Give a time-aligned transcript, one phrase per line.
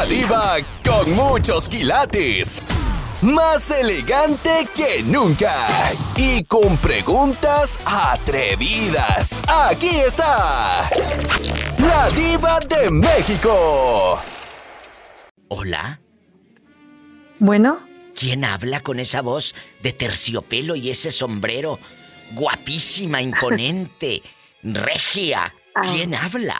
[0.00, 2.64] La diva con muchos quilates.
[3.20, 5.52] Más elegante que nunca.
[6.16, 9.42] Y con preguntas atrevidas.
[9.46, 10.88] Aquí está.
[11.76, 14.18] La diva de México.
[15.48, 16.00] Hola.
[17.38, 17.86] Bueno.
[18.16, 21.78] ¿Quién habla con esa voz de terciopelo y ese sombrero?
[22.32, 24.22] Guapísima, imponente,
[24.62, 25.52] regia.
[25.74, 25.90] Ah.
[25.92, 26.56] ¿Quién habla?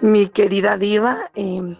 [0.00, 1.76] Mi querida diva, eh,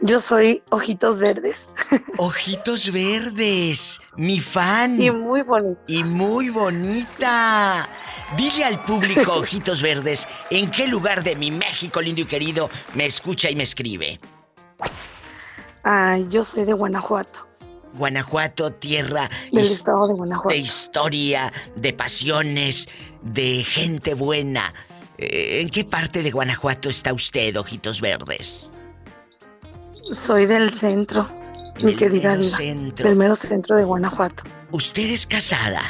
[0.00, 1.68] yo soy Ojitos Verdes.
[2.18, 5.00] Ojitos Verdes, mi fan.
[5.00, 5.80] Y muy bonita.
[5.86, 7.88] Y muy bonita.
[8.36, 13.06] Dile al público, Ojitos Verdes, en qué lugar de mi México lindo y querido me
[13.06, 14.18] escucha y me escribe.
[15.84, 17.46] Ah, yo soy de Guanajuato.
[17.94, 20.48] Guanajuato, tierra Del his- estado de Guanajuato.
[20.48, 22.88] de historia, de pasiones,
[23.22, 24.74] de gente buena.
[25.18, 28.70] Eh, ¿En qué parte de Guanajuato está usted, Ojitos Verdes?
[30.12, 31.28] Soy del centro,
[31.78, 32.56] mi Del querida mero diva.
[32.56, 33.08] centro.
[33.08, 34.44] Del mero centro de Guanajuato.
[34.70, 35.82] ¿Usted es casada?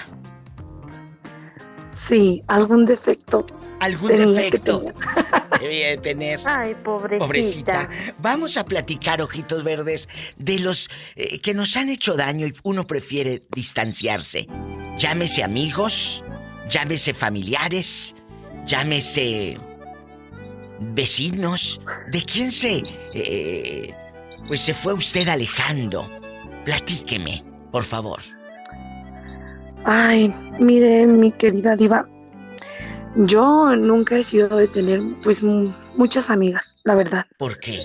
[1.92, 3.46] Sí, algún defecto.
[3.80, 4.84] ¿Algún defecto?
[5.60, 6.40] Debía de tener.
[6.44, 7.18] Ay, pobrecita.
[7.18, 7.88] Pobrecita.
[8.18, 12.86] Vamos a platicar, ojitos verdes, de los eh, que nos han hecho daño y uno
[12.86, 14.46] prefiere distanciarse.
[14.98, 16.22] Llámese amigos,
[16.70, 18.14] llámese familiares,
[18.66, 19.58] llámese
[20.80, 21.80] vecinos.
[22.10, 22.82] ¿De quién se...
[23.14, 23.94] eh,
[24.48, 26.08] pues se fue usted alejando?
[26.64, 28.20] Platíqueme, por favor.
[29.84, 32.08] Ay, mire, mi querida diva.
[33.16, 37.24] Yo nunca he sido de tener, pues, mu- muchas amigas, la verdad.
[37.38, 37.82] ¿Por qué?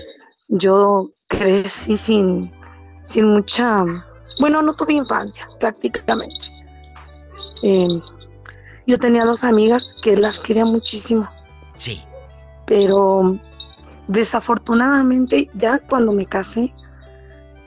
[0.48, 2.52] Yo crecí sin,
[3.04, 3.84] sin mucha,
[4.40, 6.44] bueno, no tuve infancia prácticamente.
[7.62, 7.88] Eh,
[8.92, 11.26] yo tenía dos amigas que las quería muchísimo,
[11.74, 12.02] Sí.
[12.66, 13.38] pero
[14.06, 16.74] desafortunadamente ya cuando me casé,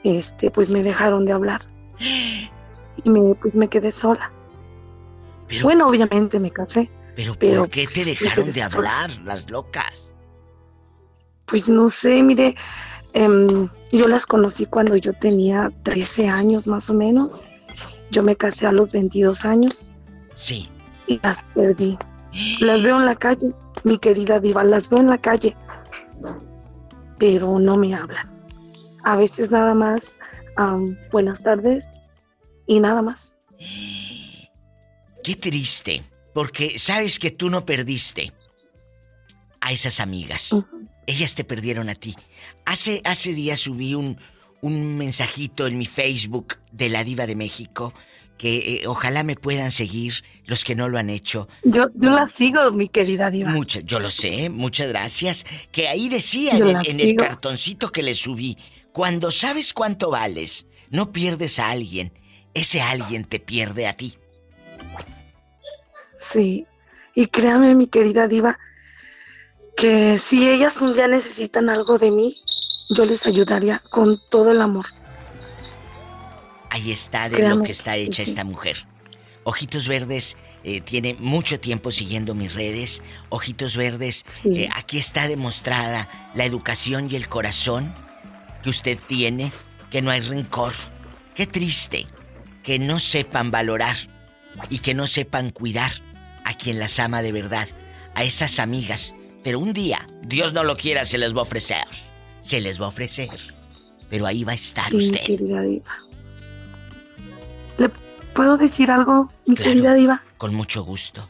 [0.03, 1.61] este, pues me dejaron de hablar
[3.03, 4.31] y me, pues me quedé sola.
[5.47, 9.01] Pero, Bueno, obviamente me casé, pero, pero, ¿por qué te pues, dejaron de sola.
[9.01, 10.11] hablar, las locas?
[11.47, 12.55] pues no sé, mire,
[13.13, 17.45] em, yo las conocí cuando yo tenía 13 años más o menos.
[18.11, 19.91] Yo me casé a los 22 años
[20.35, 20.69] Sí.
[21.07, 21.97] Y las perdí.
[22.59, 25.55] Las veo en la calle, mi querida diva, las veo en la calle,
[27.17, 28.29] pero no me hablan.
[29.03, 30.19] A veces nada más,
[30.57, 31.89] am, buenas tardes
[32.67, 33.37] y nada más.
[35.23, 38.33] Qué triste, porque sabes que tú no perdiste
[39.61, 40.51] a esas amigas.
[41.07, 42.15] Ellas te perdieron a ti.
[42.65, 44.17] Hace, hace días subí un,
[44.61, 47.93] un mensajito en mi Facebook de la Diva de México
[48.37, 51.47] que eh, ojalá me puedan seguir los que no lo han hecho.
[51.63, 53.49] Yo, yo las sigo, mi querida diva.
[53.51, 55.45] Mucha- yo lo sé, muchas gracias.
[55.71, 58.57] Que ahí decía en, la el, en el cartoncito que le subí,
[58.91, 62.13] cuando sabes cuánto vales, no pierdes a alguien,
[62.53, 64.17] ese alguien te pierde a ti.
[66.17, 66.65] Sí,
[67.13, 68.57] y créame, mi querida diva,
[69.75, 72.41] que si ellas un día necesitan algo de mí,
[72.89, 74.85] yo les ayudaría con todo el amor.
[76.75, 78.85] Ahí está de lo que está hecha esta mujer.
[79.45, 83.01] Ojitos Verdes eh, tiene mucho tiempo siguiendo mis redes.
[83.29, 84.63] Ojitos Verdes, Sí.
[84.63, 87.93] eh, aquí está demostrada la educación y el corazón
[88.61, 89.51] que usted tiene,
[89.89, 90.73] que no hay rencor.
[91.33, 92.07] Qué triste
[92.61, 93.95] que no sepan valorar
[94.69, 95.93] y que no sepan cuidar
[96.43, 97.69] a quien las ama de verdad,
[98.15, 99.15] a esas amigas.
[99.45, 101.85] Pero un día, Dios no lo quiera, se les va a ofrecer.
[102.41, 103.29] Se les va a ofrecer.
[104.09, 105.23] Pero ahí va a estar Sí, usted.
[105.23, 105.91] querida diva.
[107.77, 107.89] ¿Le
[108.33, 109.71] puedo decir algo, mi Claro.
[109.71, 110.23] querida diva?
[110.37, 111.27] Con mucho gusto.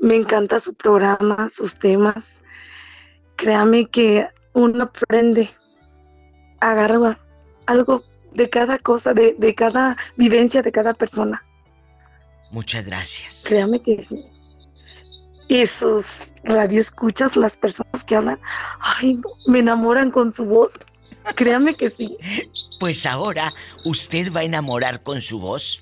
[0.00, 2.40] Me encanta su programa, sus temas.
[3.36, 5.48] Créame que uno aprende,
[6.60, 7.16] agarra
[7.66, 11.42] algo de cada cosa, de, de cada vivencia de cada persona.
[12.50, 13.42] Muchas gracias.
[13.44, 14.24] Créame que sí.
[15.48, 18.38] Y sus radioescuchas, las personas que hablan,
[18.80, 20.78] ay, me enamoran con su voz.
[21.34, 22.16] Créame que sí.
[22.80, 23.54] Pues ahora
[23.84, 25.80] usted va a enamorar con su voz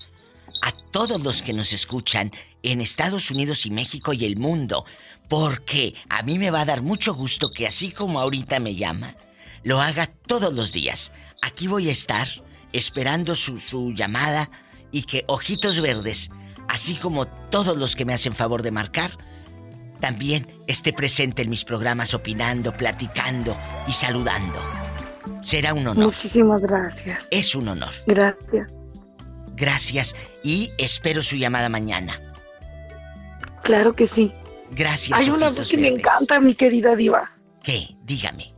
[0.63, 2.33] a todos los que nos escuchan
[2.63, 4.85] en Estados Unidos y México y el mundo,
[5.29, 9.15] porque a mí me va a dar mucho gusto que así como ahorita me llama,
[9.63, 11.13] lo haga todos los días.
[11.43, 12.29] Aquí voy a estar
[12.73, 14.51] esperando su, llamada
[14.91, 16.31] y que Ojitos Verdes,
[16.69, 19.17] así como todos los que me hacen favor de marcar,
[20.01, 23.57] también esté presente en mis programas opinando, platicando
[23.89, 24.86] y saludando.
[25.43, 26.05] Será un honor.
[26.05, 27.26] Muchísimas gracias.
[27.31, 27.93] Es un honor.
[28.06, 28.73] Gracias.
[29.55, 32.20] Gracias y espero su llamada mañana.
[33.62, 34.32] Claro que sí.
[34.73, 35.19] Gracias.
[35.19, 37.31] Hay una voz que me encanta, mi querida diva.
[37.62, 37.88] ¿Qué?
[38.05, 38.55] Dígame.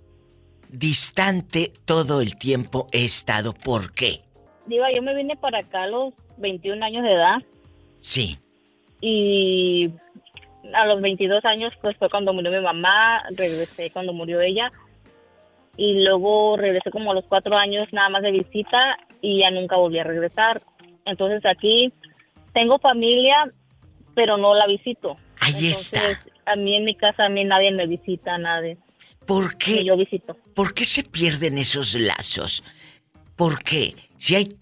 [0.70, 3.54] distante todo el tiempo he estado.
[3.54, 4.22] ¿Por qué?
[4.68, 7.38] Digo, yo me vine para acá a los 21 años de edad
[8.02, 8.38] Sí.
[9.02, 9.90] y
[10.74, 14.72] a los 22 años pues fue cuando murió mi mamá, regresé cuando murió ella
[15.78, 19.78] y luego regresé como a los cuatro años nada más de visita y ya nunca
[19.78, 20.62] volví a regresar.
[21.06, 21.94] Entonces aquí
[22.54, 23.52] tengo familia,
[24.16, 25.18] pero no la visito.
[25.40, 26.00] Ahí está.
[26.00, 28.78] Entonces, A mí en mi casa a mí nadie me visita, nadie.
[29.26, 29.84] ¿Por qué?
[29.84, 30.36] yo visito.
[30.56, 32.64] ¿Por qué se pierden esos lazos?
[33.36, 33.94] ¿Por qué?
[34.18, 34.56] Si hay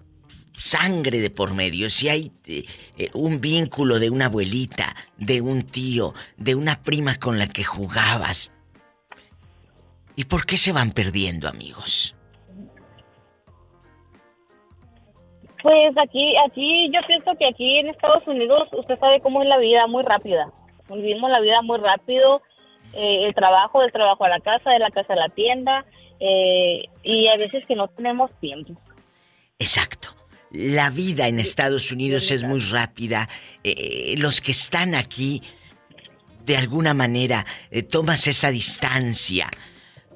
[0.56, 2.63] sangre de por medio, si hay eh,
[2.98, 7.63] eh, un vínculo de una abuelita, de un tío, de una prima con la que
[7.63, 8.52] jugabas.
[10.16, 12.16] ¿Y por qué se van perdiendo, amigos?
[15.62, 19.57] Pues aquí, aquí, yo pienso que aquí en Estados Unidos usted sabe cómo es la
[19.57, 20.52] vida, muy rápida.
[20.90, 22.44] Vivimos la vida muy rápido,
[22.94, 25.84] eh, el trabajo, del trabajo a la casa, de la casa a la tienda,
[26.19, 28.74] eh, y a veces que no tenemos tiempo.
[29.57, 30.10] Exacto.
[30.56, 33.30] La vida en Estados Unidos es muy rápida.
[33.63, 35.42] Eh, los que están aquí,
[36.46, 39.50] de alguna manera, eh, tomas esa distancia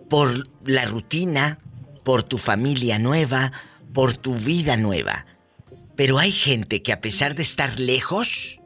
[0.09, 1.59] por la rutina,
[2.03, 3.51] por tu familia nueva,
[3.93, 5.25] por tu vida nueva.
[5.95, 8.59] Pero hay gente que a pesar de estar lejos,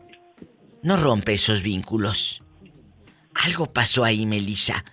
[0.84, 2.44] no rompe esos vínculos.
[3.34, 4.86] Algo pasó ahí, Melissa.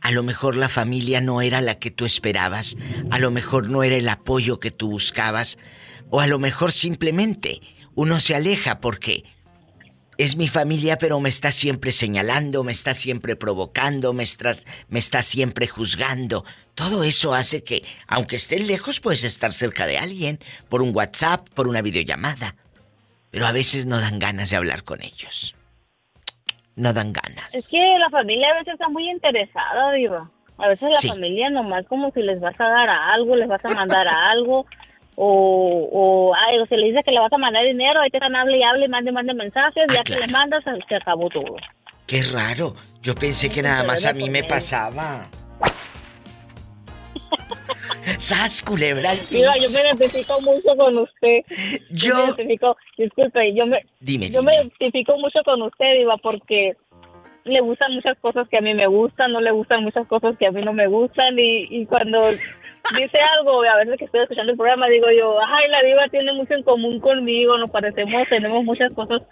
[0.00, 2.76] A lo mejor la familia no era la que tú esperabas,
[3.10, 5.58] a lo mejor no era el apoyo que tú buscabas,
[6.10, 7.60] o a lo mejor simplemente
[7.94, 9.24] uno se aleja porque
[10.18, 14.52] es mi familia pero me está siempre señalando, me está siempre provocando, me está,
[14.88, 16.44] me está siempre juzgando.
[16.74, 20.38] Todo eso hace que, aunque estés lejos, puedes estar cerca de alguien,
[20.68, 22.54] por un WhatsApp, por una videollamada.
[23.30, 25.54] Pero a veces no dan ganas de hablar con ellos.
[26.76, 27.54] No dan ganas.
[27.54, 30.30] Es que la familia a veces está muy interesada, diva.
[30.58, 31.08] A veces la Sí.
[31.08, 34.30] familia nomás como si les vas a dar a algo, les vas a mandar a
[34.30, 34.66] algo,
[35.22, 38.16] o, o, ay, o se le dice que le vas a mandar dinero, ahí te
[38.16, 40.26] están hable y hable, mande, mande mensajes, Ah, ya que claro.
[40.26, 41.56] le mandas, se acabó todo.
[42.06, 42.74] Qué raro.
[43.02, 45.28] Yo pensé que nada más a mí me pasaba.
[48.18, 51.40] ¡Sas, culebra Diva, yo me identifico mucho con usted.
[51.90, 56.72] Yo me identifico, disculpe, yo me, Dime, yo me identifico mucho con usted, Diva, porque
[57.44, 60.46] le gustan muchas cosas que a mí me gustan, no le gustan muchas cosas que
[60.46, 62.20] a mí no me gustan, y, y cuando
[62.96, 66.32] dice algo, a veces que estoy escuchando el programa, digo yo, ay, la Diva tiene
[66.32, 69.22] mucho en común conmigo, nos parecemos, tenemos muchas cosas.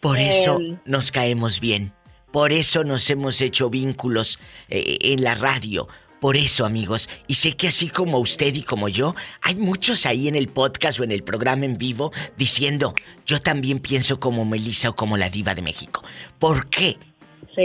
[0.00, 1.92] Por eso Eh, nos caemos bien.
[2.32, 5.88] Por eso nos hemos hecho vínculos eh, en la radio.
[6.20, 7.08] Por eso, amigos.
[7.26, 11.00] Y sé que así como usted y como yo, hay muchos ahí en el podcast
[11.00, 12.94] o en el programa en vivo diciendo,
[13.26, 16.02] yo también pienso como Melissa o como la diva de México.
[16.38, 16.98] ¿Por qué?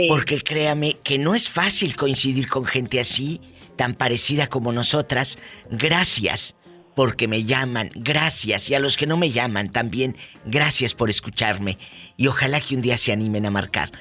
[0.08, 3.40] Porque créame que no es fácil coincidir con gente así,
[3.76, 5.38] tan parecida como nosotras.
[5.70, 6.56] Gracias
[6.96, 8.70] porque me llaman, gracias.
[8.70, 10.16] Y a los que no me llaman también,
[10.46, 11.78] gracias por escucharme.
[12.18, 13.92] Y ojalá que un día se animen a marcar.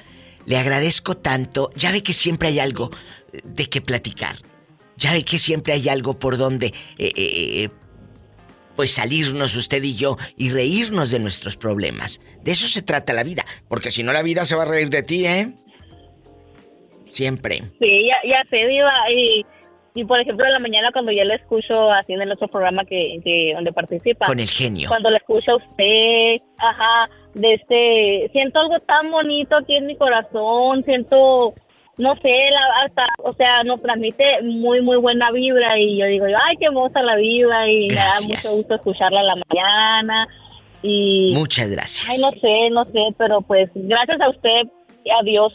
[0.45, 1.71] le agradezco tanto.
[1.75, 2.91] Ya ve que siempre hay algo
[3.43, 4.37] de qué platicar.
[4.95, 7.69] Ya ve que siempre hay algo por donde, eh, eh, eh,
[8.75, 12.21] pues salirnos usted y yo y reírnos de nuestros problemas.
[12.43, 14.89] De eso se trata la vida, porque si no la vida se va a reír
[14.89, 15.53] de ti, ¿eh?
[17.07, 17.61] Siempre.
[17.79, 18.91] Sí, ya, ya sé, Diva.
[19.11, 19.45] Y,
[19.95, 22.83] y por ejemplo, en la mañana cuando yo le escucho así en el otro programa
[22.83, 24.25] que, que donde participa.
[24.25, 24.89] Con el genio.
[24.89, 29.95] Cuando le escucho a usted, ajá, de este, siento algo tan bonito aquí en mi
[29.95, 31.53] corazón, siento,
[31.97, 36.25] no sé, la, hasta, o sea, nos transmite muy, muy buena vibra y yo digo,
[36.25, 40.27] ay, qué hermosa la vibra y me da mucho gusto escucharla en la mañana
[40.81, 41.33] y...
[41.35, 42.09] Muchas gracias.
[42.09, 44.67] Ay, no sé, no sé, pero pues gracias a usted
[45.03, 45.53] y a Dios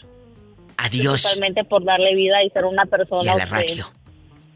[0.81, 1.23] Adiós.
[1.23, 3.25] Totalmente por darle vida y ser una persona.
[3.25, 3.93] Y a la radio.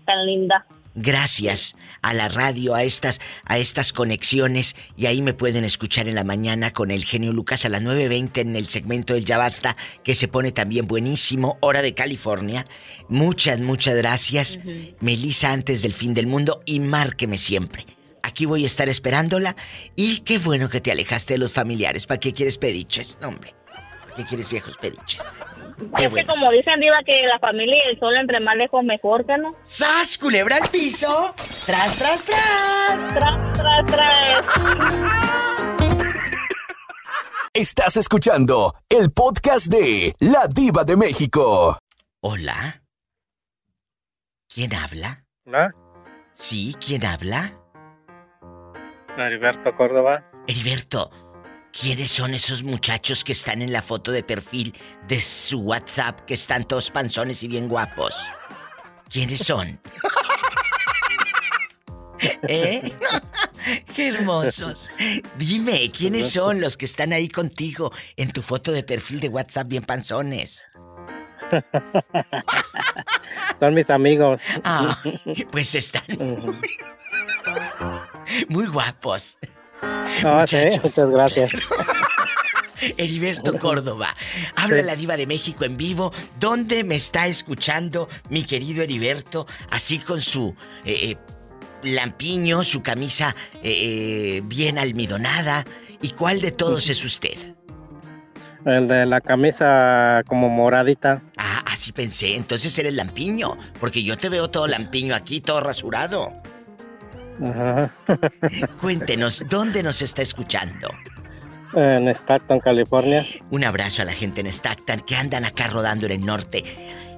[0.07, 0.67] Tan linda.
[0.97, 4.77] Gracias a la radio, a estas, a estas conexiones.
[4.97, 8.39] Y ahí me pueden escuchar en la mañana con el genio Lucas a las 9.20
[8.39, 11.59] en el segmento del Ya Basta, que se pone también buenísimo.
[11.61, 12.65] Hora de California.
[13.09, 14.61] Muchas, muchas gracias.
[15.01, 17.87] Melissa antes del fin del mundo y márqueme siempre.
[18.23, 19.57] Aquí voy a estar esperándola.
[19.97, 22.07] Y qué bueno que te alejaste de los familiares.
[22.07, 23.19] ¿Para qué quieres pediches?
[23.21, 23.55] No, hombre.
[24.01, 25.21] ¿Para qué quieres viejos pediches?
[26.01, 29.25] Es que como dicen Diva que la familia y el sol entre más lejos mejor,
[29.27, 29.55] que no?
[29.63, 31.35] ¡Sas, culebra al piso!
[31.67, 33.15] ¡Tras, tras, tras!
[33.15, 34.45] ¡Tras, tras, tras!
[37.53, 41.79] Estás escuchando el podcast de La Diva de México.
[42.21, 42.83] Hola.
[44.53, 45.25] ¿Quién habla?
[45.47, 45.73] ¿Hola?
[46.33, 47.61] Sí, ¿quién habla?
[49.17, 50.25] Heriberto Córdoba.
[50.49, 51.11] Heriberto,
[51.81, 54.79] ¿Quiénes son esos muchachos que están en la foto de perfil
[55.09, 58.15] de su WhatsApp que están todos panzones y bien guapos?
[59.11, 59.81] ¿Quiénes son?
[62.49, 62.93] ¿Eh?
[63.93, 64.89] ¡Qué hermosos!
[65.37, 69.67] Dime, ¿quiénes son los que están ahí contigo en tu foto de perfil de WhatsApp
[69.67, 70.63] bien panzones?
[73.61, 74.41] Son mis amigos.
[74.65, 74.97] Ah,
[75.51, 76.05] pues están
[78.49, 79.39] muy guapos.
[80.23, 81.51] No, sí, muchas gracias.
[82.97, 84.15] Heriberto Córdoba,
[84.57, 86.13] habla la diva de México en vivo.
[86.39, 89.47] ¿Dónde me está escuchando mi querido Heriberto?
[89.71, 90.55] Así con su
[90.85, 91.17] eh, eh,
[91.83, 95.65] lampiño, su camisa eh, bien almidonada.
[96.03, 97.55] ¿Y cuál de todos es usted?
[98.67, 101.23] El de la camisa como moradita.
[101.37, 102.35] Ah, así pensé.
[102.35, 103.57] Entonces eres lampiño.
[103.79, 106.33] Porque yo te veo todo lampiño aquí, todo rasurado.
[107.43, 107.91] Ajá.
[108.81, 110.89] Cuéntenos, ¿dónde nos está escuchando?
[111.75, 113.25] En Stockton, California.
[113.51, 116.63] Un abrazo a la gente en Stockton que andan acá rodando en el norte.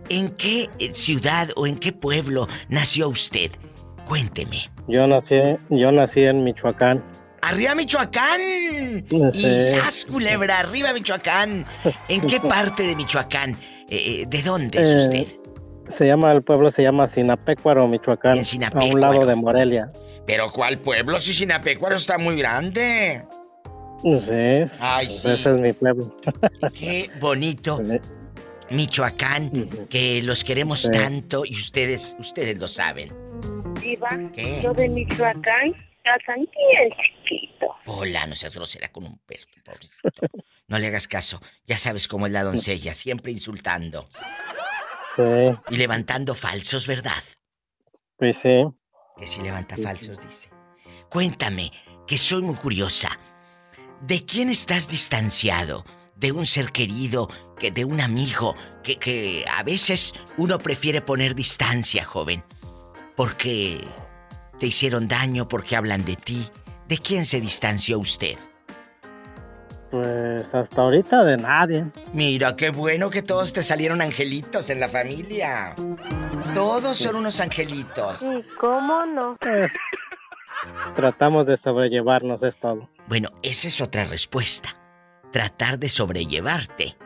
[0.09, 3.51] ¿En qué eh, ciudad o en qué pueblo nació usted?
[4.07, 4.71] Cuénteme.
[4.89, 5.35] Yo nací,
[5.69, 7.03] yo nací en Michoacán.
[7.43, 8.41] ¡Arriba Michoacán!
[9.11, 9.31] Y
[9.63, 11.65] sas, culebra, arriba Michoacán.
[12.09, 13.57] ¿En qué parte de Michoacán?
[13.91, 15.41] Eh, ¿De dónde es Eh, usted?
[15.87, 18.35] Se llama, el pueblo se llama Sinapecuaro, Michoacán.
[18.37, 18.95] En A Sinapecuaro.
[18.95, 19.93] un lado de Morelia.
[20.27, 21.21] ¿Pero cuál pueblo?
[21.21, 23.25] Si Sinapecuaro está muy grande.
[24.03, 24.33] Sí,
[24.81, 25.31] Ay, pues sí.
[25.31, 26.17] ese es mi pueblo.
[26.79, 27.81] Qué bonito.
[28.71, 30.91] Michoacán, que los queremos Sí.
[30.91, 33.13] tanto y ustedes, ustedes lo saben.
[33.81, 34.61] Diva, ¿Qué?
[34.63, 36.91] yo de Michoacán, casan bien
[37.31, 37.67] chiquito.
[37.87, 40.11] Hola, no seas grosera con un perro, pobrecito.
[40.67, 41.41] No le hagas caso.
[41.65, 44.09] Ya sabes cómo es la doncella, siempre insultando
[45.15, 45.23] Sí,
[45.71, 47.23] y levantando falsos, ¿verdad?
[48.19, 48.65] pues sí.
[49.19, 50.51] Que si levanta falsos, dice.
[51.09, 51.73] Cuéntame,
[52.07, 53.19] que soy muy curiosa.
[54.01, 55.85] ¿De quién estás distanciado?
[56.17, 57.29] ¿De un ser querido?
[57.59, 58.55] que ¿De un amigo?
[58.83, 62.45] Que, que a veces uno prefiere poner distancia, joven.
[63.17, 63.83] Porque
[64.59, 66.47] te hicieron daño, porque hablan de ti.
[66.87, 68.37] ¿De quién se distanció usted?
[69.91, 71.87] Pues hasta ahorita de nadie.
[72.13, 75.75] Mira, qué bueno que todos te salieron angelitos en la familia.
[76.55, 78.23] Todos son unos angelitos.
[78.23, 79.37] ¿Y cómo no?
[79.41, 79.75] Pues,
[80.97, 82.89] tratamos de sobrellevarnos, es todo.
[83.09, 84.77] Bueno, esa es otra respuesta.
[85.31, 86.97] Tratar de sobrellevarte.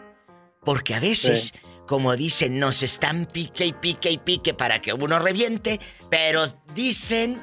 [0.65, 1.53] Porque a veces,
[1.87, 6.45] como dicen, nos están pique y pique y pique para que uno reviente, pero
[6.75, 7.43] dicen,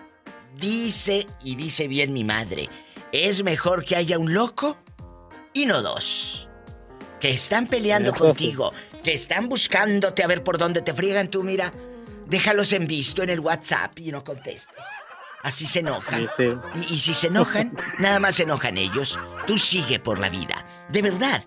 [0.56, 2.70] dice y dice bien mi madre,
[3.12, 4.78] es mejor que haya un loco
[5.64, 6.50] y no dos.
[7.20, 8.74] Que están peleando Eso contigo,
[9.04, 11.74] que están buscándote a ver por dónde te friegan tú, mira.
[12.26, 14.86] Déjalos en visto en el WhatsApp y no contestes.
[15.44, 16.28] Así se enojan.
[16.36, 16.90] Sí, sí.
[16.90, 19.18] Y, y si se enojan, nada más se enojan ellos.
[19.46, 20.66] Tú sigue por la vida.
[20.90, 21.44] De verdad.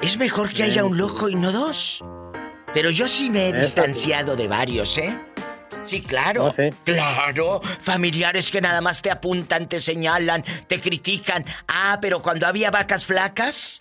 [0.00, 2.04] Es mejor que haya un loco y no dos.
[2.72, 5.18] Pero yo sí me he distanciado de varios, ¿eh?
[5.84, 6.50] Sí, claro.
[6.52, 6.70] Sí.
[6.84, 7.60] Claro.
[7.80, 11.44] Familiares que nada más te apuntan, te señalan, te critican.
[11.68, 13.80] Ah, pero cuando había vacas flacas,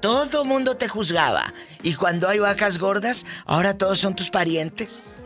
[0.00, 1.54] Todo mundo te juzgaba.
[1.82, 5.16] Y cuando hay vacas gordas, ahora todos son tus parientes.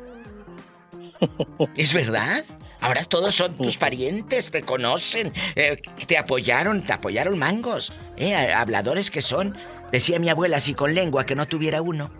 [1.74, 2.44] ¿Es verdad?
[2.80, 9.10] Ahora todos son tus parientes, te conocen, eh, te apoyaron, te apoyaron mangos, eh, habladores
[9.10, 9.56] que son.
[9.90, 12.12] Decía mi abuela, si con lengua que no tuviera uno.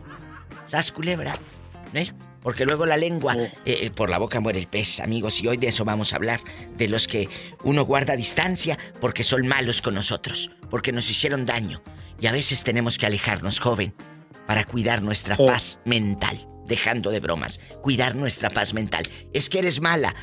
[0.66, 1.34] ¿Sas culebra?
[1.94, 2.12] ¿Eh?
[2.48, 5.58] Porque luego la lengua, eh, eh, por la boca muere el pez, amigos, y hoy
[5.58, 6.40] de eso vamos a hablar,
[6.78, 7.28] de los que
[7.62, 11.82] uno guarda distancia porque son malos con nosotros, porque nos hicieron daño.
[12.18, 13.94] Y a veces tenemos que alejarnos, joven,
[14.46, 19.02] para cuidar nuestra paz mental, dejando de bromas, cuidar nuestra paz mental.
[19.34, 20.14] Es que eres mala,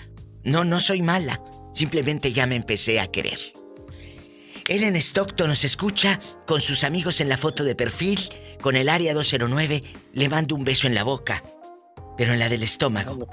[0.43, 1.39] no, no soy mala.
[1.75, 3.37] Simplemente ya me empecé a querer.
[4.67, 8.19] Ellen Stockton nos escucha con sus amigos en la foto de perfil,
[8.61, 9.83] con el área 209.
[10.13, 11.43] Le mando un beso en la boca,
[12.17, 13.27] pero en la del estómago.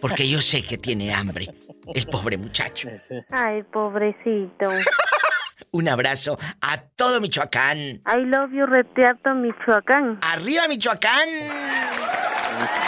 [0.00, 1.48] Porque yo sé que tiene hambre,
[1.94, 2.88] el pobre muchacho.
[3.30, 4.68] Ay, pobrecito.
[5.70, 7.78] Un abrazo a todo Michoacán.
[7.78, 10.18] I love you, Reteato, Michoacán.
[10.22, 11.28] ¡Arriba, Michoacán!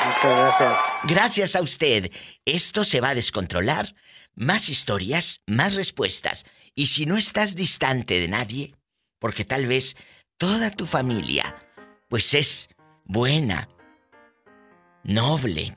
[0.06, 0.78] Muchas gracias.
[1.04, 2.10] Gracias a usted.
[2.44, 3.94] Esto se va a descontrolar.
[4.34, 6.46] Más historias, más respuestas.
[6.74, 8.74] Y si no estás distante de nadie,
[9.18, 9.96] porque tal vez
[10.38, 11.56] toda tu familia,
[12.08, 12.68] pues es
[13.04, 13.68] buena,
[15.04, 15.76] noble,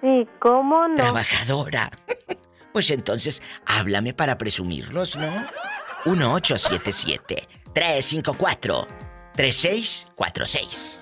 [0.00, 0.94] Sí, ¿cómo no?
[0.96, 1.90] trabajadora,
[2.72, 5.32] pues entonces háblame para presumirlos, ¿no?
[9.74, 11.00] 1877-354-3646.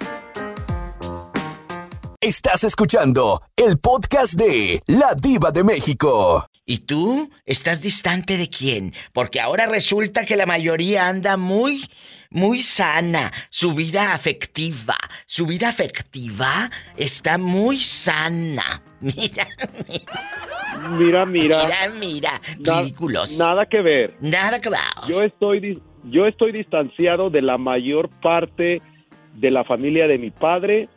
[2.20, 6.46] Estás escuchando el podcast de La Diva de México.
[6.64, 7.28] ¿Y tú?
[7.44, 8.94] ¿Estás distante de quién?
[9.12, 11.90] Porque ahora resulta que la mayoría anda muy,
[12.33, 13.31] muy sana.
[13.51, 14.97] Su vida afectiva,
[15.27, 18.83] su vida afectiva está muy sana.
[19.03, 19.49] Mira,
[20.99, 21.59] Mira, mira.
[21.65, 22.41] mira, mira.
[22.61, 23.37] na- Ridículos.
[23.39, 24.15] Nada que ver.
[24.21, 24.79] Nada que ver.
[25.09, 28.81] Yo estoy, yo estoy distanciado de la mayor parte
[29.35, 30.89] de la familia de mi padre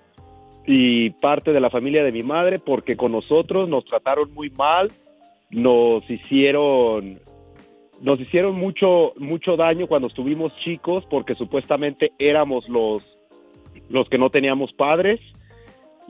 [0.68, 4.92] y parte de la familia de mi madre porque con nosotros nos trataron muy mal,
[5.50, 7.20] nos hicieron
[8.02, 13.04] nos hicieron mucho mucho daño cuando estuvimos chicos porque supuestamente éramos los
[13.90, 15.20] los que no teníamos padres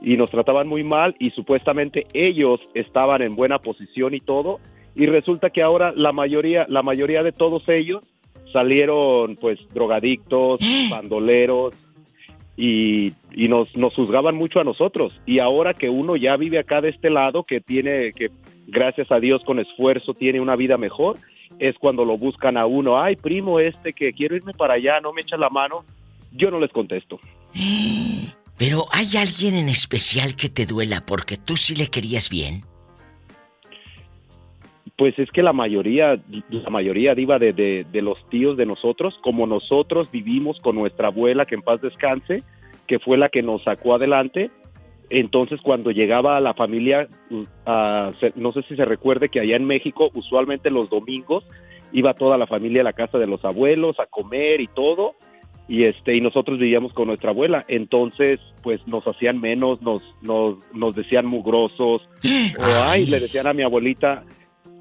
[0.02, 4.60] y nos trataban muy mal y supuestamente ellos estaban en buena posición y todo.
[4.94, 8.04] Y resulta que ahora la mayoría la mayoría de todos ellos
[8.52, 11.74] salieron pues drogadictos, bandoleros
[12.56, 15.18] y, y nos, nos juzgaban mucho a nosotros.
[15.26, 18.30] Y ahora que uno ya vive acá de este lado que tiene que
[18.66, 21.18] gracias a Dios con esfuerzo tiene una vida mejor
[21.58, 23.00] es cuando lo buscan a uno.
[23.00, 25.84] Ay primo este que quiero irme para allá no me echa la mano.
[26.32, 27.18] Yo no les contesto.
[28.58, 32.62] Pero ¿hay alguien en especial que te duela porque tú sí le querías bien?
[34.96, 39.14] Pues es que la mayoría, la mayoría diva de, de, de los tíos de nosotros,
[39.22, 42.42] como nosotros vivimos con nuestra abuela, que en paz descanse,
[42.86, 44.50] que fue la que nos sacó adelante,
[45.10, 47.44] entonces cuando llegaba a la familia, uh,
[48.34, 51.44] no sé si se recuerde que allá en México, usualmente los domingos,
[51.92, 55.14] iba toda la familia a la casa de los abuelos a comer y todo,
[55.68, 60.58] y este y nosotros vivíamos con nuestra abuela, entonces pues nos hacían menos, nos, nos,
[60.74, 62.08] nos decían mugrosos,
[62.58, 64.24] o ay, le decían a mi abuelita,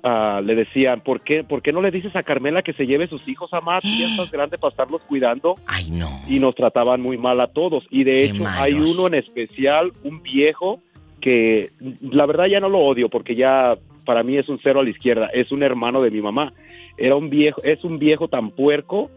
[0.05, 3.07] ah, le decían, ¿por qué, ¿por qué no le dices a Carmela que se lleve
[3.07, 3.83] sus hijos a Matt?
[3.83, 5.55] Ya estás grande para estarlos cuidando.
[5.67, 6.07] Ay, no.
[6.29, 7.83] Y nos trataban muy mal a todos.
[7.89, 8.61] Y de Qué hecho, malos.
[8.61, 10.79] hay uno en especial, un viejo,
[11.19, 14.83] que la verdad ya no lo odio porque ya para mí es un cero a
[14.83, 15.27] la izquierda.
[15.33, 16.53] Es un hermano de mi mamá.
[16.97, 19.09] Era un viejo, es un viejo tan puerco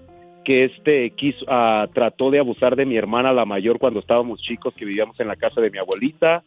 [0.44, 4.72] que este quiso, ah, trató de abusar de mi hermana la mayor cuando estábamos chicos
[4.74, 6.42] que vivíamos en la casa de mi abuelita.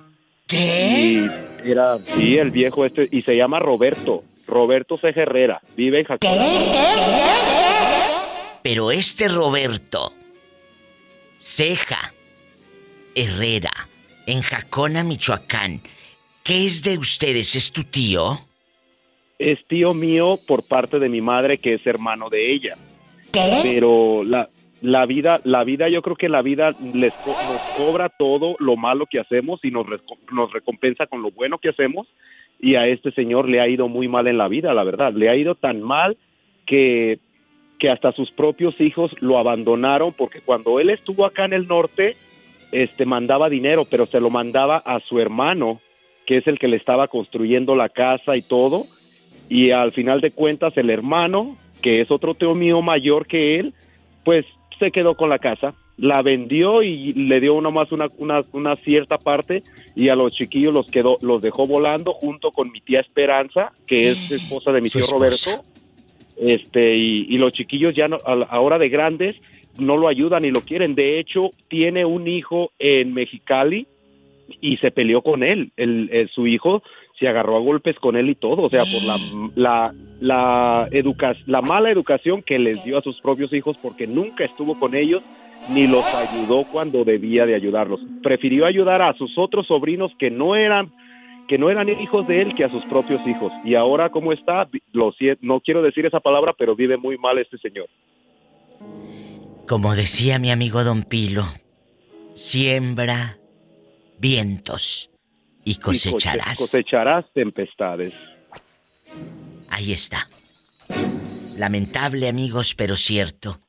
[0.51, 1.29] ¿Qué?
[1.63, 5.13] Y era, sí, el viejo este, y se llama Roberto, Roberto C.
[5.15, 6.27] Herrera, vive en Jacó.
[8.61, 10.13] Pero este Roberto
[11.39, 12.13] Ceja
[13.15, 13.71] Herrera,
[14.27, 15.79] en Jacona, Michoacán,
[16.43, 17.55] ¿qué es de ustedes?
[17.55, 18.41] ¿Es tu tío?
[19.39, 22.77] Es tío mío por parte de mi madre, que es hermano de ella.
[23.63, 24.49] Pero la,
[24.81, 28.75] la vida, la vida, yo creo que la vida les co- nos cobra todo lo
[28.75, 29.85] malo que hacemos y nos,
[30.31, 32.07] nos recompensa con lo bueno que hacemos.
[32.59, 35.13] Y a este señor le ha ido muy mal en la vida, la verdad.
[35.13, 36.17] Le ha ido tan mal
[36.65, 37.19] que,
[37.79, 42.15] que hasta sus propios hijos lo abandonaron porque cuando él estuvo acá en el norte,
[42.71, 45.79] este mandaba dinero, pero se lo mandaba a su hermano,
[46.25, 48.85] que es el que le estaba construyendo la casa y todo.
[49.49, 53.73] Y al final de cuentas, el hermano, que es otro tío mío mayor que él,
[54.23, 54.45] pues
[54.81, 59.17] se quedó con la casa, la vendió y le dio nomás una, una, una cierta
[59.17, 59.63] parte
[59.95, 64.09] y a los chiquillos los quedó, los dejó volando junto con mi tía Esperanza, que
[64.09, 65.03] es esposa de mi tío.
[65.09, 65.63] Roberto.
[66.37, 68.17] Este, y, y los chiquillos ya no,
[68.49, 69.39] ahora de grandes
[69.79, 70.95] no lo ayudan ni lo quieren.
[70.95, 73.85] De hecho, tiene un hijo en Mexicali
[74.59, 75.71] y se peleó con él.
[75.77, 76.81] El, el- su hijo
[77.21, 79.17] se agarró a golpes con él y todo, o sea, por la
[79.55, 84.43] la la, educa- la mala educación que les dio a sus propios hijos porque nunca
[84.43, 85.23] estuvo con ellos
[85.69, 87.99] ni los ayudó cuando debía de ayudarlos.
[88.23, 90.91] Prefirió ayudar a sus otros sobrinos que no eran
[91.47, 93.51] que no eran hijos de él que a sus propios hijos.
[93.63, 97.59] Y ahora cómo está, lo no quiero decir esa palabra, pero vive muy mal este
[97.59, 97.87] señor.
[99.67, 101.43] Como decía mi amigo Don Pilo,
[102.33, 103.37] siembra
[104.19, 105.10] vientos
[105.63, 106.57] y Y coche- cosecharás.
[106.57, 108.13] cosecharás tempestades.
[109.69, 110.27] Ahí está.
[111.57, 113.61] Lamentable, amigos, pero cierto.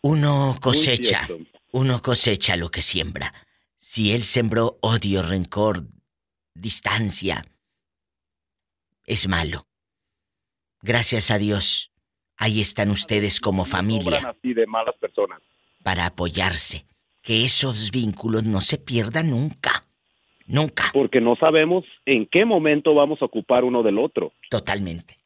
[0.00, 1.26] Uno cosecha,
[1.72, 3.32] uno cosecha lo que siembra.
[3.78, 5.84] Si él sembró odio, rencor,
[6.54, 7.44] distancia,
[9.06, 9.66] es malo.
[10.82, 11.90] Gracias a Dios,
[12.36, 15.40] ahí están ustedes como familia así de malas personas.
[15.82, 16.86] para apoyarse.
[17.22, 19.86] Que esos vínculos no se pierdan nunca.
[20.46, 20.90] Nunca.
[20.92, 24.32] Porque no sabemos en qué momento vamos a ocupar uno del otro.
[24.50, 25.18] Totalmente.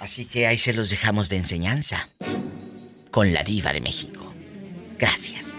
[0.00, 2.08] Así que ahí se los dejamos de enseñanza.
[3.10, 4.32] Con la diva de México.
[4.98, 5.54] Gracias.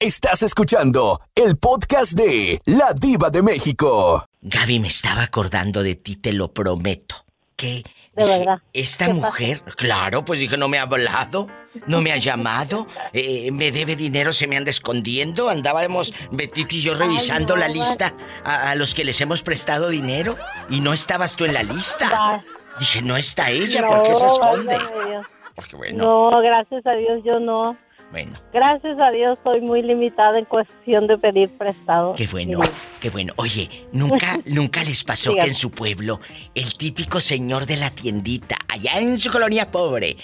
[0.00, 4.24] Estás escuchando el podcast de La Diva de México.
[4.42, 7.16] Gaby, me estaba acordando de ti, te lo prometo.
[7.56, 7.82] Que
[8.14, 8.62] De dije, verdad.
[8.72, 11.48] esta ¿Qué mujer, claro, pues dije, no me ha hablado,
[11.86, 15.48] no me ha llamado, eh, me debe dinero, se me anda escondiendo.
[15.48, 19.88] Andábamos Betito y yo revisando no, la lista a, a los que les hemos prestado
[19.88, 20.36] dinero
[20.70, 22.10] y no estabas tú en la lista.
[22.10, 22.44] Va-
[22.78, 24.78] Dije, no está ella, no, ¿por qué se esconde?
[25.56, 27.76] Porque bueno, No, gracias a Dios yo no.
[28.10, 28.40] Bueno.
[28.52, 32.14] Gracias a Dios soy muy limitada en cuestión de pedir prestado.
[32.14, 32.70] Qué bueno, Sí.
[33.00, 33.32] qué bueno.
[33.36, 36.20] Oye, nunca, nunca les pasó que en su pueblo
[36.54, 40.16] el típico señor de la tiendita, allá en su colonia pobre,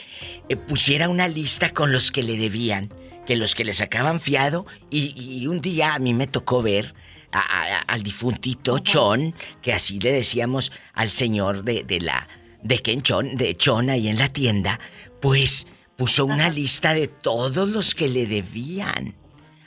[0.49, 2.89] eh, pusiera una lista con los que le debían,
[3.27, 6.95] que los que le sacaban fiado, y, y un día a mí me tocó ver
[7.33, 12.29] a- a- al difuntito Chon, que así le decíamos al señor de, de la
[12.63, 14.81] de Ken Chon, de Chon ahí en la tienda,
[15.21, 19.15] pues puso una lista de todos los que le debían.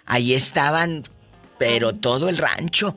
[0.05, 1.03] Ahí estaban,
[1.57, 2.95] pero todo el rancho.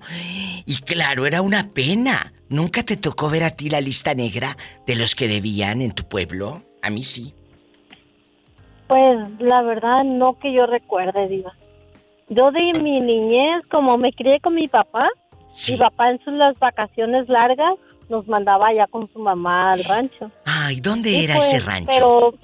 [0.67, 2.33] Y claro, era una pena.
[2.49, 6.05] ¿Nunca te tocó ver a ti la lista negra de los que debían en tu
[6.09, 6.63] pueblo?
[6.83, 7.35] A mí sí.
[8.89, 11.53] Pues la verdad no que yo recuerde, Diva.
[12.29, 15.09] Yo de mi niñez, como me crié con mi papá,
[15.53, 15.73] Sí.
[15.73, 17.75] mi papá en sus las vacaciones largas
[18.09, 20.31] nos mandaba allá con su mamá al rancho.
[20.45, 21.91] Ay, ¿dónde Y era pues, ese rancho?
[21.93, 22.35] Pero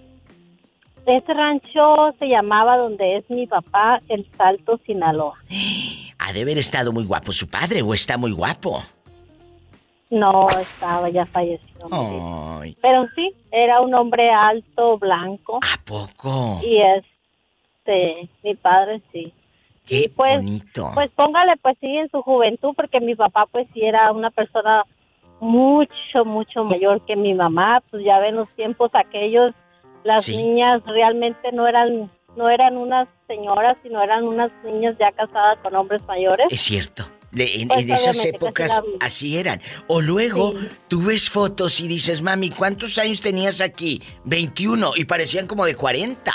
[1.06, 5.34] ese rancho se llamaba donde es mi papá, El Salto, Sinaloa.
[6.18, 8.82] Ha de haber estado muy guapo su padre o está muy guapo.
[10.10, 11.88] No estaba, ya falleció.
[11.90, 15.60] Ay, Pero sí, era un hombre alto, blanco.
[15.62, 16.60] ¿a poco?
[16.64, 19.32] Y este, mi padre sí.
[19.84, 20.90] Qué y pues, bonito.
[20.94, 24.84] Pues póngale pues sí en su juventud, porque mi papá pues sí era una persona
[25.38, 27.82] mucho, mucho mayor que mi mamá.
[27.90, 29.54] Pues ya ven los tiempos aquellos,
[30.06, 30.36] las Sí.
[30.36, 35.74] niñas realmente no eran, no eran unas señoras, sino eran unas niñas ya casadas con
[35.74, 36.46] hombres mayores.
[36.50, 37.04] Es cierto.
[37.32, 38.68] Le- en, Pues, en esas épocas
[39.00, 39.60] la- así eran.
[39.88, 40.68] O luego Sí.
[40.88, 44.00] tú ves fotos y dices, mami, ¿cuántos años tenías aquí?
[44.24, 46.32] 21 y parecían como de 40.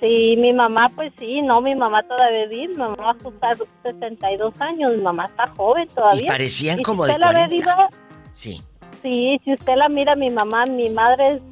[0.00, 3.56] Sí, mi mamá, pues sí, no, mi mamá todavía vive, mi mamá va a ajustar
[3.84, 6.22] 62 años, mi mamá está joven todavía.
[6.22, 7.54] Y parecían como de usted la ve 40.
[7.56, 7.88] viva,
[8.32, 8.60] Sí.
[9.02, 11.42] sí, si usted la mira, mi mamá, mi madre es-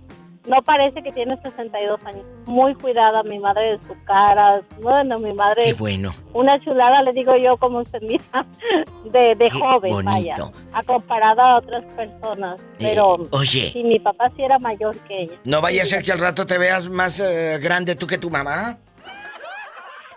[0.47, 5.33] no parece que tiene 62 años, muy cuidada mi madre de su cara, bueno, mi
[5.33, 6.15] madre Qué bueno.
[6.33, 8.23] una chulada, le digo yo, como usted mira,
[9.05, 10.35] de, de Qué joven, vaya,
[10.73, 15.23] a comparada a otras personas, pero Eh, oye, sí, mi papá sí era mayor que
[15.23, 15.37] ella.
[15.45, 18.31] ¿no vaya a ser que al rato te veas más eh, grande tú que tu
[18.31, 18.79] mamá?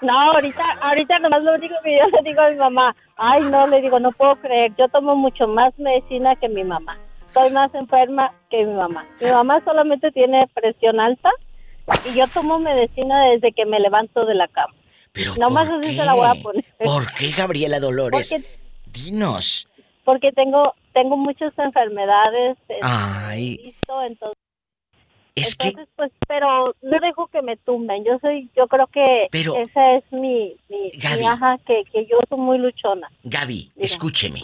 [0.02, 3.68] No, ahorita, ahorita nomás lo único que yo le digo a mi mamá, ay no,
[3.68, 6.98] le digo, no puedo creer, yo tomo mucho más medicina que mi mamá,
[7.32, 9.08] estoy más enferma que mi mamá.
[9.22, 11.30] Mi mamá solamente tiene presión alta
[12.10, 14.74] y yo tomo medicina desde que me levanto de la cama.
[15.14, 15.96] Pero Nomás ¿por así qué?
[15.98, 16.66] se la voy a poner.
[16.84, 18.30] ¿Por qué, Gabriela Dolores?
[18.32, 18.48] Porque,
[18.88, 19.68] Dinos.
[20.04, 24.38] porque tengo, tengo muchas enfermedades, este, Ay, listo, entonces,
[25.36, 29.56] es que pues, pero no dejo que me tumben, yo soy, yo creo que Pero-
[29.58, 31.20] esa es mi, mi, Gaby.
[31.22, 33.10] mi ajá, que, que yo soy muy luchona.
[33.24, 34.44] Gaby, escúcheme.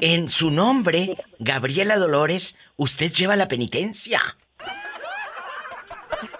[0.00, 1.16] En su nombre.
[1.38, 4.20] Gabriela Dolores, usted lleva la penitencia.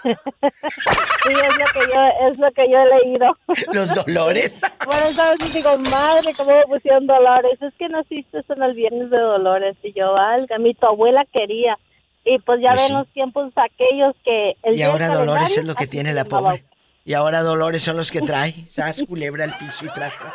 [0.03, 3.37] sí, es lo que yo, es lo que yo he leído.
[3.73, 4.61] ¿Los dolores?
[4.85, 7.61] Por eso digo, madre, ¿cómo me pusieron dolores?
[7.61, 9.77] Es que naciste en el viernes de dolores.
[9.83, 11.79] Y yo, valga, mi tu abuela quería.
[12.25, 12.93] Y pues ya Pues ven sí.
[12.95, 14.57] los tiempos aquellos que...
[14.63, 16.65] El Y ahora Dolores es lo que tiene la pobre.
[17.05, 18.65] Y ahora Dolores son los que trae.
[18.67, 19.05] ¿Sabes?
[19.07, 20.33] Culebra al piso y tras, tras.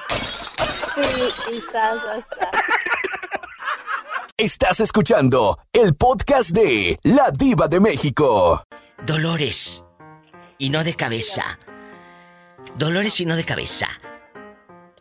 [0.96, 2.24] Sí, y tras, tras.
[4.40, 8.64] Estás escuchando el podcast de La Diva de México.
[9.06, 9.84] Dolores.
[10.58, 11.60] Y no de cabeza.
[12.78, 13.90] Dolores y no de cabeza.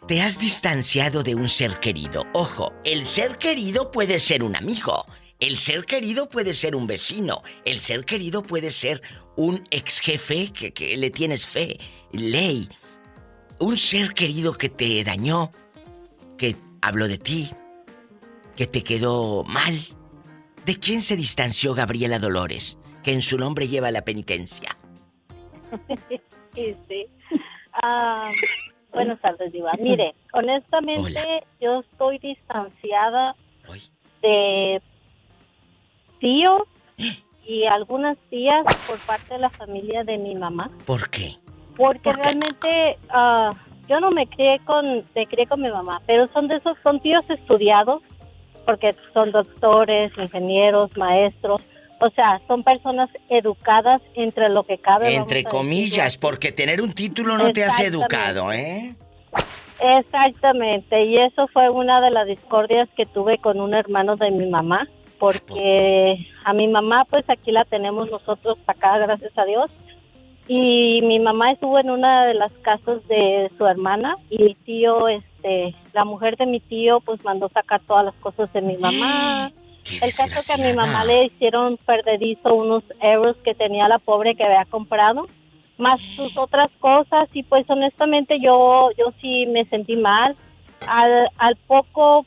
[0.09, 2.25] Te has distanciado de un ser querido.
[2.35, 5.07] Ojo, el ser querido puede ser un amigo.
[5.39, 7.43] El ser querido puede ser un vecino.
[7.65, 9.03] El ser querido puede ser
[9.37, 11.79] un ex jefe que, que le tienes fe,
[12.11, 12.69] ley.
[13.61, 15.53] Un ser querido que te dañó,
[16.37, 17.53] que habló de ti,
[18.59, 19.75] que te quedó mal.
[20.67, 24.77] ¿De quién se distanció Gabriela Dolores, que en su nombre lleva la penitencia?
[26.55, 27.07] Sí, sí.
[27.85, 28.33] Ah,
[28.91, 29.75] buenas tardes, Diva.
[29.79, 31.45] Mire, honestamente, Hola.
[31.61, 33.37] yo estoy distanciada
[34.23, 34.83] de
[36.19, 36.63] tíos
[37.47, 40.69] y algunas tías por parte de la familia de mi mamá.
[40.85, 41.37] ¿Por qué?
[41.77, 42.23] Porque ¿Por qué?
[42.23, 43.53] realmente ah,
[43.89, 46.99] yo no me crié con, me crié con mi mamá, pero son de esos, son
[47.01, 48.03] tíos estudiados,
[48.69, 51.63] porque son doctores, ingenieros, maestros.
[52.01, 55.15] O sea, son personas educadas entre lo que cabe.
[55.15, 58.95] Entre comillas, porque tener un título no te hace educado, ¿eh?
[59.81, 64.45] Exactamente, y eso fue una de las discordias que tuve con un hermano de mi
[64.51, 64.87] mamá,
[65.19, 69.71] porque a mi mamá pues aquí la tenemos nosotros acá, gracias a Dios,
[70.47, 75.07] y mi mamá estuvo en una de las casas de su hermana y mi tío,
[75.07, 75.29] este,
[75.93, 79.51] la mujer de mi tío pues mandó sacar todas las cosas de mi mamá.
[79.85, 83.99] Qué El caso que a mi mamá le hicieron perdedizo unos euros que tenía la
[83.99, 85.29] pobre que había comprado,
[85.79, 90.37] más sus otras cosas y pues honestamente yo yo sí me sentí mal.
[90.87, 92.25] Al, al poco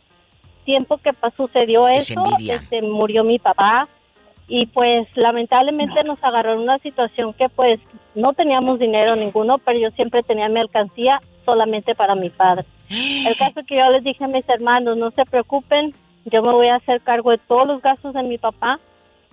[0.66, 3.88] tiempo que sucedió Es eso, este, murió mi papá
[4.48, 7.80] y pues lamentablemente nos agarró en una situación que pues
[8.16, 12.66] no teníamos dinero ninguno, pero yo siempre tenía mi alcancía solamente para mi padre.
[12.90, 15.94] El caso que yo les dije a mis hermanos, no se preocupen,
[16.26, 18.80] yo me voy a hacer cargo de todos los gastos de mi papá,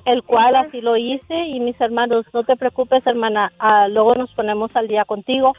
[0.05, 4.33] el cual así lo hice y mis hermanos, no te preocupes hermana, ah, luego nos
[4.33, 5.55] ponemos al día contigo,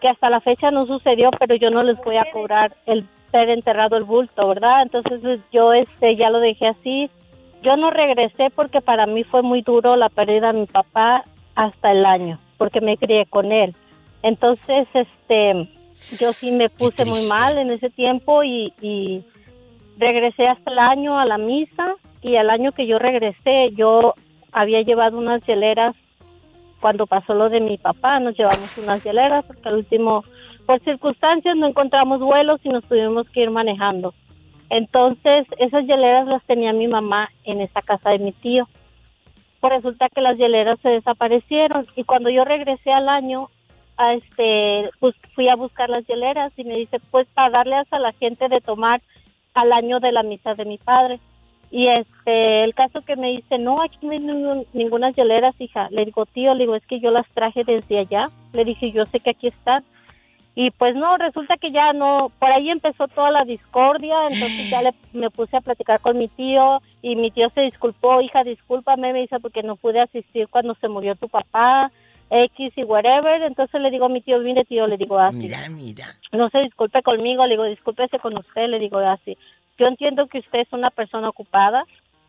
[0.00, 3.50] que hasta la fecha no sucedió, pero yo no les voy a cobrar el ser
[3.50, 4.82] enterrado el bulto, ¿verdad?
[4.82, 7.10] Entonces pues, yo este ya lo dejé así.
[7.62, 11.90] Yo no regresé porque para mí fue muy duro la pérdida de mi papá hasta
[11.90, 13.74] el año, porque me crié con él.
[14.22, 15.68] Entonces, este,
[16.18, 19.24] yo sí me puse muy mal en ese tiempo y, y
[19.98, 24.14] regresé hasta el año a la misa y al año que yo regresé yo
[24.52, 25.94] había llevado unas hieleras
[26.84, 30.22] cuando pasó lo de mi papá, nos llevamos unas hieleras porque al último,
[30.66, 34.12] por circunstancias no encontramos vuelos y nos tuvimos que ir manejando.
[34.68, 38.68] Entonces, esas hieleras las tenía mi mamá en esa casa de mi tío.
[39.60, 43.48] Pues resulta que las hieleras se desaparecieron y cuando yo regresé al año,
[43.96, 44.90] a este,
[45.34, 48.60] fui a buscar las hieleras y me dice, pues para darle a la gente de
[48.60, 49.00] tomar
[49.54, 51.20] al año de la misa de mi padre.
[51.70, 55.88] Y este, el caso que me dice, no, aquí no hay ninguna hieleras, hija.
[55.90, 58.30] Le digo, tío, le digo, es que yo las traje desde allá.
[58.52, 59.84] Le dije, yo sé que aquí están.
[60.56, 64.82] Y pues no, resulta que ya no, por ahí empezó toda la discordia, entonces ya
[64.82, 69.12] le, me puse a platicar con mi tío y mi tío se disculpó, hija, discúlpame,
[69.12, 71.90] me dice, porque no pude asistir cuando se murió tu papá,
[72.30, 73.42] X y whatever.
[73.42, 76.06] Entonces le digo a mi tío, mire tío, le digo así Mira, mira.
[76.32, 79.36] no se disculpe conmigo, le digo, discúlpese con usted, le digo así.
[79.78, 81.84] Yo entiendo que usted es una persona ocupada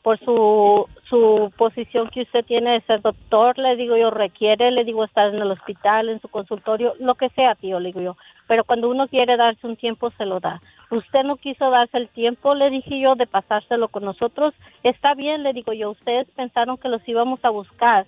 [0.06, 4.84] por su, su posición que usted tiene de ser doctor, le digo yo, requiere, le
[4.84, 8.18] digo, estar en el hospital, en su consultorio, lo que sea, tío, le digo yo.
[8.48, 10.62] Pero cuando uno quiere darse un tiempo, se lo da.
[10.92, 14.54] Usted no quiso darse el tiempo, le dije yo, de pasárselo con nosotros.
[14.84, 18.06] Está bien, le digo yo, ustedes pensaron que los íbamos a buscar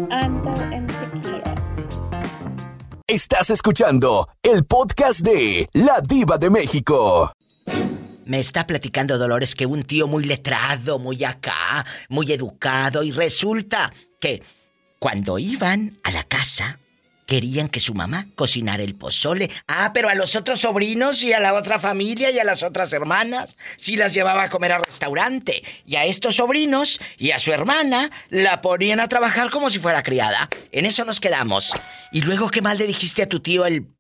[0.10, 1.54] Ando en sequía.
[3.06, 7.32] Estás escuchando el podcast de La Diva de México.
[8.26, 13.94] Me está platicando Dolores que un tío muy letrado, muy acá, muy educado y resulta
[14.20, 14.42] que
[15.00, 16.80] cuando iban a la casa,
[17.26, 19.50] querían que su mamá cocinara el pozole.
[19.68, 22.94] Ah, pero a los otros sobrinos y a la otra familia y a las otras
[22.94, 25.64] hermanas sí las llevaba a comer al restaurante.
[25.86, 30.04] Y a estos sobrinos y a su hermana la ponían a trabajar como si fuera
[30.04, 30.50] criada.
[30.72, 31.74] En eso nos quedamos.
[32.12, 33.92] Y luego, ¿qué mal le dijiste a tu tío el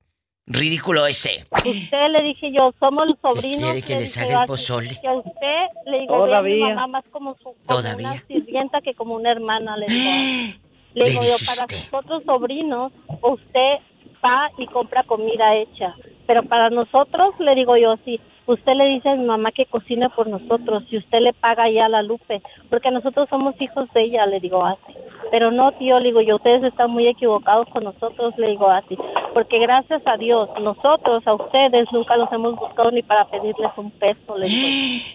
[0.45, 1.43] ridículo ese?
[1.51, 3.63] Usted le dije yo, somos los sobrinos.
[3.71, 6.87] quiere que le les haga el "Así pozole?" Que a usted le digo, mi mamá
[6.87, 8.11] más como, su, como Todavía.
[8.11, 10.11] una sirvienta que como una hermana, le digo.
[10.95, 11.75] Le digo yo, para dijiste.
[11.89, 12.91] sus otros sobrinos,
[13.23, 13.77] usted
[14.23, 15.95] va y compra comida hecha.
[16.27, 20.09] Pero para nosotros, le digo yo, sí, usted le dice a mi mamá que cocine
[20.09, 24.03] por nosotros y usted le paga ya a la Lupe, porque nosotros somos hijos de
[24.03, 24.93] ella, le digo así.
[25.31, 28.97] Pero no, tío, le digo yo, ustedes están muy equivocados con nosotros, le digo así.
[29.33, 33.91] Porque gracias a Dios, nosotros, a ustedes, nunca los hemos buscado ni para pedirles un
[33.91, 34.67] peso, le digo.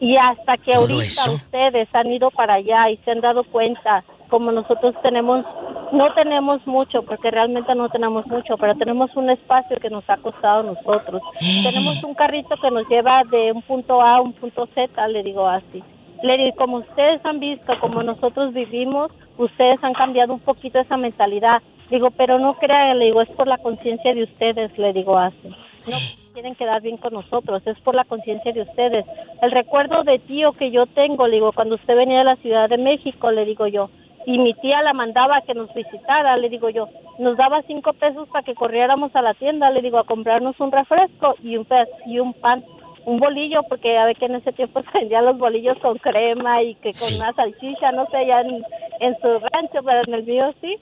[0.03, 1.33] Y hasta que ¿Todo ahorita eso?
[1.33, 5.45] ustedes han ido para allá y se han dado cuenta, como nosotros tenemos,
[5.93, 10.17] no tenemos mucho, porque realmente no tenemos mucho, pero tenemos un espacio que nos ha
[10.19, 11.21] costado a nosotros.
[11.65, 15.23] tenemos un carrito que nos lleva de un punto A a un punto Z, le
[15.23, 15.83] digo así.
[16.23, 20.97] Le digo, como ustedes han visto, como nosotros vivimos, ustedes han cambiado un poquito esa
[20.97, 21.63] mentalidad.
[21.91, 25.49] Digo, pero no crean, le digo, es por la conciencia de ustedes, le digo así.
[25.87, 25.97] No
[26.35, 29.07] quieren quedar bien con nosotros, es por la conciencia de ustedes.
[29.43, 32.69] El recuerdo de tío que yo tengo, le digo, cuando usted venía de la Ciudad
[32.69, 33.91] de México, le digo yo,
[34.27, 37.93] y mi tía la mandaba a que nos visitara, le digo yo, nos daba cinco
[37.95, 41.65] pesos para que corriéramos a la tienda, le digo, a comprarnos un refresco y un,
[41.65, 42.63] pe- y un pan,
[43.07, 46.63] un bolillo, porque ya ve que en ese tiempo se vendían los bolillos con crema
[46.63, 48.63] y que con una salchicha, no sé, allá en,
[49.01, 50.77] en su rancho, pero en el mío sí.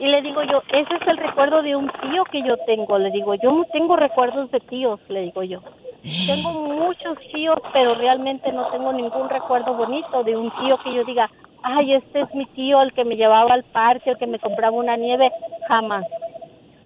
[0.00, 3.10] Y le digo yo, ese es el recuerdo de un tío que yo tengo, le
[3.10, 5.60] digo, yo no tengo recuerdos de tíos, le digo yo.
[6.26, 11.04] Tengo muchos tíos, pero realmente no tengo ningún recuerdo bonito de un tío que yo
[11.04, 11.30] diga,
[11.62, 14.76] ay, este es mi tío, el que me llevaba al parque, el que me compraba
[14.76, 15.30] una nieve,
[15.68, 16.04] jamás.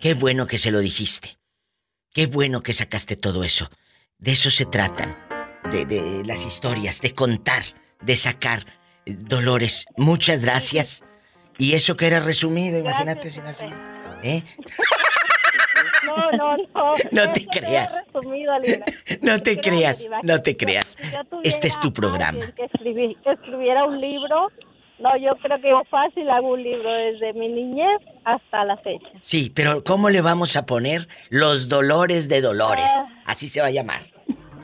[0.00, 1.38] Qué bueno que se lo dijiste.
[2.12, 3.68] Qué bueno que sacaste todo eso.
[4.18, 5.16] De eso se tratan.
[5.70, 7.62] De, de las historias, de contar,
[8.02, 8.66] de sacar.
[9.06, 11.04] Dolores, muchas gracias.
[11.58, 13.66] Y eso que era resumido, imagínate si no así.
[14.22, 14.42] ¿Eh?
[16.16, 16.94] No, no, no.
[17.12, 18.04] No te creas.
[18.12, 18.52] resumido.
[19.20, 20.96] No te creas, no te creas.
[21.42, 22.40] Este es tu programa.
[22.56, 24.48] Que, escribí- que escribiera un libro,
[24.98, 29.08] no, yo creo que fácil hago un libro desde mi niñez hasta la fecha.
[29.20, 32.90] Sí, pero ¿cómo le vamos a poner los dolores de Dolores?
[33.26, 34.02] Así se va a llamar.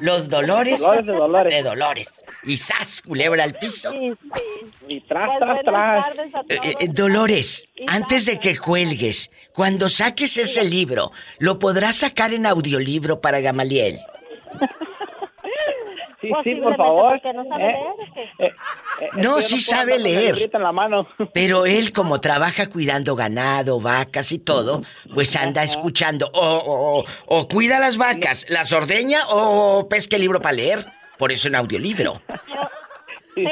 [0.00, 1.54] Los dolores, Dolores de Dolores.
[1.54, 2.24] de Dolores.
[2.44, 3.90] Y sas, culebra al piso.
[3.92, 4.66] Sí, sí.
[4.88, 6.44] Y tras, Pues, tras, tras.
[6.48, 12.32] Eh, eh, Dolores, Y antes de que cuelgues, cuando saques ese libro, ¿lo podrás sacar
[12.32, 13.98] en audiolibro para Gamaliel?
[16.20, 17.20] Sí, sí, por favor.
[17.32, 17.76] no sabe ¿eh?
[18.40, 18.44] Eh,
[19.00, 20.50] eh, No, sí sabe leer.
[20.52, 21.06] la mano.
[21.32, 24.82] Pero él, como trabaja cuidando ganado, vacas y todo,
[25.14, 26.28] pues anda escuchando.
[26.34, 30.84] O, o- o- o cuida las vacas, las ordeña o pesca el libro para leer.
[31.18, 32.20] Por eso en audiolibro.
[32.26, 32.68] Pero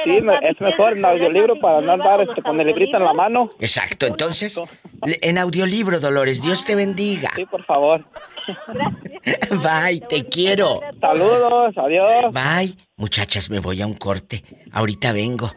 [0.05, 3.05] sí, me- ¿sabes es mejor en audiolibro para no andar este, con el librito en
[3.05, 3.51] la mano.
[3.61, 4.61] Exacto, entonces,
[5.03, 7.31] en audiolibro, Dolores, Dios te bendiga.
[7.37, 8.05] Sí, por favor.
[9.51, 10.81] Bye, te quiero.
[11.01, 12.33] Saludos, adiós.
[12.33, 12.77] Bye.
[12.97, 14.45] Muchachas, me voy a un corte.
[14.73, 15.51] Ahorita vengo.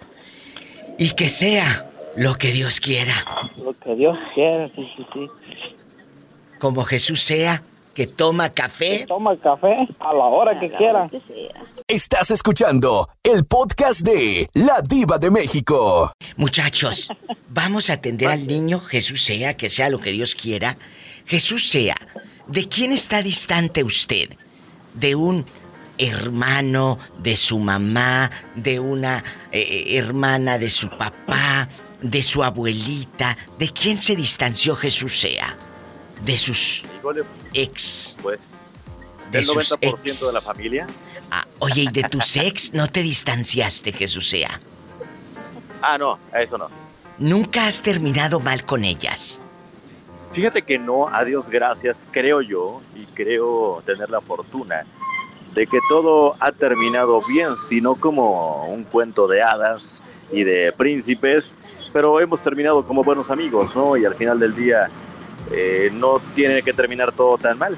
[0.97, 1.85] Y que sea
[2.15, 3.13] lo que Dios quiera.
[3.63, 5.27] Lo que Dios quiera, sí, sí, sí.
[6.59, 7.61] Como Jesús sea,
[7.99, 9.05] que toma café.
[9.05, 11.09] Toma café a la hora que quiera.
[11.85, 16.09] Estás escuchando el podcast de La Diva de México.
[16.37, 17.09] Muchachos,
[17.49, 20.77] vamos a atender al niño, Jesús sea, que sea lo que Dios quiera.
[21.25, 21.95] Jesús sea,
[22.47, 24.29] ¿de quién está distante usted?
[24.93, 25.45] ¿De un
[25.97, 31.67] hermano, de su mamá, de una eh, hermana de su papá,
[32.01, 33.37] de su abuelita?
[33.57, 35.57] ¿De quién se distanció Jesús sea?
[36.25, 36.83] De sus
[37.53, 38.17] ex.
[38.21, 38.41] Pues,
[39.31, 40.25] De del sus 90% ex.
[40.27, 40.87] de la familia.
[41.31, 44.59] Ah, oye, ¿y de tus ex no te distanciaste, Jesús sea?
[45.81, 46.69] Ah, no, eso no.
[47.17, 49.39] Nunca has terminado mal con ellas.
[50.33, 54.85] Fíjate que no, a Dios gracias, creo yo, y creo tener la fortuna
[55.53, 61.57] de que todo ha terminado bien, sino como un cuento de hadas y de príncipes,
[61.91, 63.97] pero hemos terminado como buenos amigos, ¿no?
[63.97, 64.89] Y al final del día
[65.51, 67.77] eh, no tiene que terminar todo tan mal.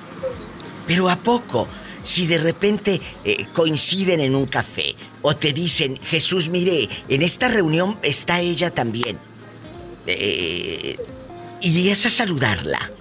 [0.88, 1.68] Pero ¿a poco?
[2.04, 7.48] Si de repente eh, coinciden en un café o te dicen, Jesús, mire, en esta
[7.48, 9.20] reunión está ella también.
[10.08, 10.98] Eh,
[11.62, 12.92] ¿Irías a saludarla?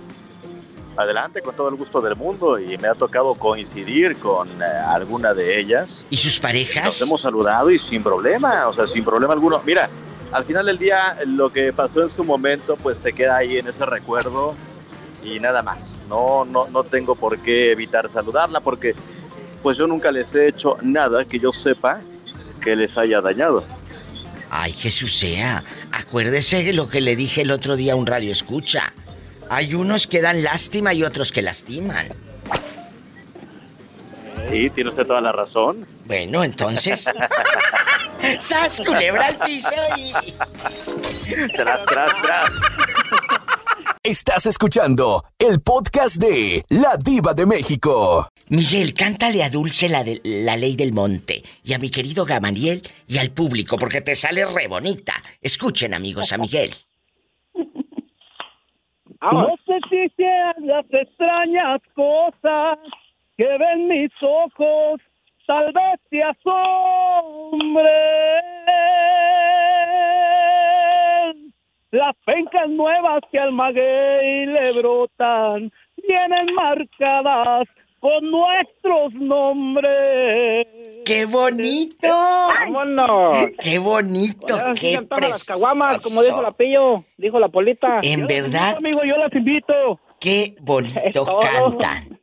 [0.97, 5.33] Adelante, con todo el gusto del mundo, y me ha tocado coincidir con eh, alguna
[5.33, 6.07] de ellas.
[6.11, 6.85] ¿Y sus parejas?
[6.85, 9.63] Nos hemos saludado y sin problema, o sea, sin problema alguno.
[9.65, 9.89] Mira,
[10.33, 13.67] al final del día, lo que pasó en su momento, pues se queda ahí en
[13.67, 14.55] ese recuerdo
[15.25, 15.97] y nada más.
[16.09, 18.95] No, no, no tengo por qué evitar saludarla porque,
[19.63, 22.01] pues yo nunca les he hecho nada que yo sepa
[22.63, 23.65] que les haya dañado.
[24.51, 28.33] Ay, Jesús sea, acuérdese de lo que le dije el otro día a un radio
[28.33, 28.93] escucha.
[29.49, 32.09] Hay unos que dan lástima y otros que lastiman.
[34.41, 35.87] Sí, tiene usted toda la razón.
[36.07, 37.07] Bueno, entonces.
[38.39, 40.13] ¡Sas, culebra al piso y.
[41.53, 42.51] Tras, tras, tras.
[44.03, 48.29] Estás escuchando el podcast de La Diva de México.
[48.49, 51.43] Miguel, cántale a Dulce la, de, la ley del monte.
[51.65, 55.15] Y a mi querido Gamaliel y al público, porque te sale re bonita.
[55.41, 56.71] Escuchen, amigos, a Miguel.
[57.55, 62.79] No sé si sean las extrañas cosas
[63.37, 65.01] que ven mis ojos,
[65.51, 67.91] tal vez te asombren.
[71.91, 75.73] Las pencas nuevas que al maguey le brotan
[76.07, 77.67] vienen marcadas
[77.99, 80.69] con nuestros nombres.
[81.05, 82.09] ¡Qué bonito!
[82.61, 83.35] ¡Vámonos!
[83.61, 84.57] ¡Qué bonito!
[84.75, 87.99] Sí ¡Qué cantamos las caguamas, como dijo la pillo, dijo la polita.
[88.05, 88.77] En Yo verdad.
[88.79, 90.01] invito, amigo, yo las invito.
[90.21, 92.20] ¡Qué bonito cantan!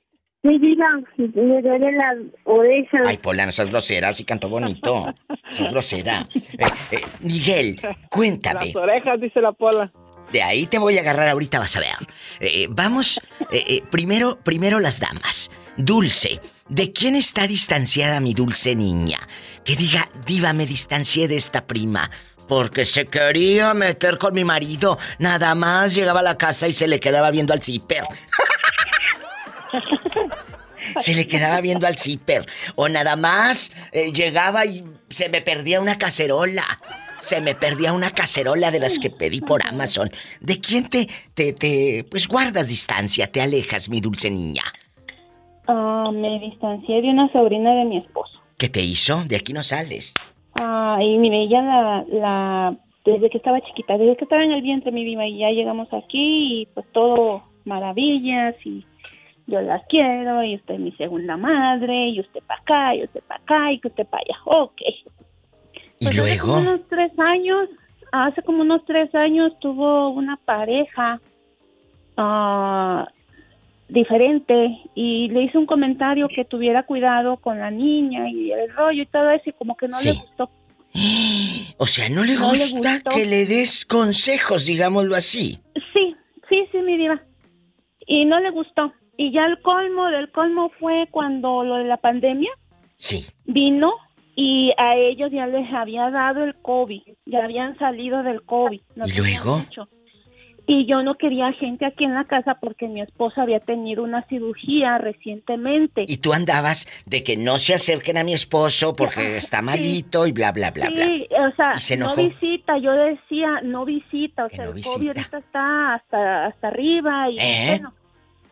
[0.48, 0.86] Sí, diga,
[1.18, 3.00] me duele la oreja.
[3.06, 5.14] Ay, Pola, no seas grosera, sí cantó bonito.
[5.52, 6.28] Sos grosera.
[6.58, 7.80] Eh, eh, Miguel,
[8.10, 8.68] cuéntame.
[8.68, 9.92] Las orejas, dice la pola.
[10.32, 11.96] De ahí te voy a agarrar ahorita, vas a ver.
[12.40, 13.22] Eh, vamos,
[13.52, 15.52] eh, eh, primero, primero las damas.
[15.78, 19.20] Dulce, ¿de quién está distanciada mi dulce niña?
[19.64, 22.10] Que diga, diva, me distancié de esta prima.
[22.48, 24.98] Porque se quería meter con mi marido.
[25.20, 28.04] Nada más llegaba a la casa y se le quedaba viendo al zipper.
[31.00, 32.46] Se le quedaba viendo al zipper.
[32.76, 36.64] O nada más eh, llegaba y se me perdía una cacerola.
[37.20, 40.12] Se me perdía una cacerola de las que pedí por Amazon.
[40.40, 44.64] ¿De quién te, te, te, pues guardas distancia, te alejas, mi dulce niña?
[45.68, 48.40] Ah, me distancié de una sobrina de mi esposo.
[48.58, 49.24] ¿Qué te hizo?
[49.24, 50.16] De aquí no sales.
[50.60, 54.62] Ah, y mire, ella la, la, desde que estaba chiquita, desde que estaba en el
[54.62, 58.86] vientre mi vida, y ya llegamos aquí y pues todo maravillas y
[59.48, 63.22] yo la quiero y usted es mi segunda madre y usted para acá y usted
[63.28, 64.40] para acá y que usted para allá.
[64.46, 64.82] Ok.
[66.00, 66.70] ¿Y Pues hace como luego?
[66.72, 67.70] unos tres años,
[68.12, 71.20] hace como unos tres años tuvo una pareja
[72.18, 73.08] ah,
[73.90, 79.04] diferente y le hice un comentario que tuviera cuidado con la niña y el rollo
[79.04, 80.50] y todo eso y como que no le gustó.
[81.80, 83.10] O sea, ¿no le No gusta gustó.
[83.12, 85.60] que le des consejos, digámoslo así?
[85.94, 86.16] Sí,
[86.50, 87.22] sí, sí, mi diva.
[88.08, 88.92] Y no le gustó.
[89.18, 92.52] Y ya el colmo del colmo fue cuando lo de la pandemia
[92.98, 93.26] Sí.
[93.46, 93.94] vino
[94.36, 98.80] y a ellos ya les había dado el COVID, ya habían salido del COVID.
[99.06, 99.64] ¿Y luego?
[100.70, 104.24] Y yo no quería gente aquí en la casa porque mi esposa había tenido una
[104.28, 106.04] cirugía recientemente.
[106.08, 110.34] Y tú andabas de que no se acerquen a mi esposo porque está malito y
[110.34, 111.06] bla, bla, bla, bla.
[111.06, 114.84] Sí, o sea, ¿Y se no visita, yo decía, no visita, o sea, no el.
[114.84, 117.66] COVID ahorita está hasta, hasta arriba y ¿Eh?
[117.70, 117.94] bueno,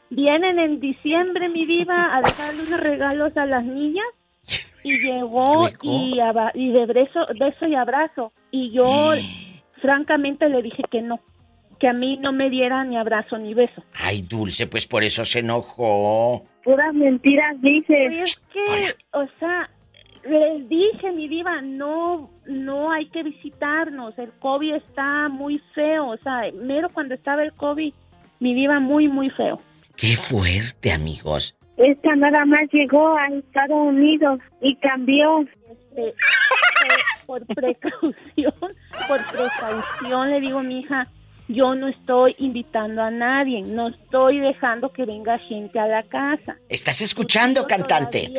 [0.10, 4.06] vienen en diciembre, mi diva, a dejarle unos regalos a las niñas
[4.84, 6.20] y llegó y,
[6.54, 8.86] y de beso, beso y abrazo y yo
[9.82, 11.20] francamente le dije que no,
[11.80, 13.84] que a mí no me diera ni abrazo ni beso.
[13.94, 16.46] Ay, Dulce, pues por eso se enojó.
[16.64, 18.14] Puras mentiras dices.
[18.24, 19.70] Es que, o sea,
[20.28, 24.18] les dije, mi diva, no, no hay que visitarnos.
[24.18, 26.08] El COVID está muy feo.
[26.08, 27.94] O sea, mero cuando estaba el COVID,
[28.40, 29.60] mi diva muy, muy feo.
[29.98, 31.56] Qué fuerte, amigos.
[31.78, 35.42] Esta nada más llegó a Estados Unidos y cambió.
[35.42, 36.14] Este,
[37.26, 38.54] por precaución,
[39.08, 41.08] por precaución, le digo a mi hija,
[41.48, 46.58] yo no estoy invitando a nadie, no estoy dejando que venga gente a la casa.
[46.70, 48.32] ¿Estás escuchando, cantante?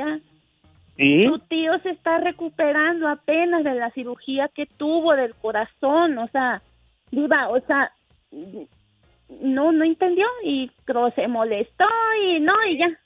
[0.96, 1.26] ¿Sí?
[1.26, 6.62] Tu tío se está recuperando apenas de la cirugía que tuvo del corazón, o sea,
[7.10, 7.92] viva, o sea,
[9.28, 11.84] no, no entendió y creo se molestó
[12.24, 13.00] y no, y ya.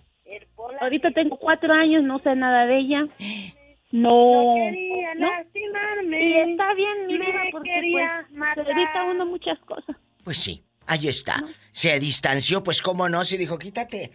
[0.80, 3.06] Ahorita tengo cuatro años, no sé nada de ella.
[3.92, 4.54] No.
[4.70, 5.26] quería ¿no?
[5.26, 6.22] lastimarme.
[6.22, 7.70] Y está bien, mi Me vida, porque
[8.30, 9.96] pues, se evita uno muchas cosas.
[10.22, 11.42] Pues sí, ahí está.
[11.72, 14.12] Se distanció, pues cómo no, se dijo, quítate.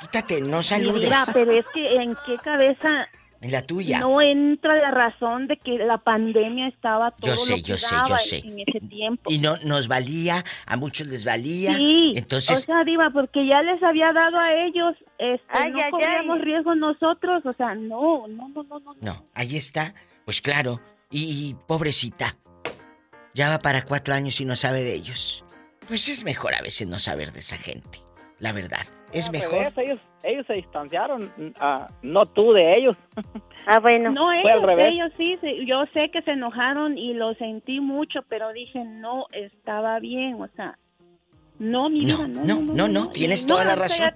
[0.00, 1.04] Quítate, no saludes.
[1.04, 3.06] Mira, pero es que en qué cabeza
[3.42, 4.00] En la tuya.
[4.00, 7.78] no entra la razón de que la pandemia estaba todo Yo sé, lo que yo
[7.78, 8.36] sé, yo en- sé.
[8.44, 9.30] en ese tiempo.
[9.32, 11.74] Y no nos valía, a muchos les valía.
[11.74, 15.78] Sí, Entonces, o sea, Diva, porque ya les había dado a ellos, este, Ay, no
[15.82, 16.44] ay, corríamos ay.
[16.44, 18.94] riesgo nosotros, o sea, no, no, no, no, no.
[19.00, 19.94] no, ahí está.
[20.26, 20.80] Pues claro,
[21.10, 22.36] y, y pobrecita,
[23.32, 25.44] ya va para cuatro años y no sabe de ellos.
[25.88, 28.00] Pues es mejor a veces no saber de esa gente,
[28.38, 28.86] la verdad.
[29.12, 29.52] Es Al mejor.
[29.58, 32.96] revés, ellos, ellos se distanciaron, ah, no tú de ellos.
[33.66, 34.10] Ah, bueno.
[34.10, 34.94] No, Fue al ellos, revés.
[34.94, 39.26] ellos sí, se- yo sé que se enojaron y lo sentí mucho, pero dije, no,
[39.32, 40.78] estaba bien, o sea,
[41.58, 44.12] no, mi No, vida, no, no, no, no, tienes no, toda la razón.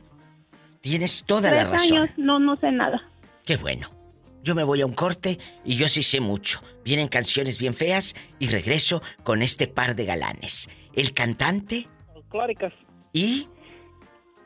[0.80, 1.99] Tienes toda la tres razón.
[1.99, 3.03] años, no, no sé nada.
[3.45, 3.88] Qué bueno.
[4.42, 6.61] Yo me voy a un corte y yo sí sé mucho.
[6.82, 10.70] Vienen canciones bien feas y regreso con este par de galanes.
[10.95, 11.86] El cantante
[12.30, 12.72] Cláricas.
[13.12, 13.47] y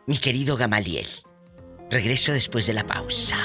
[0.09, 1.07] mi querido Gamaliel.
[1.91, 3.37] Regreso después de la pausa.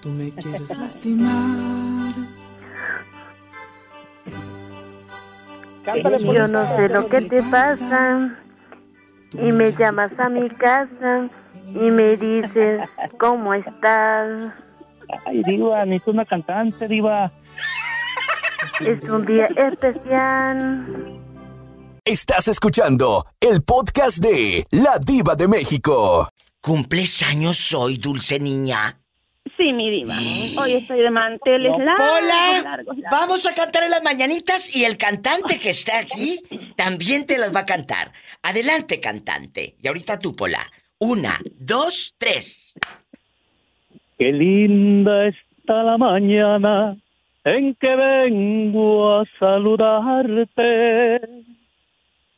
[0.00, 2.14] Tú me quieres lastimar.
[5.84, 8.38] Cántale, Yo no sé lo que te pasa.
[9.32, 11.28] Y me llamas a mi casa
[11.66, 12.88] y me dices,
[13.18, 14.52] ¿cómo estás?
[15.26, 17.32] Ay, Diva, necesito una cantante, Diva.
[18.84, 21.20] Es un día especial.
[22.04, 26.28] Estás escuchando el podcast de La Diva de México.
[26.62, 28.98] ¿Cumples años hoy, dulce niña?
[29.56, 30.14] Sí, mi diva.
[30.62, 33.10] Hoy estoy de manteles largos, Pola, largos, largos.
[33.10, 36.40] vamos a cantar en las mañanitas y el cantante que está aquí
[36.74, 38.12] también te las va a cantar.
[38.42, 39.76] Adelante, cantante.
[39.82, 40.66] Y ahorita tú, Pola.
[40.98, 42.72] Una, dos, tres.
[44.18, 46.96] Qué linda está la mañana
[47.44, 51.20] en que vengo a saludarte.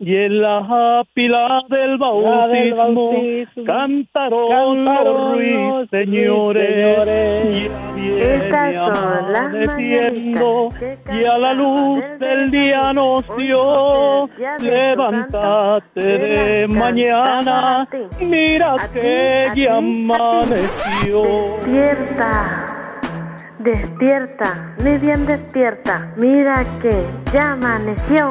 [0.00, 3.12] Y en la pila del bautismo,
[3.64, 6.98] cantaron, los ruiseñores.
[7.96, 8.74] Estas
[9.76, 10.68] Viene son
[11.06, 14.28] las y a la luz del día nos dio.
[14.58, 17.88] Levántate de mañana,
[18.20, 21.22] mira que ya amaneció.
[21.64, 22.66] Despierta,
[23.60, 26.12] despierta, muy bien despierta.
[26.16, 28.30] Mira que ya amaneció.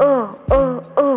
[0.00, 1.16] Oh, oh, oh.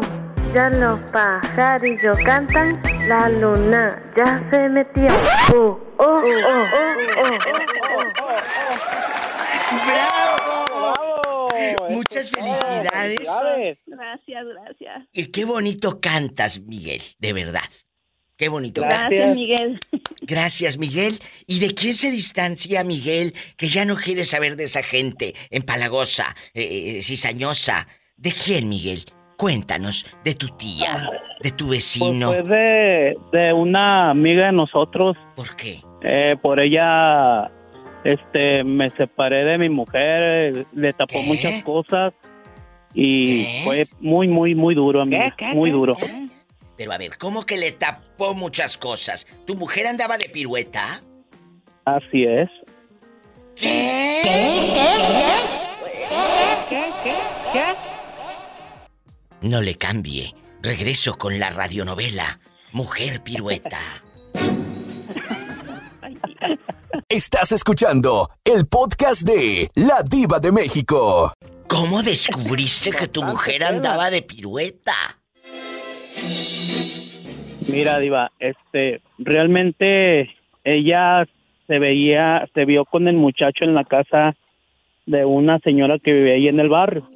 [0.54, 5.08] Ya los pajarillos cantan, la luna ya se metió.
[5.54, 7.38] Oh, oh, oh, oh, oh,
[9.86, 11.48] ¡Bravo!
[11.90, 13.28] Muchas felicidades.
[13.86, 15.08] Gracias, gracias.
[15.12, 17.70] Y qué bonito cantas, Miguel, de verdad.
[18.38, 19.36] Qué bonito Gracias.
[19.36, 19.80] Miguel.
[20.22, 21.20] Gracias, Miguel.
[21.48, 26.36] ¿Y de quién se distancia Miguel que ya no quiere saber de esa gente empalagosa,
[26.54, 27.88] eh, eh, cizañosa?
[28.18, 29.06] ¿De quién, Miguel?
[29.38, 31.08] Cuéntanos, de tu tía,
[31.44, 32.30] de tu vecino.
[32.30, 35.16] Pues fue de, de una amiga de nosotros.
[35.36, 35.84] ¿Por qué?
[36.02, 37.52] Eh, por ella,
[38.04, 42.14] este, me separé de mi mujer, le tapó muchas cosas
[42.96, 43.62] y ¿Qué?
[43.64, 45.96] fue muy, muy, muy duro, amiga, muy duro.
[46.76, 49.28] Pero a ver, ¿cómo que le tapó muchas cosas?
[49.46, 51.02] ¿Tu mujer andaba de pirueta?
[51.86, 52.50] Así es.
[53.54, 54.22] ¿Qué?
[59.42, 60.34] No le cambie.
[60.64, 62.40] Regreso con la radionovela
[62.72, 63.80] Mujer Pirueta.
[67.08, 71.32] Estás escuchando el podcast de La Diva de México.
[71.68, 75.20] ¿Cómo descubriste que tu mujer andaba de pirueta?
[77.68, 80.32] Mira, Diva, este, realmente
[80.64, 81.28] ella
[81.68, 84.36] se veía, se vio con el muchacho en la casa
[85.06, 87.08] de una señora que vivía ahí en el barrio.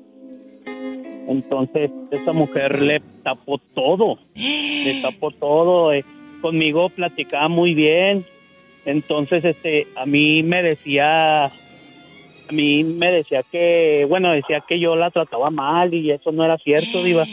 [1.28, 5.94] Entonces, esa mujer le tapó todo, le tapó todo.
[5.94, 6.04] eh,
[6.42, 8.26] Conmigo platicaba muy bien.
[8.86, 11.52] Entonces, este, a mí me decía, a
[12.52, 16.58] mí me decía que, bueno, decía que yo la trataba mal y eso no era
[16.58, 17.26] cierto, Diva.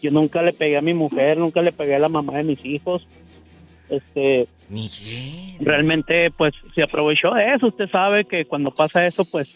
[0.00, 2.64] Yo nunca le pegué a mi mujer, nunca le pegué a la mamá de mis
[2.64, 3.06] hijos.
[3.90, 4.46] Este,
[5.60, 7.66] realmente, pues, se aprovechó de eso.
[7.66, 9.48] Usted sabe que cuando pasa eso, pues,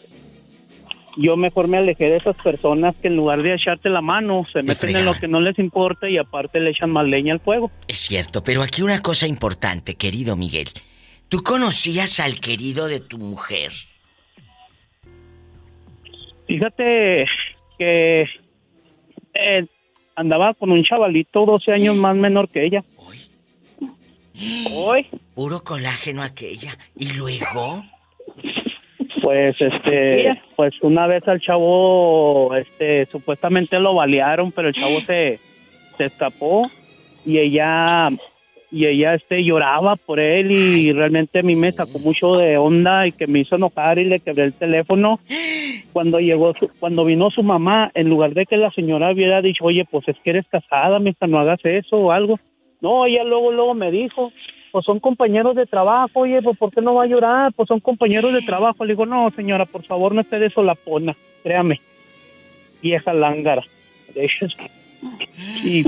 [1.17, 4.61] yo mejor me alejé de esas personas que en lugar de echarte la mano, se
[4.61, 7.71] meten en lo que no les importa y aparte le echan más leña al fuego.
[7.87, 10.69] Es cierto, pero aquí una cosa importante, querido Miguel.
[11.27, 13.71] ¿Tú conocías al querido de tu mujer?
[16.47, 17.25] Fíjate
[17.77, 18.21] que
[19.33, 19.67] eh,
[20.15, 22.83] andaba con un chavalito 12 años más menor que ella.
[24.71, 25.07] Hoy.
[25.33, 26.77] Puro colágeno aquella.
[26.95, 27.83] ¿Y luego?
[29.27, 35.37] Pues este, pues una vez al chavo, este, supuestamente lo balearon, pero el chavo se,
[35.97, 36.71] se escapó
[37.25, 38.07] y ella,
[38.71, 43.05] y ella este lloraba por él y realmente a mí me sacó mucho de onda
[43.05, 45.19] y que me hizo enojar y le quebré el teléfono.
[45.91, 49.65] Cuando llegó, su- cuando vino su mamá, en lugar de que la señora hubiera dicho,
[49.65, 52.39] oye, pues es que eres casada, mija, no hagas eso o algo.
[52.79, 54.31] No, ella luego, luego me dijo,
[54.71, 57.53] pues son compañeros de trabajo, oye, pues ¿por qué no va a llorar?
[57.53, 58.85] Pues son compañeros de trabajo.
[58.85, 61.81] Le digo, no, señora, por favor, no esté de solapona, créame.
[62.81, 63.63] Vieja lángara.
[64.13, 64.47] De hecho,
[65.63, 65.83] y,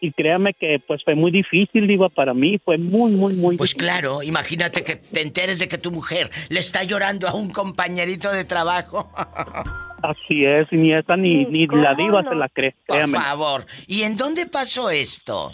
[0.00, 3.74] y créame que pues fue muy difícil, digo, para mí, fue muy, muy, muy Pues
[3.74, 8.30] claro, imagínate que te enteres de que tu mujer le está llorando a un compañerito
[8.32, 9.10] de trabajo.
[10.02, 13.18] Así es, ni esa ni, ni la diva se la cree, Por créame.
[13.18, 13.66] favor.
[13.86, 15.52] ¿Y en dónde pasó esto?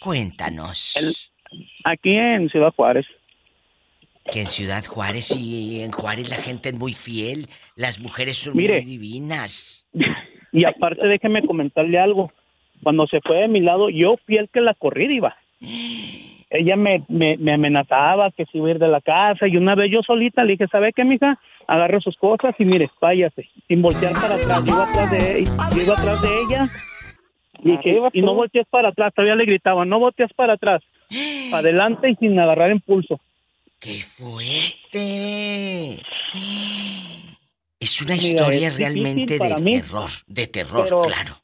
[0.00, 1.29] Cuéntanos.
[1.84, 3.06] Aquí en Ciudad Juárez.
[4.30, 7.46] Que en Ciudad Juárez y en Juárez la gente es muy fiel.
[7.74, 8.82] Las mujeres son Mire.
[8.82, 9.88] muy divinas.
[10.52, 12.32] Y aparte déjeme comentarle algo.
[12.82, 15.36] Cuando se fue de mi lado, yo fui el que la corrí, diva.
[16.50, 19.76] Ella me, me, me amenazaba que si iba a ir de la casa y una
[19.76, 21.38] vez yo solita le dije, ¿sabe qué, mija?
[21.68, 23.48] Agarre sus cosas y mire, váyase.
[23.68, 24.64] Sin voltear para atrás.
[24.64, 26.66] Yo iba atrás de, yo iba atrás de ella.
[27.62, 29.12] Y dije, y no voltees para atrás.
[29.14, 30.82] Todavía le gritaba, no voltees para atrás.
[31.52, 33.20] Adelante y sin agarrar impulso.
[33.78, 35.94] ¡Qué fuerte!
[37.80, 41.34] Es una Mira, historia es realmente de mí, terror, de terror, pero- claro.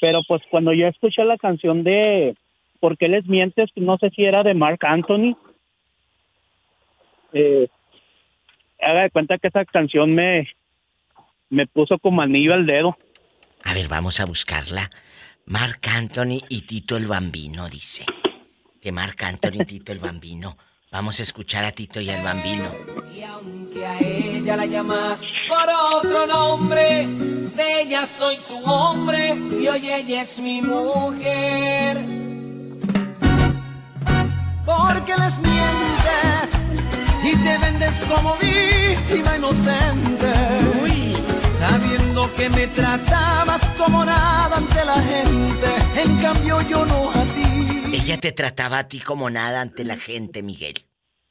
[0.00, 2.36] Pero pues cuando yo escuché la canción de
[2.80, 3.70] ¿Por qué les mientes?
[3.76, 5.36] No sé si era de Mark Anthony.
[7.32, 7.68] Eh,
[8.80, 10.48] haga de cuenta que esa canción me,
[11.48, 12.96] me puso como anillo al dedo.
[13.64, 14.90] A ver, vamos a buscarla.
[15.46, 18.04] Marc Anthony y Tito el Bambino, dice.
[18.86, 20.56] Que Marc Anthony y Tito el Bambino.
[20.92, 22.70] Vamos a escuchar a Tito y al Bambino.
[23.72, 27.08] que a ella la llamas por otro nombre.
[27.56, 31.98] De ella soy su hombre y hoy ella es mi mujer.
[34.64, 36.48] Porque les mientes
[37.24, 40.32] y te vendes como víctima inocente.
[41.58, 47.45] Sabiendo que me tratabas como nada ante la gente, en cambio yo no a ti.
[47.96, 50.74] Ella te trataba a ti como nada ante la gente, Miguel.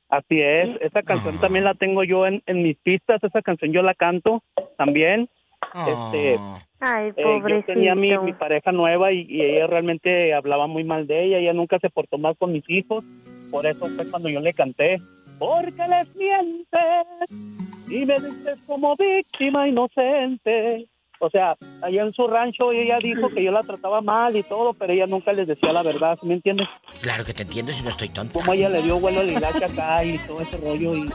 [0.10, 3.84] Así es, esa canción también la tengo yo en, en mis pistas, esa canción yo
[3.84, 4.42] la canto
[4.76, 5.30] también.
[5.76, 6.40] Este,
[6.80, 8.24] Ay, eh, yo tenía mi, pobrecito.
[8.24, 11.90] mi pareja nueva y, y ella realmente hablaba muy mal de ella, ella nunca se
[11.92, 13.04] portó mal con mis hijos,
[13.52, 14.98] por eso fue cuando yo le canté.
[15.38, 20.88] Porque les mientes y me dices como víctima inocente.
[21.20, 24.74] O sea, allá en su rancho ella dijo que yo la trataba mal y todo,
[24.74, 26.68] pero ella nunca les decía la verdad, ¿sí ¿me entiendes?
[27.02, 28.34] Claro que te entiendo si no estoy tonta.
[28.34, 31.10] Como ella le dio vuelo al hilacha acá y todo ese rollo y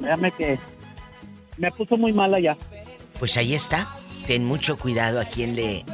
[0.00, 0.58] créame que
[1.58, 2.56] me puso muy mal allá.
[3.18, 3.92] Pues ahí está.
[4.26, 5.84] Ten mucho cuidado a quien le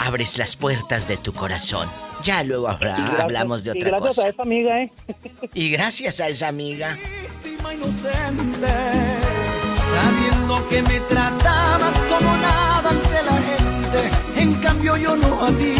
[0.00, 1.88] abres las puertas de tu corazón.
[2.24, 4.26] Ya luego habrá- Y gracias- hablamos de y otra gracias cosa.
[4.26, 4.92] a esa amiga, ¿eh?
[5.54, 6.98] Y gracias a esa amiga.
[9.96, 15.74] Sabiendo que me tratabas como nada ante la gente, en cambio yo no a ti.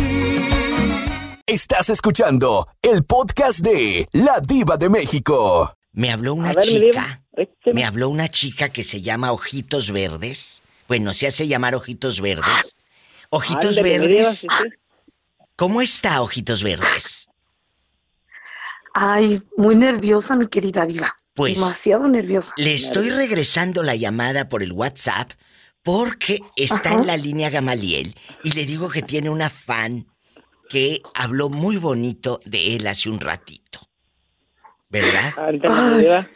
[1.47, 5.77] Estás escuchando el podcast de La Diva de México.
[5.93, 7.23] Me habló una ver, chica.
[7.75, 10.63] Me habló una chica que se llama Ojitos Verdes.
[10.89, 12.75] Bueno, se hace llamar Ojitos Verdes.
[13.29, 14.39] Ojitos Ándale, mi diva, Verdes.
[14.39, 14.69] sí, sí.
[15.57, 17.29] ¿Cómo está Ojitos Verdes?
[18.95, 21.15] Ay, muy nerviosa, mi querida diva.
[21.37, 22.53] Pues- Demasiado nerviosa.
[22.57, 25.33] Le estoy regresando la llamada por el WhatsApp
[25.83, 27.01] Porque está Ajá.
[27.01, 28.13] en la línea Gamaliel
[28.43, 30.07] y le digo que tiene una fan
[30.69, 33.79] que habló muy bonito de él hace un ratito.
[34.89, 35.33] ¿Verdad?
[35.39, 36.29] Ayuda.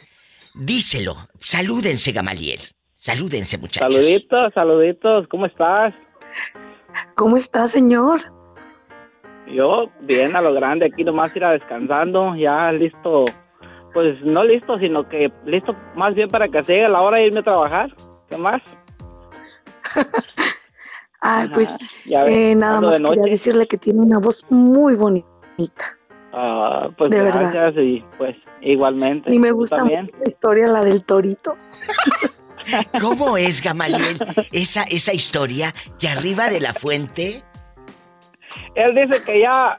[0.55, 1.17] Díselo.
[1.41, 2.61] Salúdense, Gamaliel.
[2.95, 3.93] Salúdense, muchachos.
[3.93, 5.93] Saluditos, saluditos, ¿cómo estás?
[7.15, 8.21] ¿Cómo está, señor?
[9.53, 13.25] Yo, bien, a lo grande, aquí nomás ir a descansando, ya listo,
[13.93, 17.27] pues no listo, sino que listo más bien para que se llegue la hora de
[17.27, 17.95] irme a trabajar.
[18.29, 18.61] ¿Qué más?
[21.21, 23.31] Ay, pues ya ves, eh, nada más de quería noche.
[23.31, 25.27] decirle que tiene una voz muy bonita.
[26.33, 27.51] Ah, pues De verdad.
[27.53, 29.33] gracias y pues igualmente.
[29.33, 31.57] Y me gusta mucho la historia, la del torito.
[33.01, 34.17] ¿Cómo es, Gamaliel,
[34.51, 37.43] esa, esa historia que arriba de la fuente...
[38.75, 39.77] Él dice que ya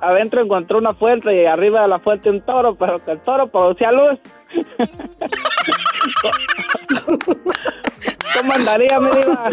[0.00, 3.50] adentro encontró una fuente y arriba de la fuente un toro, pero que el toro
[3.50, 4.18] producía luz.
[8.36, 9.50] ¿Cómo andaría, mi diva?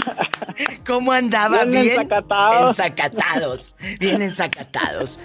[0.86, 1.64] ¿Cómo andaba?
[1.66, 2.70] Bien Bien, ensacatados.
[2.80, 3.76] ensacatados.
[4.00, 5.20] Bien ensacatados.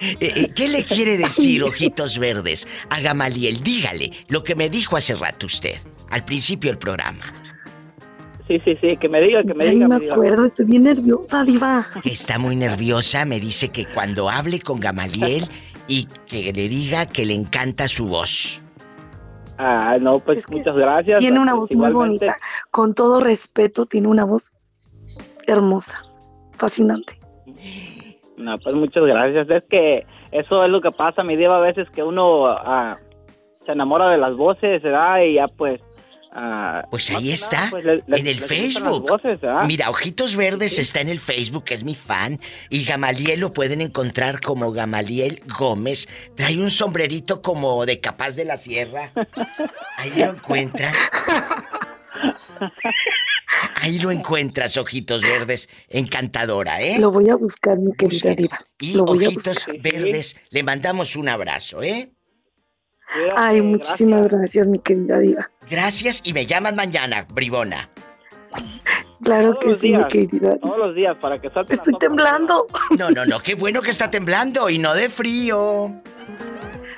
[0.00, 3.60] Eh, eh, ¿Qué le quiere decir, ojitos verdes, a Gamaliel?
[3.62, 5.76] Dígale lo que me dijo hace rato usted,
[6.10, 7.24] al principio del programa.
[8.48, 9.88] Sí, sí, sí, que me diga, que me Ya diga.
[9.88, 11.84] ni me acuerdo, estoy bien nerviosa, diva.
[12.04, 15.44] Está muy nerviosa, me dice que cuando hable con Gamaliel
[15.86, 18.62] y que le diga que le encanta su voz.
[19.58, 21.20] Ah, no, pues muchas gracias.
[21.20, 22.36] Tiene una Pues, voz muy bonita.
[22.70, 24.54] Con todo respeto, tiene una voz
[25.46, 25.98] hermosa,
[26.56, 27.18] fascinante.
[28.36, 29.50] No, pues muchas gracias.
[29.50, 32.96] Es que eso es lo que pasa, mi diva, a veces que uno ah,
[33.52, 35.22] se enamora de las voces, ¿verdad?
[35.22, 35.80] Y ya pues...
[36.40, 39.08] ah, Pues ahí está, nada, pues, le- le- en el Facebook.
[39.08, 39.38] voces.
[39.66, 42.40] Mira, Ojitos Verdes está en el Facebook, es mi fan.
[42.70, 46.08] Y Gamaliel lo pueden encontrar como Gamaliel Gómez.
[46.36, 49.12] Trae un sombrerito como de Capaz de la Sierra.
[49.96, 50.92] Ahí lo encuentran.
[53.76, 55.68] Ahí lo encuentras, Ojitos Verdes.
[55.88, 56.98] Encantadora, ¿eh?
[56.98, 58.58] Lo voy a buscar, mi querida diva.
[58.80, 59.66] Y Lo voy a Ojitos.
[59.80, 62.12] Verdes, le mandamos un abrazo, ¿eh?
[63.36, 65.50] Ay, muchísimas gracias, mi querida diva.
[65.70, 67.88] Gracias y me llaman mañana, bribona.
[69.22, 70.58] Claro Todos que sí, mi querida.
[70.58, 72.66] Todos los días, para que salte Estoy temblando.
[72.98, 75.92] No, no, no, qué bueno que está temblando y no de frío.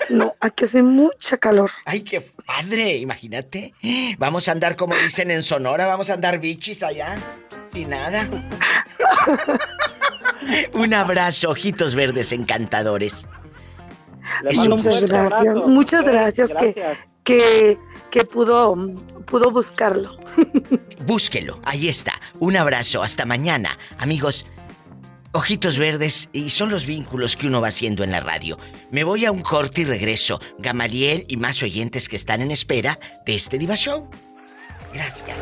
[0.09, 1.71] No, aquí hace mucha calor.
[1.85, 3.75] Ay, qué padre, imagínate.
[4.19, 7.17] Vamos a andar como dicen en Sonora, vamos a andar bichis allá,
[7.73, 8.29] sin nada.
[10.73, 13.27] Un abrazo, ojitos verdes encantadores.
[14.43, 15.69] Le mando un Muchas gracias, abrazo.
[15.69, 17.79] muchas gracias, que, que,
[18.11, 18.75] que pudo,
[19.27, 20.17] pudo buscarlo.
[21.07, 22.13] Búsquelo, ahí está.
[22.39, 23.79] Un abrazo, hasta mañana.
[23.99, 24.47] Amigos,
[25.33, 28.59] ojitos verdes y son los vínculos que uno va haciendo en la radio.
[28.91, 30.41] Me voy a un corte y regreso.
[30.59, 34.09] Gamaliel y más oyentes que están en espera de este Diva Show.
[34.93, 35.39] Gracias.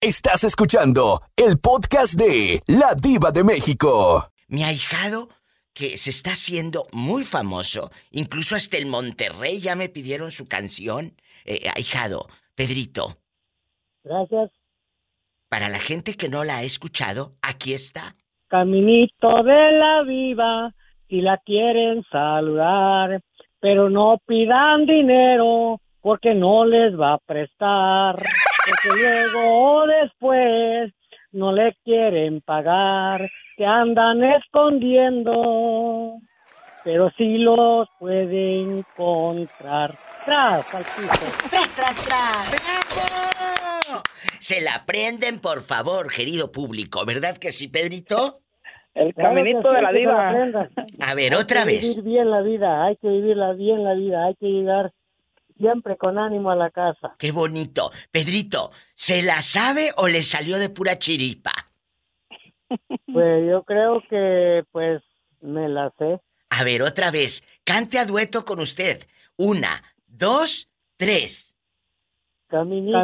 [0.00, 4.28] Estás escuchando el podcast de La Diva de México.
[4.48, 5.30] Mi ahijado,
[5.74, 11.14] que se está haciendo muy famoso, incluso hasta el Monterrey ya me pidieron su canción.
[11.44, 13.18] Eh, ahijado, Pedrito,
[14.02, 14.50] Gracias.
[15.48, 18.14] para la gente que no la ha escuchado, aquí está.
[18.48, 20.72] Caminito de la viva,
[21.08, 23.20] si la quieren saludar,
[23.60, 28.16] pero no pidan dinero porque no les va a prestar,
[28.66, 30.92] porque luego o después
[31.34, 36.18] no le quieren pagar, que andan escondiendo,
[36.84, 39.96] pero sí los puede encontrar.
[40.24, 41.26] Tras al piso.
[41.50, 43.86] ¡Tras, tras, tras!
[43.88, 44.02] ¡Bravo!
[44.38, 48.40] Se la prenden, por favor, querido público, ¿verdad que sí, Pedrito?
[48.94, 50.68] El caminito de la aprenda.
[51.00, 51.96] A ver, Hay otra que vez.
[51.96, 54.92] vivir bien la vida, hay que vivirla bien la vida, hay que llegar
[55.56, 57.14] siempre con ánimo a la casa.
[57.18, 57.90] Qué bonito.
[58.10, 61.52] Pedrito, ¿se la sabe o le salió de pura chiripa?
[63.12, 65.00] Pues yo creo que pues
[65.40, 66.20] me la sé.
[66.50, 67.42] A ver, otra vez.
[67.64, 69.06] Cante a dueto con usted.
[69.36, 71.56] Una, dos, tres.
[72.48, 72.98] Caminito,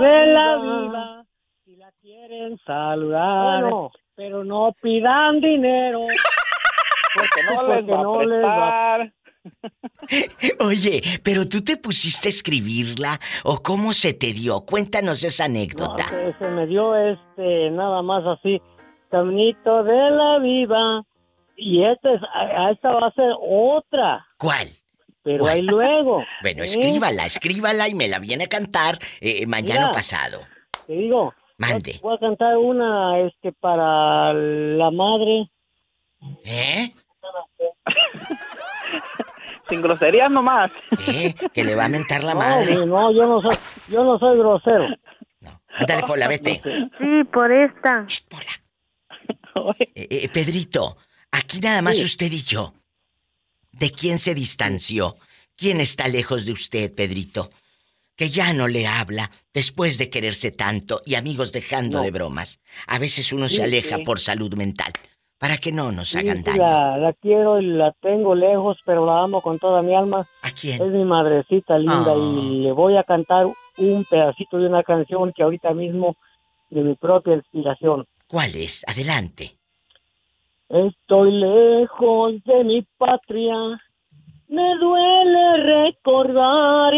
[0.00, 1.26] de la vida,
[1.64, 3.90] si la quieren saludar, Bueno.
[4.14, 6.00] pero no pidan dinero.
[7.14, 9.12] Porque no Porque les va no a les va- prestar.
[10.60, 14.60] Oye, pero tú te pusiste a escribirla o cómo se te dio?
[14.66, 16.04] Cuéntanos esa No, anécdota.
[16.38, 18.60] se me dio este nada más así,
[19.10, 21.02] caminito de la viva.
[21.56, 24.26] Y esta es, a, a esta va a ser otra.
[24.38, 24.68] ¿Cuál?
[25.24, 25.54] Pero ¿Cuál?
[25.56, 26.22] ahí luego.
[26.42, 26.66] Bueno, ¿eh?
[26.66, 29.92] escríbala, escríbala y me la viene a cantar eh, mañana Mira.
[29.92, 30.40] pasado.
[30.86, 31.34] Te digo.
[31.58, 31.98] Mande.
[32.02, 35.50] Voy a cantar una este para la madre.
[36.44, 36.92] ¿Eh?
[39.68, 40.70] Sin groserías nomás.
[41.06, 41.34] ¿Eh?
[41.52, 42.74] Que le va a mentar la No, madre.
[42.86, 43.54] No, yo no soy,
[43.88, 44.86] yo no soy grosero.
[45.78, 46.60] Ándale, Pola, vete.
[46.98, 48.06] Sí, por esta.
[49.94, 50.96] Eh, eh, Pedrito,
[51.30, 52.74] aquí nada más usted y yo.
[53.72, 55.16] ¿De quién se distanció?
[55.56, 57.50] ¿Quién está lejos de usted, Pedrito?
[58.16, 62.04] Que ya no le habla después de quererse tanto y amigos dejando No.
[62.04, 62.58] de bromas.
[62.86, 64.04] A veces uno Sí, se aleja sí.
[64.04, 64.92] por salud mental.
[65.38, 66.58] Para que no nos hagan sí, daño.
[66.62, 70.26] la, la quiero y la tengo lejos, pero la amo con toda mi alma.
[70.42, 70.82] ¿A quién?
[70.82, 72.16] Es mi madrecita linda Ah.
[72.18, 76.16] y le voy a cantar un pedacito de una canción que ahorita mismo
[76.70, 78.04] de mi propia inspiración.
[78.26, 78.84] ¿Cuál es?
[78.88, 79.54] Adelante.
[80.68, 83.54] Estoy lejos de mi patria,
[84.48, 86.92] me duele recordar,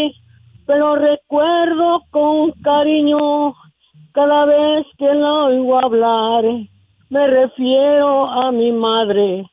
[0.65, 3.53] pero recuerdo con cariño
[4.13, 6.43] cada vez que la oigo hablar.
[7.11, 9.45] Me refiero a mi madre,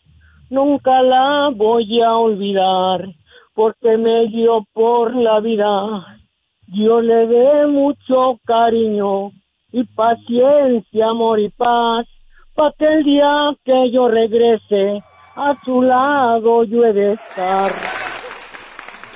[0.48, 3.04] nunca la voy a olvidar,
[3.52, 6.20] porque me dio por la vida.
[6.68, 9.32] Yo le dé mucho cariño
[9.72, 12.06] y paciencia, amor y paz,
[12.54, 15.02] para que el día que yo regrese
[15.34, 17.72] a su lado yo he de estar.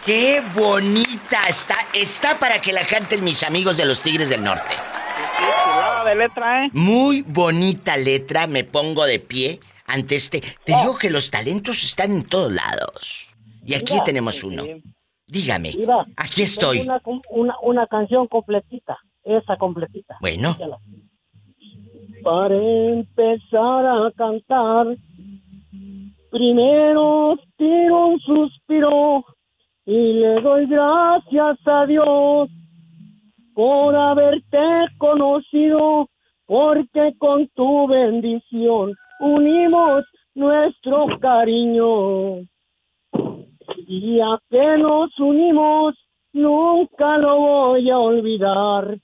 [0.05, 1.77] ¡Qué bonita está!
[1.95, 4.92] Está para que la canten mis amigos de los Tigres del Norte.
[6.05, 6.71] De letra, ¿eh?
[6.73, 10.41] Muy bonita letra, me pongo de pie ante este.
[10.65, 13.29] Te digo que los talentos están en todos lados.
[13.65, 14.65] Y aquí Mira, tenemos uno.
[15.27, 16.81] Dígame, Mira, aquí estoy.
[16.81, 20.17] Una, com- una, una canción completita, esa completita.
[20.21, 20.57] Bueno.
[22.23, 24.87] Para empezar a cantar,
[26.31, 29.25] primero tiro un suspiro
[29.85, 32.49] y le doy gracias a Dios
[33.55, 34.59] por haberte
[34.99, 36.09] conocido,
[36.47, 42.39] porque con tu bendición unimos nuestro cariño.
[43.13, 45.95] El día que nos unimos,
[46.33, 48.97] nunca lo voy a olvidar.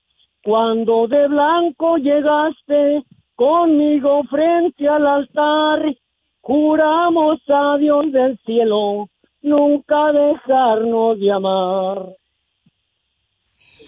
[0.43, 3.03] Cuando de blanco llegaste
[3.35, 5.95] conmigo frente al altar,
[6.41, 9.09] juramos a Dios del cielo
[9.43, 12.18] nunca dejarnos de amar.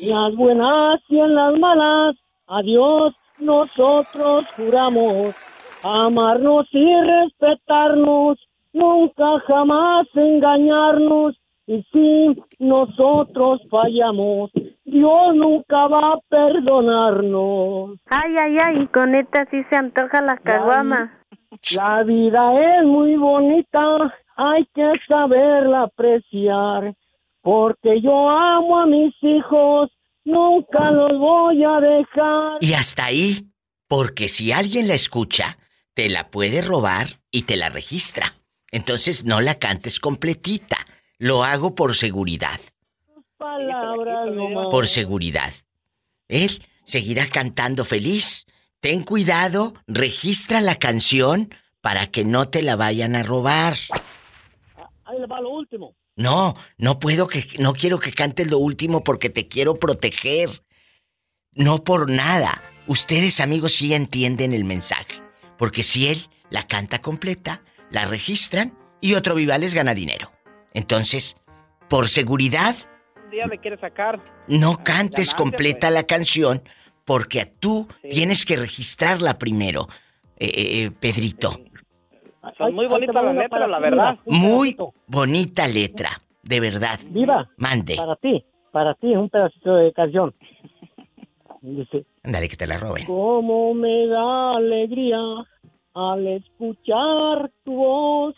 [0.02, 5.34] Las buenas y en las malas, a Dios nosotros juramos
[5.82, 8.38] amarnos y respetarnos,
[8.72, 11.36] nunca jamás engañarnos.
[11.66, 14.50] Y si nosotros fallamos,
[14.84, 17.98] Dios nunca va a perdonarnos.
[18.10, 21.12] Ay, ay, ay, con esta sí se antoja la caguama.
[21.76, 26.94] La vida es muy bonita, hay que saberla apreciar,
[27.42, 29.90] porque yo amo a mis hijos,
[30.24, 32.58] nunca los voy a dejar.
[32.60, 33.46] Y hasta ahí,
[33.88, 35.58] porque si alguien la escucha,
[35.94, 38.34] te la puede robar y te la registra.
[38.70, 40.76] Entonces no la cantes completita.
[41.18, 42.60] Lo hago por seguridad.
[43.36, 44.28] Palabras.
[44.70, 45.52] Por seguridad.
[46.28, 48.46] Él seguirá cantando feliz.
[48.80, 53.74] Ten cuidado, registra la canción para que no te la vayan a robar.
[55.04, 55.94] Ahí le va lo último.
[56.20, 60.50] No, no puedo que no quiero que cantes lo último porque te quiero proteger.
[61.52, 62.62] No por nada.
[62.86, 65.22] Ustedes amigos sí entienden el mensaje,
[65.56, 66.18] porque si él
[66.50, 70.30] la canta completa, la registran y otro Vivales gana dinero.
[70.74, 71.38] Entonces,
[71.88, 72.76] por seguridad,
[73.24, 74.22] Un día me sacar.
[74.46, 76.62] no cantes completa la canción
[77.06, 79.88] porque tú tienes que registrarla primero,
[80.36, 81.58] eh, eh, eh, Pedrito.
[82.56, 84.18] Son muy bonitas las letras, la verdad.
[84.26, 84.76] Muy
[85.06, 86.10] bonita letra,
[86.42, 86.98] de verdad.
[87.10, 87.48] Viva.
[87.58, 87.96] Mande.
[87.96, 90.34] Para ti, para ti, un pedacito de canción.
[91.62, 93.04] Dice, Ándale, que te la roben.
[93.06, 95.18] cómo me da alegría
[95.94, 98.34] al escuchar tu voz.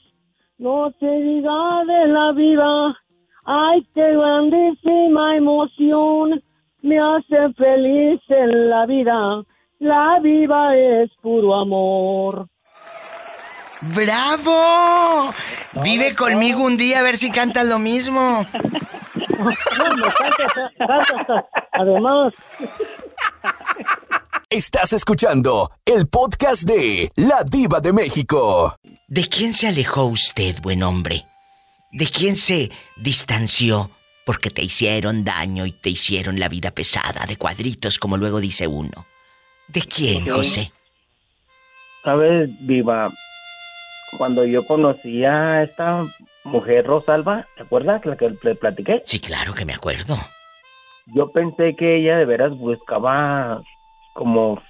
[0.59, 2.97] No se diga de la vida,
[3.45, 6.43] ay, qué grandísima emoción.
[6.83, 9.43] Me hace feliz en la vida,
[9.79, 12.49] la vida es puro amor.
[13.83, 15.35] ¡Bravo!
[15.83, 18.47] Vive conmigo un día a ver si cantas lo mismo.
[21.73, 22.33] Además.
[24.49, 28.77] Estás escuchando el podcast de La Diva de México.
[29.09, 31.25] ¿De quién se alejó usted, buen hombre?
[31.91, 33.91] ¿De quién se distanció
[34.25, 38.69] porque te hicieron daño y te hicieron la vida pesada de cuadritos, como luego dice
[38.69, 39.07] uno?
[39.67, 40.73] ¿De quién, José?
[42.05, 43.11] Sabes, Viva,
[44.19, 46.05] cuando yo conocí a esta
[46.45, 49.03] mujer Rosalba, ¿te acuerdas la que le platiqué?
[49.07, 50.17] Sí, claro que me acuerdo.
[51.07, 53.63] Yo pensé que ella de veras buscaba
[54.15, 54.63] como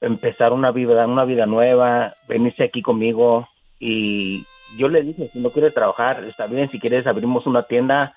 [0.00, 3.48] empezar una vida, una vida nueva, venirse aquí conmigo
[3.80, 4.44] y
[4.76, 8.14] yo le dije, si no quiere trabajar, está bien, si quieres abrimos una tienda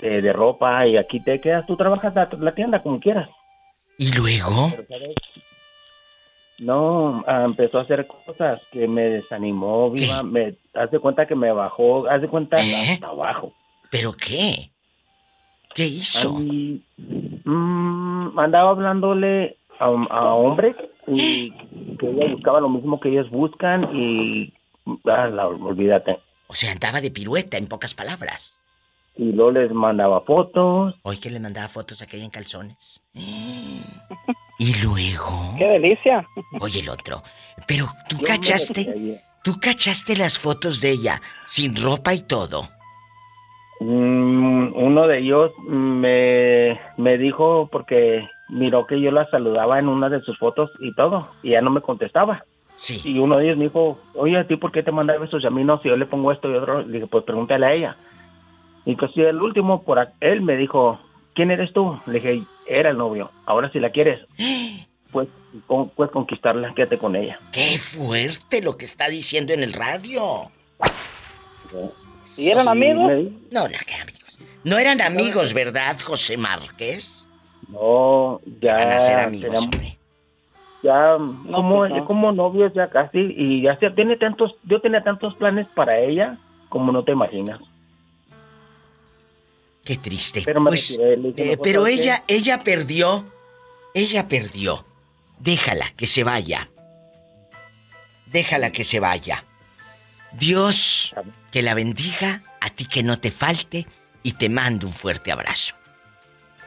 [0.00, 3.28] eh, de ropa y aquí te quedas, tú trabajas la, la tienda como quieras.
[3.98, 4.70] ¿Y luego?
[4.70, 5.14] Pero, ¿sabes?
[6.60, 10.22] No, ah, empezó a hacer cosas que me desanimó, viva.
[10.22, 12.92] Me hace cuenta que me bajó, hace cuenta ¿Eh?
[12.92, 13.52] hasta abajo.
[13.90, 14.70] ¿Pero qué?
[15.74, 16.36] ¿Qué hizo?
[16.36, 16.82] Ay,
[17.44, 21.50] mm, andaba hablándole a, a hombres y
[21.96, 24.52] que ella buscaba lo mismo que ellos buscan y
[25.06, 26.18] ah, la- olvídate.
[26.48, 28.54] O sea, andaba de pirueta, en pocas palabras.
[29.16, 30.94] Y luego les mandaba fotos.
[31.02, 33.00] Hoy que le mandaba fotos a aquella en calzones.
[34.60, 35.54] Y luego.
[35.56, 36.22] ¡Qué delicia!
[36.60, 37.22] Oye, el otro.
[37.66, 39.22] Pero tú Yo cachaste.
[39.42, 42.64] Tú cachaste las fotos de ella, sin ropa y todo.
[43.80, 50.10] Mm, uno de ellos me, me dijo porque miró que yo la saludaba en una
[50.10, 52.44] de sus fotos y todo, y ya no me contestaba.
[52.76, 53.00] Sí.
[53.02, 55.46] Y uno de ellos me dijo, oye, ¿a ti por qué te manda besos y
[55.46, 55.80] a mí no?
[55.80, 57.96] Si yo le pongo esto y otro, le dije, pues pregúntale a ella.
[58.84, 61.00] Y que si el último, por él me dijo,
[61.40, 61.98] ¿quién eres tú?
[62.04, 63.30] Le dije, era el novio.
[63.46, 64.20] Ahora si la quieres,
[65.10, 65.26] pues,
[65.66, 67.40] con- puedes conquistarla, quédate con ella.
[67.50, 70.50] ¡Qué fuerte lo que está diciendo en el radio!
[72.36, 73.10] ¿Y eran amigos?
[73.50, 74.38] No, no, qué amigos.
[74.64, 77.26] No eran amigos, ¿verdad, José Márquez?
[77.68, 79.96] No, ya Van a ser amigos, hombre.
[80.82, 82.04] ya como, pues no.
[82.04, 86.36] como novios ya casi y ya se tiene tantos yo tenía tantos planes para ella
[86.68, 87.60] como no te imaginas
[89.90, 90.42] Qué triste.
[90.44, 91.16] Pero Pues, retiré, eh,
[91.50, 93.24] "Mejor, pero ella, ella perdió.
[93.92, 94.84] Ella perdió.
[95.40, 96.68] Déjala que se vaya.
[98.26, 99.44] Déjala que se vaya.
[100.30, 101.12] Dios
[101.50, 103.84] que la bendiga, a ti que no te falte
[104.22, 105.74] y te mando un fuerte abrazo.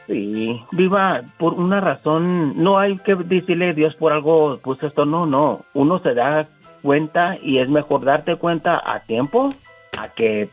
[0.05, 5.26] sí viva por una razón no hay que decirle Dios por algo pues esto no
[5.26, 6.49] no uno se da
[6.82, 9.53] cuenta y es mejor darte cuenta a tiempo
[9.97, 10.49] a que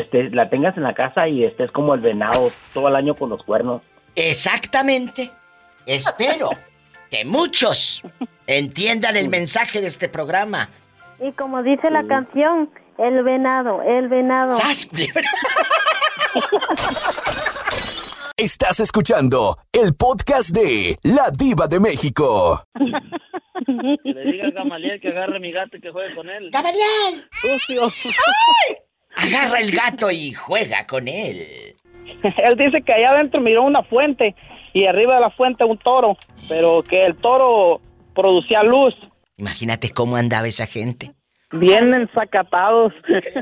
[0.00, 3.30] estés, la tengas en la casa y estés como el venado todo el año con
[3.30, 3.82] los cuernos
[4.16, 5.32] Exactamente.
[5.86, 6.50] Espero
[7.10, 8.02] que muchos
[8.46, 10.68] entiendan el mensaje de este programa.
[11.20, 14.54] Y como dice la canción, el venado, el venado.
[14.54, 14.88] ¡Sas,
[18.36, 22.64] Estás escuchando el podcast de La Diva de México.
[22.74, 26.50] Que le diga a Gamaliel que agarre mi gato y que juegue con él.
[26.50, 27.28] ¡Gamaliel!
[27.40, 27.88] ¡Sucio!
[29.16, 31.74] Agarra el gato y juega con él.
[32.22, 34.34] Él dice que allá adentro miró una fuente
[34.72, 36.16] y arriba de la fuente un toro,
[36.48, 37.80] pero que el toro
[38.14, 38.94] producía luz.
[39.36, 41.12] Imagínate cómo andaba esa gente.
[41.52, 42.92] Bien ensacatados.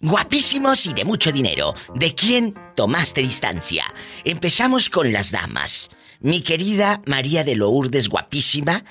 [0.00, 1.74] Guapísimos y de mucho dinero.
[1.94, 3.84] ¿De quién tomaste distancia?
[4.24, 5.90] Empezamos con las damas.
[6.20, 8.84] Mi querida María de Lourdes, guapísima,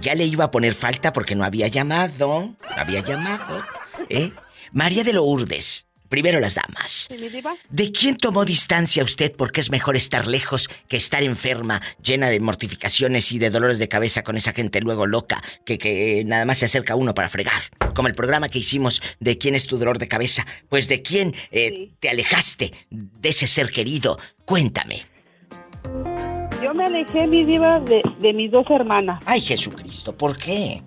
[0.00, 2.16] ya le iba a poner falta porque no había llamado.
[2.18, 3.62] No había llamado.
[4.08, 4.32] ¿Eh?
[4.72, 5.86] María de Lourdes.
[6.08, 7.08] Primero las damas.
[7.70, 12.38] ¿De quién tomó distancia usted porque es mejor estar lejos que estar enferma, llena de
[12.38, 16.58] mortificaciones y de dolores de cabeza con esa gente luego loca que, que nada más
[16.58, 17.62] se acerca a uno para fregar?
[17.94, 20.46] Como el programa que hicimos de quién es tu dolor de cabeza.
[20.68, 24.18] Pues de quién eh, te alejaste de ese ser querido.
[24.44, 25.13] Cuéntame.
[26.74, 29.22] Yo me alejé, mi diva, de, de mis dos hermanas.
[29.26, 30.82] Ay, Jesucristo, ¿por qué?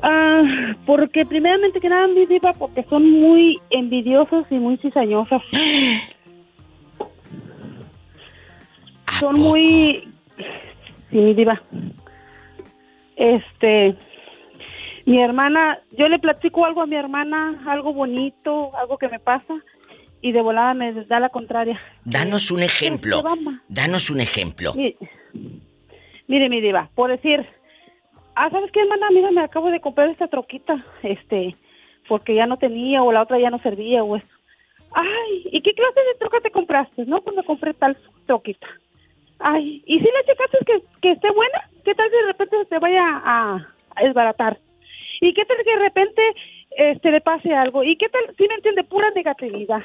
[0.00, 0.40] Ah,
[0.86, 5.42] porque primeramente que nada, mi diva, porque son muy envidiosos y muy cizañosas.
[9.18, 10.08] Son muy...
[11.10, 11.60] Sí, mi diva.
[13.16, 13.94] Este...
[15.04, 19.54] Mi hermana, yo le platico algo a mi hermana, algo bonito, algo que me pasa,
[20.22, 21.80] y de volada me da la contraria.
[22.04, 23.22] Danos un ejemplo.
[23.68, 24.74] Danos un ejemplo.
[24.74, 24.96] Mi-
[26.28, 27.44] Mire, mi diva, por decir,
[28.36, 29.08] ah, ¿sabes qué, hermana?
[29.12, 31.56] Mira, me acabo de comprar esta troquita, este,
[32.08, 34.26] porque ya no tenía, o la otra ya no servía, o eso.
[34.92, 37.04] Ay, ¿y qué clase de troca te compraste?
[37.06, 37.96] No, pues me compré tal
[38.26, 38.66] troquita.
[39.40, 41.68] Ay, ¿y si la checaste que, que esté buena?
[41.84, 43.66] ¿Qué tal si de repente se te vaya a,
[43.96, 44.58] a desbaratar?
[45.20, 46.22] ¿Y qué tal que de repente
[46.70, 47.82] este, le pase algo?
[47.84, 49.82] ¿Y qué tal, si me entiende, pura negatividad?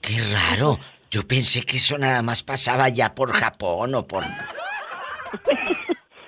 [0.00, 0.78] Qué raro.
[1.10, 4.24] Yo pensé que eso nada más pasaba ya por Japón o por...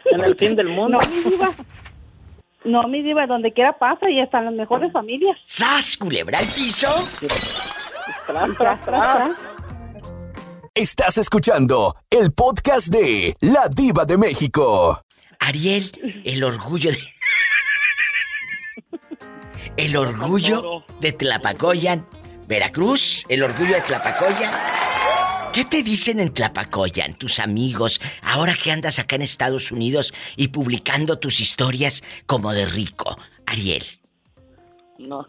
[0.05, 0.99] En el fin del mundo.
[1.01, 1.55] No, mi diva.
[2.65, 5.37] No, mi diva, donde quiera pasa y hasta en las mejores familias.
[5.45, 6.89] ¡Sas, culebra al piso!
[8.27, 9.31] Tras, tras, tras.
[10.75, 15.01] Estás escuchando el podcast de La Diva de México.
[15.41, 15.85] Ariel,
[16.25, 16.99] el orgullo de...
[19.77, 22.07] El orgullo de Tlapacoyan.
[22.47, 24.55] Veracruz, el orgullo de Tlapacoyan.
[25.53, 30.49] ¿Qué te dicen en Tlapacoyan, tus amigos, ahora que andas acá en Estados Unidos y
[30.49, 33.19] publicando tus historias como de rico?
[33.47, 33.85] Ariel.
[34.99, 35.27] No.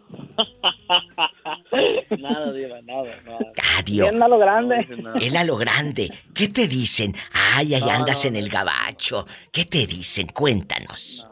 [2.18, 3.38] nada, Diva, nada, nada.
[3.78, 4.10] Adiós.
[4.10, 4.86] Bien a lo grande.
[5.20, 6.12] Él a lo grande.
[6.34, 7.14] ¿Qué te dicen?
[7.32, 9.26] Ay, ahí No, andas no, en el gabacho.
[9.50, 10.28] ¿Qué te dicen?
[10.28, 11.26] Cuéntanos.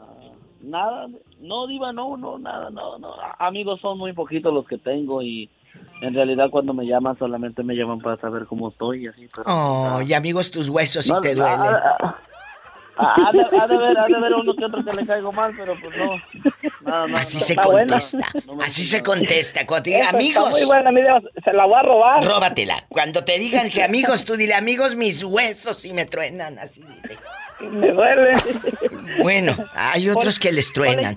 [0.61, 1.07] Nada,
[1.45, 3.13] no, Diva, no, no, nada, no, no.
[3.39, 5.49] Amigos son muy poquitos los que tengo y
[6.01, 9.29] en realidad cuando me llaman solamente me llaman para saber cómo estoy y así.
[9.35, 11.75] Pero, Oh, y amigos, tus huesos si te no, duelen.
[12.97, 15.53] Ha de, ha de ver, ha de ver uno que otro que le caigo mal,
[15.57, 16.13] pero pues no.
[17.17, 17.43] Así no.
[17.43, 18.25] se contesta.
[18.63, 19.65] Así se contesta.
[19.67, 20.49] Cuando te diga, Esa está amigos.
[20.51, 22.23] muy buena, mi Dios, se la voy a robar.
[22.23, 22.85] Róbatela.
[22.87, 26.57] Cuando te digan que amigos, tú dile, amigos, mis huesos y me truenan.
[26.57, 27.17] Así dile.
[27.59, 28.35] Me duele.
[29.21, 31.15] Bueno, hay otros que les truenan.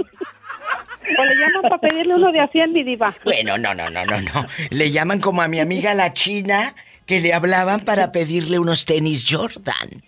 [1.18, 3.14] O le llaman para pedirle uno de a 100, mi diva.
[3.24, 4.47] Bueno, no, no, no, no, no.
[4.70, 6.74] Le llaman como a mi amiga la china
[7.07, 10.03] que le hablaban para pedirle unos tenis Jordan.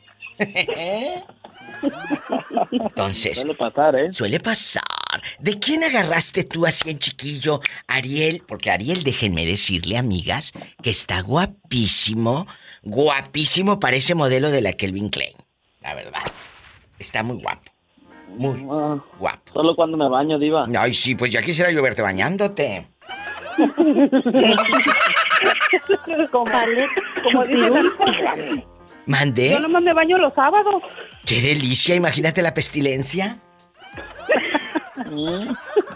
[2.71, 3.39] Entonces.
[3.39, 4.13] Suele pasar, ¿eh?
[4.13, 4.83] Suele pasar.
[5.39, 8.43] ¿De quién agarraste tú así en chiquillo, Ariel?
[8.47, 10.53] Porque Ariel, déjenme decirle, amigas,
[10.83, 12.47] que está guapísimo,
[12.83, 15.35] guapísimo para ese modelo de la Kelvin Klein.
[15.81, 16.23] La verdad.
[16.99, 17.71] Está muy guapo.
[18.29, 19.05] Muy guapo.
[19.27, 20.67] Ah, Solo cuando me baño, Diva.
[20.79, 22.87] Ay, sí, pues ya quisiera yo verte bañándote.
[26.31, 26.51] como,
[27.23, 27.71] como dice
[29.07, 29.51] ¿Mandé?
[29.51, 30.83] Yo nomás me baño los sábados.
[31.27, 31.95] ¡Qué delicia!
[31.95, 33.39] Imagínate la pestilencia.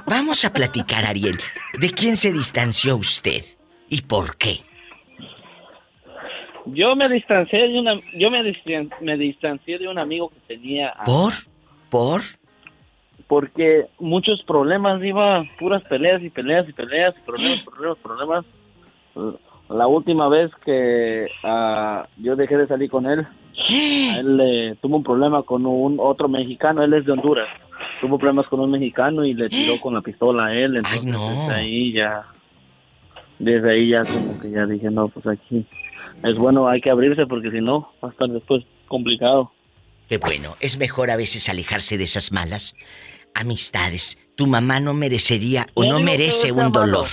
[0.06, 1.38] Vamos a platicar, Ariel.
[1.78, 3.44] ¿De quién se distanció usted?
[3.88, 4.62] ¿Y por qué?
[6.66, 10.94] Yo me distancié de una, yo me, distan- me distancié de un amigo que tenía.
[11.04, 11.32] ¿Por?
[11.90, 12.22] ¿Por?
[13.26, 18.44] Porque muchos problemas, iba puras peleas y peleas y peleas, problemas, problemas, problemas.
[19.68, 24.96] La última vez que ah, yo dejé de salir con él, a él le tuvo
[24.96, 27.48] un problema con un otro mexicano, él es de Honduras.
[28.00, 31.54] Tuvo problemas con un mexicano y le tiró con la pistola a él, entonces desde
[31.54, 32.24] ahí ya
[33.38, 35.66] desde ahí ya como que ya dije, no, pues aquí
[36.24, 39.52] es bueno, hay que abrirse porque si no va a estar después complicado.
[40.08, 42.74] Qué bueno, es mejor a veces alejarse de esas malas
[43.34, 44.18] amistades.
[44.36, 47.08] Tu mamá no merecería o No no merece un dolor.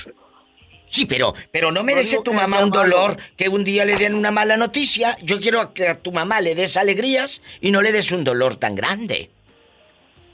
[0.86, 4.30] Sí, pero, pero no merece tu mamá un dolor que un día le den una
[4.30, 5.16] mala noticia.
[5.24, 8.57] Yo quiero que a tu mamá le des alegrías y no le des un dolor
[8.57, 9.30] tan grande.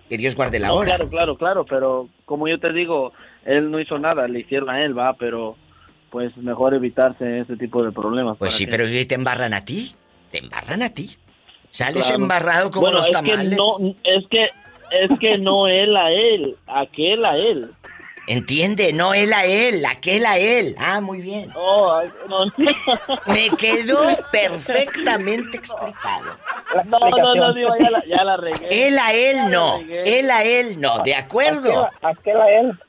[0.09, 0.95] Que Dios guarde la No, hora.
[0.95, 3.13] Claro, claro, claro, pero como yo te digo,
[3.45, 5.57] él no hizo nada, le hicieron a él, va, pero
[6.09, 8.37] pues mejor evitarse ese tipo de problemas.
[8.37, 8.71] Pues ¿para sí, qué?
[8.71, 9.95] pero ¿y te embarran a ti?
[10.31, 11.17] Te embarran a ti.
[11.71, 12.21] Sales Claro.
[12.23, 13.49] embarrado como Bueno, los es tamales.
[13.49, 14.49] Que no, es que
[14.91, 17.71] es que no él a él, aquel a él.
[18.29, 20.75] Entiende, no él a él, aquel a él.
[20.77, 21.49] Ah, muy bien.
[21.55, 22.45] Oh, ay, no,
[23.33, 24.01] Me quedó
[24.33, 26.35] perfectamente explicado.
[26.85, 28.87] no, no, no, digo, ya la, ya la regué.
[28.87, 31.89] Él a él no, él a él no, ¿de acuerdo?
[32.01, 32.79] Aquel a él.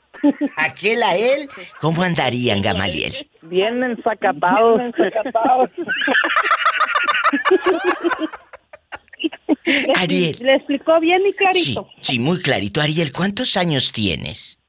[0.57, 1.47] Aquel a él,
[1.81, 3.13] ¿cómo andarían, Gamaliel?
[3.43, 4.79] Bien ensacatados.
[9.95, 10.37] Ariel.
[10.41, 11.87] Le explicó bien y Sí, clarito.
[12.01, 12.81] sí, muy clarito.
[12.81, 14.59] Ariel, ¿cuántos años tienes?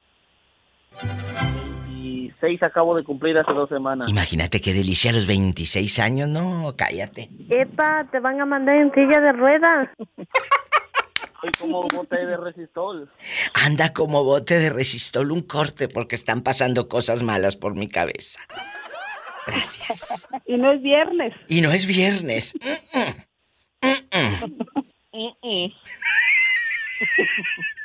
[1.89, 4.09] Y seis acabo de cumplir hace dos semanas.
[4.09, 6.27] Imagínate qué delicia a los 26 años.
[6.27, 7.29] No, cállate.
[7.49, 9.89] Epa, te van a mandar en silla de ruedas.
[11.41, 13.11] Soy como bote de resistol.
[13.53, 18.39] Anda como bote de resistol un corte porque están pasando cosas malas por mi cabeza.
[19.47, 20.27] Gracias.
[20.45, 21.33] Y no es viernes.
[21.47, 22.53] Y no es viernes.
[23.81, 24.67] Mm-mm.
[25.11, 25.73] Mm-mm.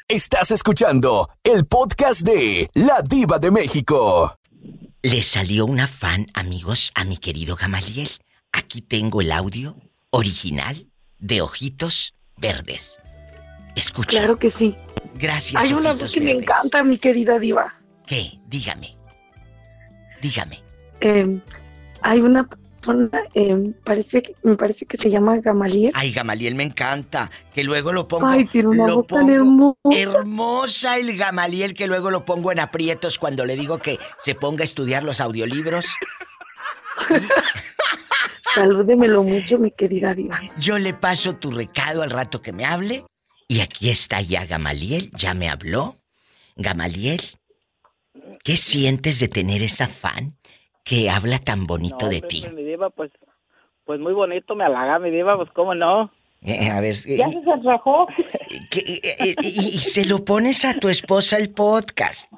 [0.08, 4.36] Estás escuchando el podcast de La Diva de México.
[5.02, 8.10] Le salió una fan, amigos, a mi querido Gamaliel.
[8.52, 9.76] Aquí tengo el audio
[10.10, 10.88] original
[11.18, 12.98] de Ojitos Verdes.
[13.76, 14.08] Escucha.
[14.08, 14.74] Claro que sí.
[15.14, 15.62] Gracias.
[15.62, 17.72] Hay una voz que me encanta, mi querida diva.
[18.06, 18.32] ¿Qué?
[18.48, 18.96] Dígame.
[20.22, 20.62] Dígame.
[21.00, 21.38] Eh,
[22.00, 25.92] hay una persona, eh, parece, me parece que se llama Gamaliel.
[25.94, 27.30] Ay, Gamaliel me encanta.
[27.54, 28.26] Que luego lo pongo.
[28.26, 29.76] Ay, tiene una voz tan hermosa.
[29.90, 34.62] Hermosa el Gamaliel, que luego lo pongo en aprietos cuando le digo que se ponga
[34.62, 35.84] a estudiar los audiolibros.
[38.54, 40.40] Salúdemelo mucho, mi querida diva.
[40.58, 43.04] Yo le paso tu recado al rato que me hable.
[43.48, 45.96] Y aquí está ya Gamaliel, ya me habló.
[46.56, 47.20] Gamaliel,
[48.42, 50.36] ¿qué sientes de tener esa fan
[50.84, 52.46] que habla tan bonito de pues, ti?
[52.54, 53.12] Mi diva, pues,
[53.84, 56.10] pues muy bonito, me halaga mi diva, pues cómo no.
[56.42, 60.88] Eh, a ver, Ya eh, se eh, eh, y, y se lo pones a tu
[60.88, 62.32] esposa el podcast.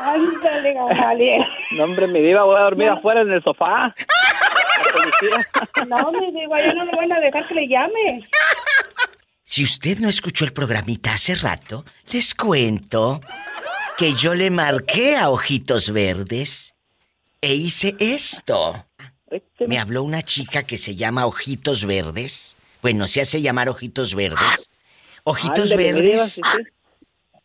[0.00, 1.44] Ándale, Gamaliel.
[1.72, 3.94] No, hombre, mi diva, voy a dormir afuera en el sofá.
[5.86, 8.26] No, mi diva, ya no le van a dejar que le llame.
[9.50, 13.20] Si usted no escuchó el programita hace rato, les cuento
[13.98, 16.76] que yo le marqué a Ojitos Verdes
[17.40, 18.86] e hice esto.
[19.66, 22.56] Me habló una chica que se llama Ojitos Verdes.
[22.80, 24.70] Bueno, se hace llamar Ojitos Verdes.
[25.24, 26.40] Ojitos Ándale, Verdes.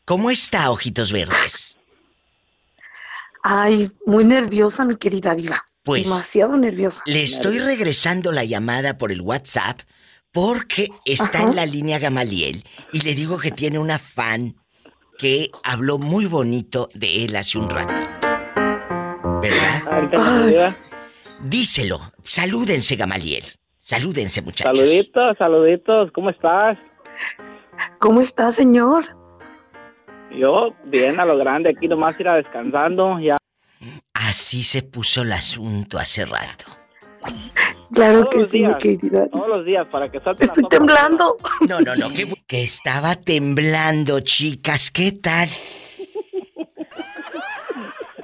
[0.06, 1.80] ¿Cómo está Ojitos Verdes?
[3.42, 5.66] Ay, muy nerviosa, mi querida diva.
[5.82, 7.02] Pues, Demasiado nerviosa.
[7.08, 9.82] Le estoy regresando la llamada por el WhatsApp
[10.36, 11.50] porque está Ajá.
[11.50, 14.58] en la línea Gamaliel y le digo que tiene una fan
[15.18, 17.94] que habló muy bonito de él hace un rato.
[19.42, 20.76] ¿Verdad?
[21.42, 22.02] Díselo.
[22.24, 23.46] Salúdense, Gamaliel.
[23.80, 24.78] Salúdense, muchachos.
[24.78, 26.78] Saluditos, saluditos, ¿cómo estás?
[28.00, 29.06] ¿Cómo está, señor?
[30.38, 33.38] Yo, bien, a lo grande, aquí nomás ir a descansando, ya.
[34.14, 36.66] Así se puso el asunto hace rato.
[37.94, 39.30] Claro Todos que sí, días, mi querida.
[39.30, 41.38] Todos los días, para que salte Estoy temblando.
[41.70, 44.92] No, no, no, que, que estaba temblando, chicas.
[44.92, 45.50] ¿Qué tal?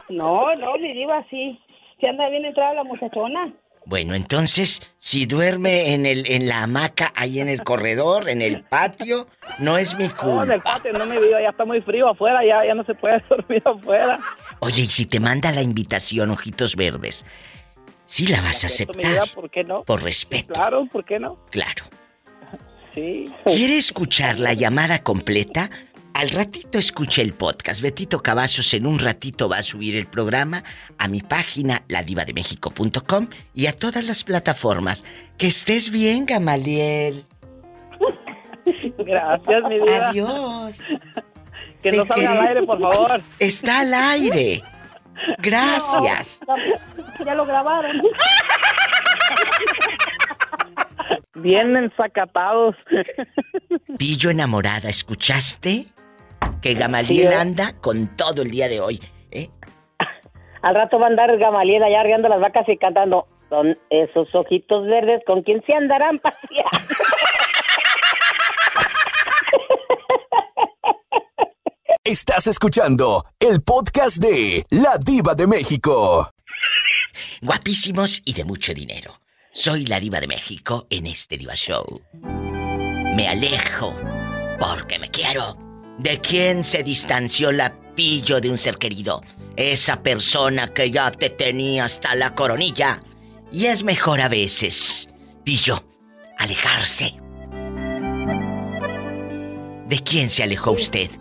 [0.10, 1.60] No, no, mi diva, sí.
[2.00, 3.54] Se anda bien entrada la muchachona.
[3.86, 8.64] Bueno, entonces, si duerme en el en la hamaca ahí en el corredor, en el
[8.64, 9.28] patio,
[9.60, 10.74] no es mi No, en el culpa.
[10.78, 13.62] patio no me viva, ya está muy frío afuera, ya, ya no se puede dormir
[13.66, 14.20] afuera.
[14.60, 17.26] Oye, y si te manda la invitación, ojitos verdes,
[18.12, 18.98] ¿sí la vas a aceptar?
[19.12, 19.84] vida, ¿Por qué no?
[19.84, 21.38] Por respeto, Claro, ¿por qué no?
[21.50, 21.86] claro.
[22.94, 23.32] Sí.
[23.46, 25.70] ¿Quiere escuchar la llamada completa?
[26.14, 27.80] Al ratito escuche el podcast.
[27.80, 30.62] Betito Cavazos en un ratito va a subir el programa
[30.98, 35.06] a mi página ladivademexico.com y a todas las plataformas.
[35.38, 37.24] Que estés bien, Gamaliel.
[38.98, 40.10] Gracias, mi vida.
[40.10, 40.82] Adiós.
[41.82, 43.22] Que no salga al aire, por favor.
[43.40, 44.64] Está al aire.
[45.40, 46.42] Gracias.
[46.48, 46.56] No,
[47.26, 48.02] ya lo grabaron.
[51.36, 52.76] Bien ensacatados.
[53.98, 55.88] Pillo enamorada, ¿escuchaste?
[56.62, 59.02] Que Gamaliel Sí, anda con todo el día de hoy.
[59.32, 59.50] ¿eh?
[60.62, 63.28] Al rato va a andar Gamaliel allá arriando las vacas y cantando.
[63.50, 66.70] Son esos ojitos verdes con quien se andarán paseando.
[72.04, 76.32] Estás escuchando el podcast de La Diva de México.
[77.44, 79.22] Guapísimos y de mucho dinero.
[79.54, 82.02] Soy la diva de México en este Diva Show.
[83.16, 83.94] Me alejo
[84.60, 85.56] porque me quiero.
[86.00, 89.22] ¿De quién se distanció la pillo de un ser querido?
[89.56, 93.00] Esa persona que ya te tenía hasta la coronilla.
[93.52, 95.08] Y es mejor a veces,
[95.44, 95.86] pillo,
[96.40, 97.14] alejarse.
[99.88, 101.12] ¿De quién se alejó usted?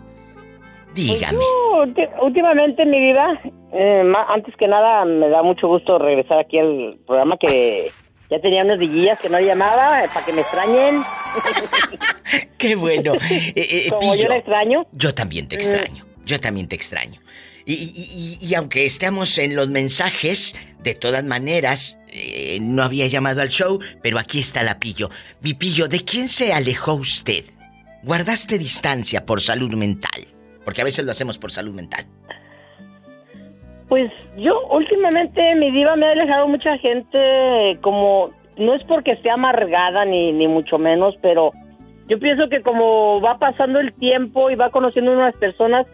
[0.93, 1.37] Dígame.
[1.39, 3.41] Yo, ulti- últimamente en mi vida,
[3.73, 7.91] eh, antes que nada, me da mucho gusto regresar aquí al programa que
[8.29, 11.03] ya tenía unos diguillas que no llamaba eh, para que me extrañen.
[12.57, 13.13] Qué bueno.
[13.23, 14.85] Eh, eh, Como yo la extraño.
[14.91, 16.05] Yo también te extraño.
[16.25, 17.19] Yo también te extraño.
[17.65, 23.07] Y, y- y- y aunque estemos en los mensajes, de todas maneras, eh, no había
[23.07, 25.09] llamado al show, pero aquí está la Pillo.
[25.41, 27.45] Mi Pillo, ¿de quién se alejó usted?
[28.03, 30.27] ¿Guardaste distancia por salud mental?
[30.71, 32.05] Porque a veces lo hacemos por salud mental.
[33.89, 39.29] Pues yo últimamente mi diva me ha alejado mucha gente como no es porque esté
[39.29, 41.51] amargada ni ni mucho menos, pero
[42.07, 45.87] yo pienso que como va pasando el tiempo y va conociendo unas personas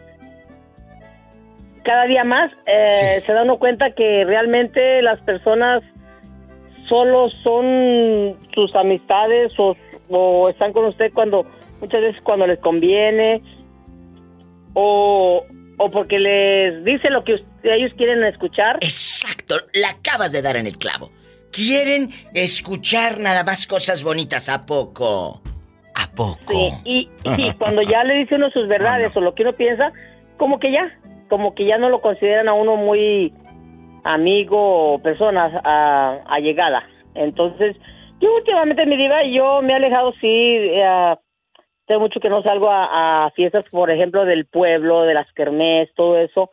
[1.82, 5.82] cada día más, eh, se da uno cuenta que realmente las personas
[6.88, 9.74] solo son sus amistades o,
[10.08, 11.46] o están con usted cuando
[11.80, 13.42] muchas veces cuando les conviene
[14.80, 15.44] o,
[15.76, 17.32] o porque les dice lo que
[17.64, 18.76] ellos quieren escuchar.
[18.80, 21.10] Exacto, la acabas de dar en el clavo.
[21.50, 25.42] Quieren escuchar nada más cosas bonitas, ¿a poco?
[25.96, 26.80] ¿A poco?
[26.84, 29.92] Sí, y, cuando ya le dice uno sus verdades o lo que uno piensa,
[30.36, 30.96] como que ya,
[31.28, 33.32] como que ya no lo consideran a uno muy
[34.04, 36.84] amigo o persona a- allegada.
[37.16, 37.74] Entonces,
[38.20, 41.16] yo últimamente mi diva, yo me he alejado, sí, eh,
[41.88, 45.88] tengo mucho que no salgo a, a fiestas, por ejemplo, del pueblo, de las kermés,
[45.96, 46.50] todo eso,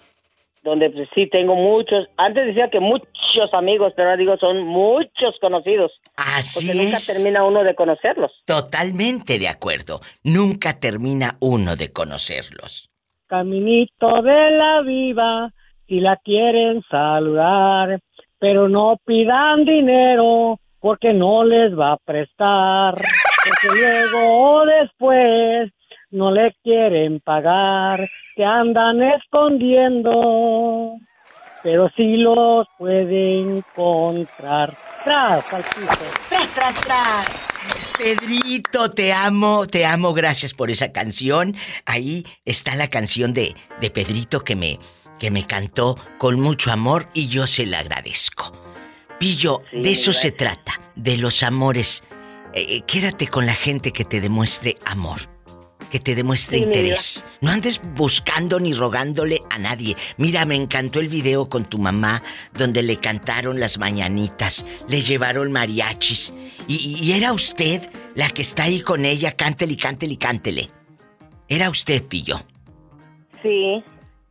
[0.63, 5.37] donde pues, sí tengo muchos, antes decía que muchos amigos, pero ahora digo son muchos
[5.39, 5.91] conocidos.
[6.15, 7.05] Así porque nunca es.
[7.05, 8.31] termina uno de conocerlos.
[8.45, 9.99] Totalmente de acuerdo.
[10.23, 12.89] Nunca termina uno de conocerlos.
[13.27, 15.51] Caminito de la viva,
[15.87, 17.99] si la quieren saludar,
[18.39, 25.71] pero no pidan dinero porque no les va a prestar, porque luego o después
[26.11, 30.97] no le quieren pagar, que andan escondiendo,
[31.63, 34.77] pero sí los puede encontrar.
[35.03, 36.05] Tras al piso.
[36.29, 37.95] Tras, tras, tras.
[37.97, 41.55] Pedrito, te amo, te amo, gracias por esa canción.
[41.87, 44.77] Ahí está la canción de, de Pedrito que me,
[45.17, 48.64] que me cantó con mucho amor y yo se la agradezco.
[49.19, 52.03] Pillo, de eso se trata, de los amores.
[52.53, 55.21] Eh, eh, quédate con la gente que te demuestre amor,
[55.89, 57.25] que te demuestre Sí, interés.
[57.41, 59.95] No andes buscando ni rogándole a nadie.
[60.17, 62.21] Mira, me encantó el video con tu mamá
[62.53, 66.33] donde le cantaron las mañanitas, le llevaron mariachis.
[66.67, 70.69] Y, y era usted la que está ahí con ella, cántele y cántele y cántele.
[71.47, 72.41] Era usted, Pillo.
[73.43, 73.83] Sí.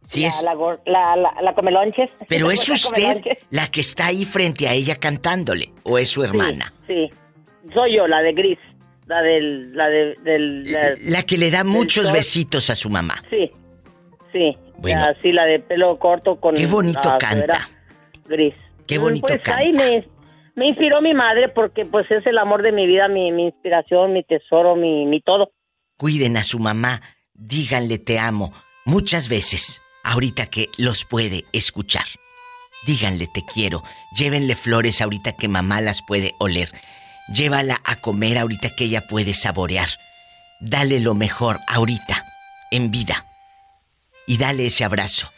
[0.06, 0.54] Sí la, es- La,
[0.86, 2.10] la, la, la comelonches.
[2.28, 6.72] Pero es usted la que está ahí frente a ella cantándole, o es su hermana.
[6.86, 7.10] Sí.
[7.72, 8.58] Soy yo, la de gris.
[9.06, 9.74] La del...
[9.76, 10.62] La de, del...
[10.64, 12.14] La, La que le da muchos sol.
[12.14, 13.22] besitos a su mamá.
[13.30, 13.50] sí.
[14.32, 14.56] Sí.
[14.78, 15.04] Bueno.
[15.04, 16.56] Así, la de pelo corto con...
[16.56, 17.68] Qué bonito canta.
[18.26, 18.54] Gris.
[18.86, 19.60] Qué bonito pues canta.
[19.60, 20.04] ahí me,
[20.56, 24.12] me inspiró mi madre porque pues es el amor de mi vida, mi, mi inspiración,
[24.12, 25.52] mi tesoro, mi, mi todo.
[25.96, 27.00] Cuiden a su mamá,
[27.32, 28.52] díganle te amo
[28.84, 32.06] muchas veces, ahorita que los puede escuchar.
[32.86, 33.82] Díganle te quiero,
[34.16, 36.70] llévenle flores ahorita que mamá las puede oler.
[37.32, 39.88] Llévala a comer ahorita que ella puede saborear.
[40.60, 42.24] Dale lo mejor ahorita,
[42.70, 43.26] en vida.
[44.26, 45.32] Y dale ese abrazo.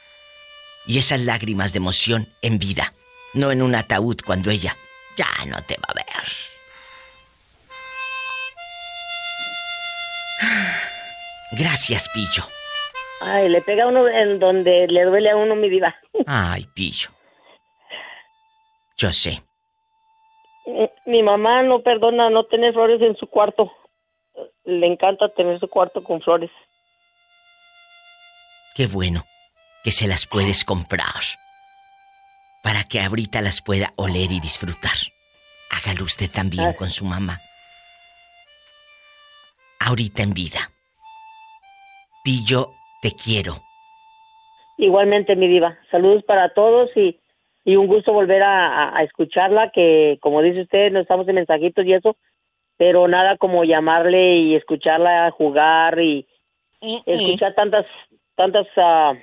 [0.86, 2.92] Y esas lágrimas de emoción en vida,
[3.34, 4.76] no en un ataúd cuando ella
[5.16, 6.06] ya no te va a ver.
[11.52, 12.55] Gracias, Pillo.
[13.20, 15.96] Ay, le pega a uno en donde le duele a uno mi vida.
[16.26, 17.10] Ay, Pillo.
[18.96, 19.42] Yo sé.
[20.66, 23.72] Mi- Mi mamá no perdona no tener flores en su cuarto.
[24.64, 26.50] Le encanta tener su cuarto con flores.
[28.74, 29.24] Qué bueno
[29.84, 31.22] que se las puedes comprar.
[32.62, 34.96] Para que ahorita las pueda oler y disfrutar.
[35.70, 37.40] Hágalo usted también con su mamá.
[39.80, 40.70] Ahorita en vida.
[42.24, 42.70] Pillo,
[43.06, 43.54] te quiero.
[44.78, 45.78] Igualmente, mi diva.
[45.92, 47.20] Saludos para todos y,
[47.64, 51.92] y un gusto volver a, escucharla, que como dice usted, no estamos en mensajitos y
[51.92, 52.16] eso,
[52.76, 56.26] pero nada como llamarle y escucharla jugar y
[57.06, 57.86] escuchar tantas,
[58.34, 59.14] tantas ah,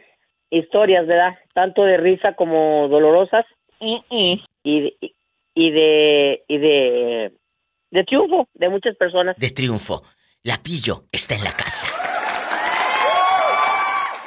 [0.49, 1.37] historias, ¿verdad?
[1.53, 3.45] Tanto de risa como dolorosas
[3.81, 4.01] y,
[4.63, 4.93] de-
[5.55, 7.33] y de, y de,
[7.91, 9.35] de triunfo de muchas personas.
[9.37, 10.03] De triunfo.
[10.43, 11.87] La Pillo está en la casa.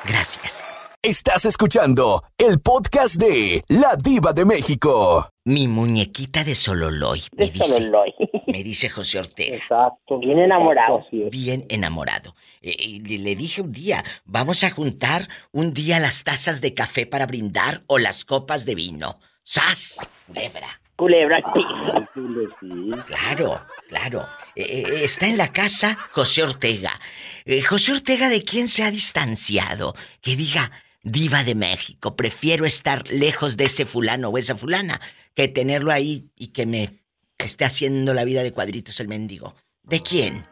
[0.06, 0.64] Gracias.
[1.02, 5.28] Estás escuchando el podcast de La Diva de México.
[5.44, 7.64] Mi muñequita de Sololoy, me dice.
[7.64, 8.14] Sololoy.
[8.46, 9.56] Me dice José Ortega.
[9.56, 10.18] Exacto.
[10.20, 11.04] Bien enamorado.
[11.30, 12.34] Bien enamorado.
[12.62, 17.06] Eh, y le, dije un día, vamos a juntar un día las tazas de café
[17.06, 19.18] para brindar o las copas de vino.
[19.42, 19.98] ¡Sas!
[20.26, 20.80] Culebra.
[20.96, 21.42] Culebra.
[23.06, 24.26] Claro, claro.
[24.54, 26.92] Eh, eh, está en la casa José Ortega.
[27.48, 29.94] Eh, José Ortega, ¿de quién se ha distanciado?
[30.20, 30.72] Que diga,
[31.04, 35.00] diva de México, prefiero estar lejos de ese fulano o esa fulana
[35.32, 37.04] que tenerlo ahí y que me
[37.38, 39.54] esté haciendo la vida de cuadritos el mendigo.
[39.84, 40.42] ¿De quién?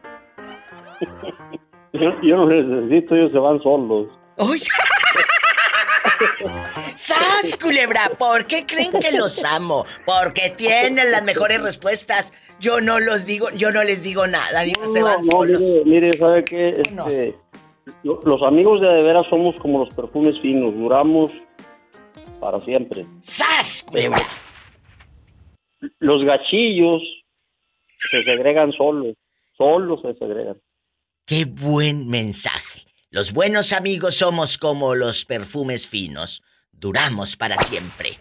[1.91, 4.09] Yo, yo no necesito, ellos se van solos.
[4.37, 4.61] ¡Uy!
[6.95, 8.09] ¡Sas, culebra!
[8.17, 9.85] ¿Por qué creen que los amo?
[10.05, 12.33] Porque tienen las mejores respuestas.
[12.59, 14.63] Yo no los digo, yo no les digo nada,
[14.93, 15.59] se van no, solos.
[15.59, 16.69] mire, mire, ¿sabe qué?
[16.81, 17.35] Este,
[18.03, 21.31] lo- los amigos de de veras somos como los perfumes finos, duramos
[22.39, 23.05] para siempre.
[23.21, 24.19] ¡Sas, culebra!
[25.99, 27.01] Los gachillos
[28.09, 29.15] se segregan solos,
[29.57, 30.57] solos se segregan.
[31.25, 32.85] ¡Qué buen mensaje!
[33.15, 36.43] Los buenos amigos somos como los perfumes finos.
[36.73, 38.19] Duramos para siempre.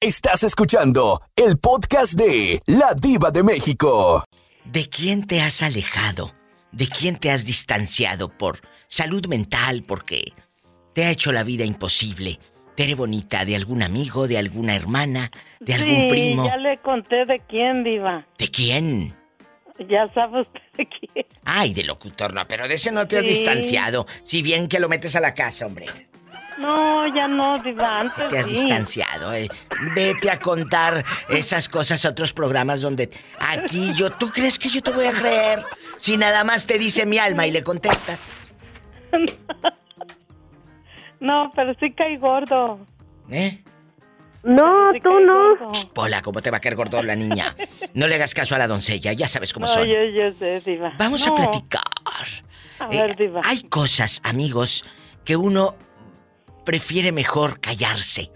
[0.00, 4.24] Estás escuchando el podcast de La Diva de México.
[4.64, 6.32] ¿De quién te has alejado?
[6.72, 9.84] ¿De quién te has distanciado por salud mental?
[9.86, 10.32] Porque
[10.94, 12.38] te ha hecho la vida imposible.
[12.74, 16.46] Tere bonita, de algún amigo, de alguna hermana, de algún sí, primo.
[16.46, 18.26] ya le conté de quién, Diva.
[18.38, 19.14] ¿De quién?
[19.88, 21.26] Ya sabe usted de quién.
[21.44, 24.06] Ay, de locutor, no, pero de ese no te has distanciado.
[24.22, 25.86] Si bien que lo metes a la casa, hombre.
[26.58, 28.50] No, ya no, Diva, antes Te has sí.
[28.50, 29.48] distanciado, eh.
[29.94, 34.82] Vete a contar esas cosas a otros programas donde aquí yo, ¿tú crees que yo
[34.82, 35.62] te voy a creer?
[35.98, 38.32] Si nada más te dice mi alma y le contestas.
[41.20, 42.78] No, pero sí cae gordo.
[43.28, 43.62] ¿Eh?
[44.44, 45.72] No, tú no.
[45.92, 47.54] Pola, ¿cómo te va a caer gordo la niña?
[47.94, 49.86] No le hagas caso a la doncella, ya sabes cómo No, son.
[49.86, 50.94] yo, yo sé, Diva.
[50.98, 51.82] Vamos a platicar.
[52.78, 53.40] A Eh, ver, Diva.
[53.44, 54.84] hay cosas, amigos,
[55.24, 55.74] que uno
[56.64, 58.30] prefiere mejor callarse.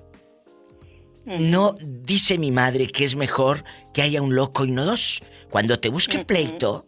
[1.25, 3.63] No dice mi madre que es mejor
[3.95, 5.23] que haya un loco y no dos.
[5.51, 6.85] Cuando te busquen pleito,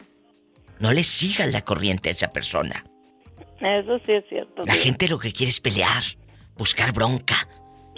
[0.81, 2.85] no le sigas la corriente a esa persona.
[3.61, 4.63] Eso sí es cierto.
[4.65, 4.85] La Diva.
[4.85, 6.03] gente lo que quiere es pelear,
[6.57, 7.47] buscar bronca.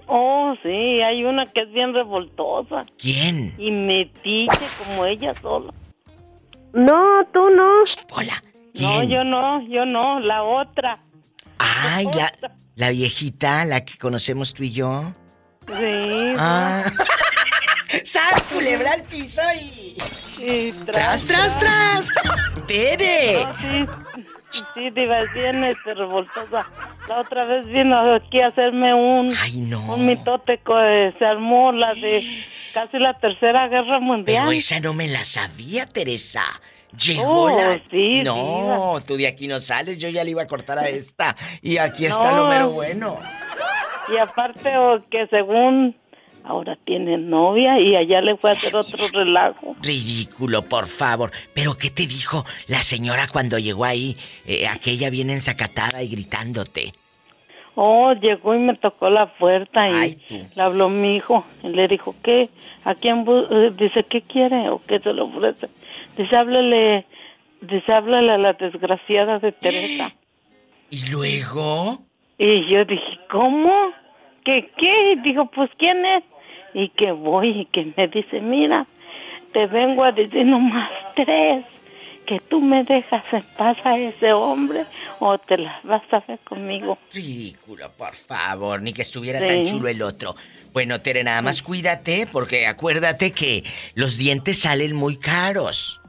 [0.07, 2.87] Oh, sí, hay una que es bien revoltosa.
[2.99, 3.55] ¿Quién?
[3.59, 5.73] Y metiche como ella sola.
[6.73, 7.83] No, tú no.
[8.13, 8.43] Hola.
[8.75, 10.99] No, yo no, yo no, la otra.
[11.59, 12.33] Ay, la,
[12.75, 15.15] la viejita, la que conocemos tú y yo.
[15.67, 16.35] Sí.
[16.39, 16.85] Ah.
[18.05, 19.97] ¡Sas, culebra al piso y...
[20.85, 22.09] ¡Tras, tras, tras!
[22.67, 23.43] ¡Tere!
[23.43, 24.27] No, sí,
[24.75, 26.67] sí, diva, es bien este, revoltosa.
[27.09, 29.33] La otra vez vino aquí a hacerme un,
[29.89, 32.23] un mitote que se armó la de
[32.75, 34.45] casi la tercera guerra mundial.
[34.47, 36.45] Pero esa no me la sabía, Teresa.
[37.05, 37.75] Llegó Oh, la...
[37.91, 41.37] sí, no, tú de aquí no sales, yo ya le iba a cortar a esta.
[41.61, 42.37] Y aquí está No.
[42.39, 43.19] lo mero bueno.
[44.13, 45.97] Y aparte o que según
[46.47, 49.77] ahora tiene novia y allá le fue a hacer otro relajo.
[49.83, 51.31] Ridículo, por favor.
[51.55, 54.17] ¿Pero qué te dijo la señora cuando llegó ahí?
[54.47, 56.93] eh, aquella bien ensacatada y gritándote.
[57.75, 60.19] Oh, llegó y me tocó la puerta y
[60.55, 61.45] le habló mi hijo.
[61.63, 62.49] Y le dijo, ¿qué?
[62.85, 63.27] ¿A quién?
[63.27, 65.69] bu- eh, Dice, ¿qué quiere o qué se le ofrece?
[66.17, 67.05] Dice, háblale,
[67.61, 70.11] dice, háblale a la desgraciada de Teresa.
[70.89, 71.99] ¿Y luego?
[72.39, 73.93] Y yo dije, ¿cómo?
[74.45, 75.17] ¿Qué qué?
[75.23, 76.23] Dijo, pues, ¿quién es?
[76.79, 78.87] Y que voy y que me dice, mira,
[79.55, 81.65] te vengo a decir nomás tres,
[82.27, 84.85] que tú me dejas en paz a ese hombre
[85.21, 86.99] o te las vas a ver conmigo.
[87.15, 89.47] Ridículo, por favor, ni que estuviera Sí.
[89.47, 90.35] tan chulo el otro.
[90.75, 93.63] Bueno, Tere, nada más cuídate, porque acuérdate que
[93.95, 96.01] los dientes salen muy caros.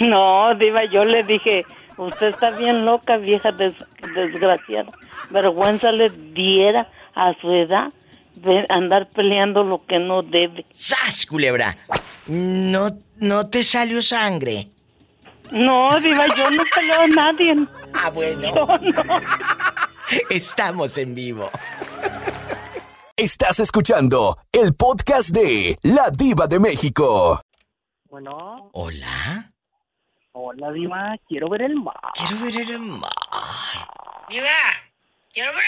[0.00, 1.64] No, Diva, yo le dije,
[1.98, 3.74] usted está bien loca, vieja des-
[4.14, 4.90] desgraciada.
[5.30, 7.92] Vergüenza le diera a su edad
[8.36, 10.64] de andar peleando lo que no debe.
[10.70, 11.76] ¡Sas, culebra!
[12.26, 14.70] No, no te salió sangre.
[15.50, 17.54] No, Diva, yo no peleo a nadie.
[17.94, 18.52] Ah, bueno.
[18.54, 19.20] Yo no.
[20.30, 21.50] Estamos en vivo.
[23.16, 27.40] Estás escuchando el podcast de La Diva de México.
[28.10, 29.52] Bueno, Hola.
[30.32, 31.94] hola Diva, quiero ver el mar.
[32.14, 33.10] Quiero ver el mar.
[34.28, 34.48] Diva,
[35.32, 35.64] quiero ver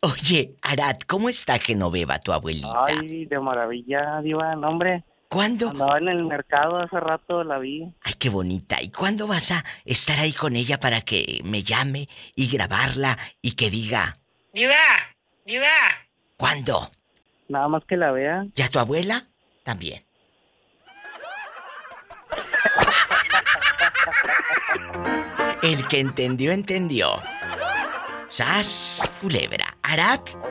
[0.00, 2.84] Oye, Arad, ¿cómo está Genoveva, tu abuelita?
[2.86, 5.04] Ay, de maravilla, Diva, no, hombre.
[5.28, 5.70] ¿Cuándo?
[5.70, 7.92] Andaba en el mercado hace rato, la vi.
[8.02, 8.80] Ay, qué bonita.
[8.80, 13.56] ¿Y cuándo vas a estar ahí con ella para que me llame y grabarla y
[13.56, 14.14] que diga,
[14.54, 14.74] Diva,
[15.44, 15.66] Diva?
[16.36, 16.90] ¿Cuándo?
[17.48, 18.46] Nada más que la vea.
[18.54, 19.26] ¿Y a tu abuela?
[19.64, 20.07] También.
[25.62, 27.18] El que entendió, entendió.
[28.28, 29.76] Sas, culebra.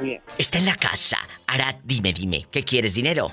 [0.02, 0.22] Oye.
[0.38, 1.18] está en la casa.
[1.48, 2.96] Arad, dime, dime, ¿qué quieres?
[2.96, 3.32] ¿Dinero?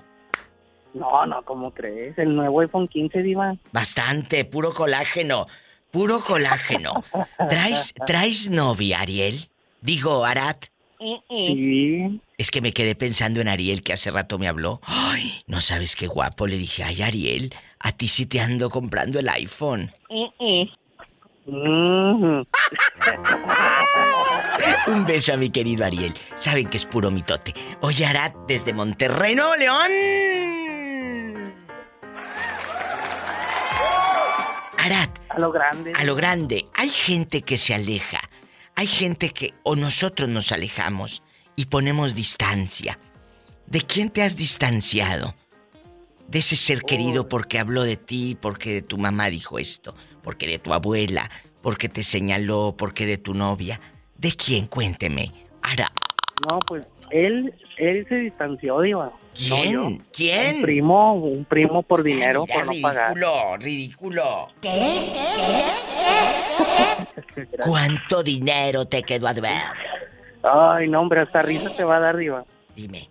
[0.93, 2.17] No, no, ¿cómo crees?
[2.19, 3.57] El nuevo iPhone 15, Diva.
[3.73, 5.47] Bastante, puro colágeno.
[5.91, 7.03] Puro colágeno.
[7.49, 9.49] ¿Traes, ¿Traes novia, Ariel?
[9.81, 10.57] Digo, Arad.
[11.29, 12.21] Sí.
[12.39, 14.81] Es que me quedé pensando en Ariel que hace rato me habló.
[14.85, 16.47] Ay, no sabes qué guapo.
[16.47, 19.91] Le dije, ay, Ariel, a ti sí te ando comprando el iPhone.
[20.09, 20.71] Mhm.
[21.47, 22.47] Un
[25.07, 26.15] beso a mi querido Ariel.
[26.37, 27.53] Saben que es puro mitote.
[27.81, 29.91] Oye, Arad, desde Monterrey, Nuevo León.
[34.79, 35.11] Arad.
[35.29, 35.93] A lo grande.
[35.95, 36.65] A lo grande.
[36.75, 38.21] Hay gente que se aleja.
[38.75, 41.23] Hay gente que o nosotros nos alejamos
[41.57, 42.99] y ponemos distancia.
[43.67, 45.35] ¿De quién te has distanciado?
[46.29, 49.95] De ese ser querido porque habló de ti, porque de tu mamá dijo esto,
[50.25, 51.31] porque de tu abuela,
[51.63, 53.81] porque te señaló, porque de tu novia.
[54.17, 54.67] ¿De quién?
[54.67, 55.33] Cuénteme.
[55.63, 55.93] Ara.
[56.51, 59.13] No, pues él, él se distanció, Diva.
[59.49, 59.73] No, ¿Quién?
[59.73, 59.89] yo.
[60.13, 60.57] ¿Quién?
[60.57, 63.15] Un primo, un primo por dinero, Mira, por no pagar.
[63.15, 64.49] ridículo, ridículo.
[67.65, 69.63] ¿Cuánto dinero te quedó a deber?
[70.43, 72.45] Ay, no, hombre, hasta risa te va a dar, Diva.
[72.77, 73.09] Dime.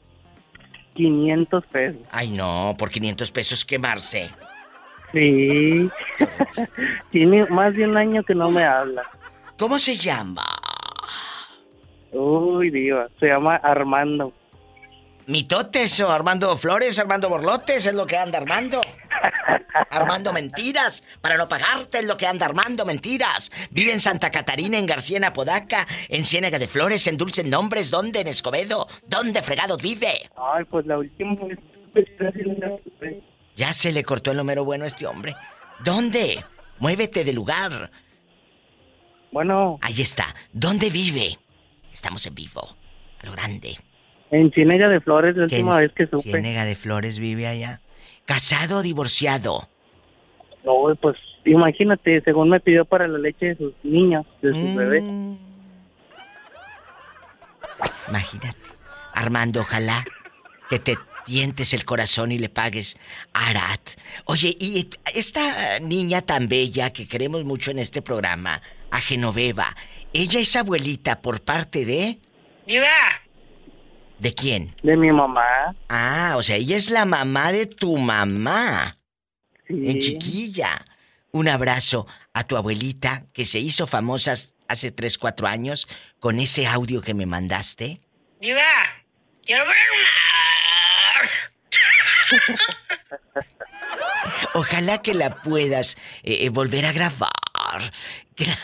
[0.96, 2.02] 500 pesos.
[2.12, 4.30] Ay, no, por 500 pesos quemarse.
[5.14, 5.90] Sí.
[7.12, 9.04] Tiene más de un año que no me habla.
[9.58, 10.44] ¿Cómo se llama?
[12.12, 13.08] Uy, Diva.
[13.20, 14.34] Se llama Armando.
[15.26, 18.82] Mitotes o Armando Flores, Armando Borlotes, es lo que anda Armando.
[19.90, 23.52] Armando mentiras, para no pagarte es lo que anda Armando mentiras.
[23.72, 27.90] Vive en Santa Catarina, en García, en Apodaca, en Ciénaga de Flores, en Dulce Nombres,
[27.90, 28.22] ¿dónde?
[28.22, 30.30] En Escobedo, ¿dónde fregados vive?
[30.36, 31.60] Ay, pues la última vez...
[33.56, 35.36] Ya se le cortó el número bueno a este hombre.
[35.84, 36.44] ¿Dónde?
[36.80, 37.92] Muévete de lugar.
[39.32, 39.78] Bueno.
[39.82, 40.34] Ahí está.
[40.52, 41.38] ¿Dónde vive?
[41.94, 42.76] Estamos en vivo.
[43.22, 43.78] A lo grande.
[44.32, 46.24] En Ciénega de Flores, la ¿Qué última vez que supe.
[46.24, 47.82] Ciénega de Flores vive allá.
[48.26, 49.70] ¿Casado o divorciado?
[50.66, 54.76] No, pues imagínate, según me pidió para la leche de sus niños, de sus Mm.
[54.76, 55.04] bebés.
[58.10, 58.58] Imagínate.
[59.14, 60.04] Armando, ojalá
[60.70, 62.98] que te tientes el corazón y le pagues
[63.34, 63.90] a Arat.
[64.26, 69.76] Oye, y esta niña tan bella que queremos mucho en este programa, a Genoveva,
[70.14, 72.20] ella es abuelita por parte de...
[74.20, 74.76] ¿De quién?
[74.84, 75.76] De mi mamá.
[75.90, 78.98] Ah, o sea, ella es la mamá de tu mamá.
[79.68, 79.84] Sí.
[79.86, 80.86] En chiquilla.
[81.32, 84.36] Un abrazo a tu abuelita que se hizo famosa
[84.68, 85.88] hace 3, 4 años
[86.20, 88.00] con ese audio que me mandaste.
[88.40, 88.62] Diva,
[89.46, 89.76] quiero ver
[94.54, 97.30] Ojalá que la puedas eh, eh, volver a grabar.
[98.36, 98.58] Que la,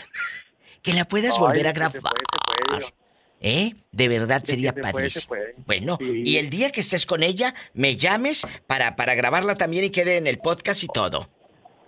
[0.82, 2.00] que la puedas Ay, volver a se grabar.
[2.00, 2.94] puede, se puede.
[3.42, 3.74] ¿Eh?
[3.90, 5.20] De verdad sería se puede, padrísimo.
[5.22, 5.54] se puede.
[5.66, 6.22] Bueno, Sí.
[6.24, 10.16] y el día que estés con ella, me llames para, para grabarla también y quede
[10.16, 11.28] en el podcast y todo.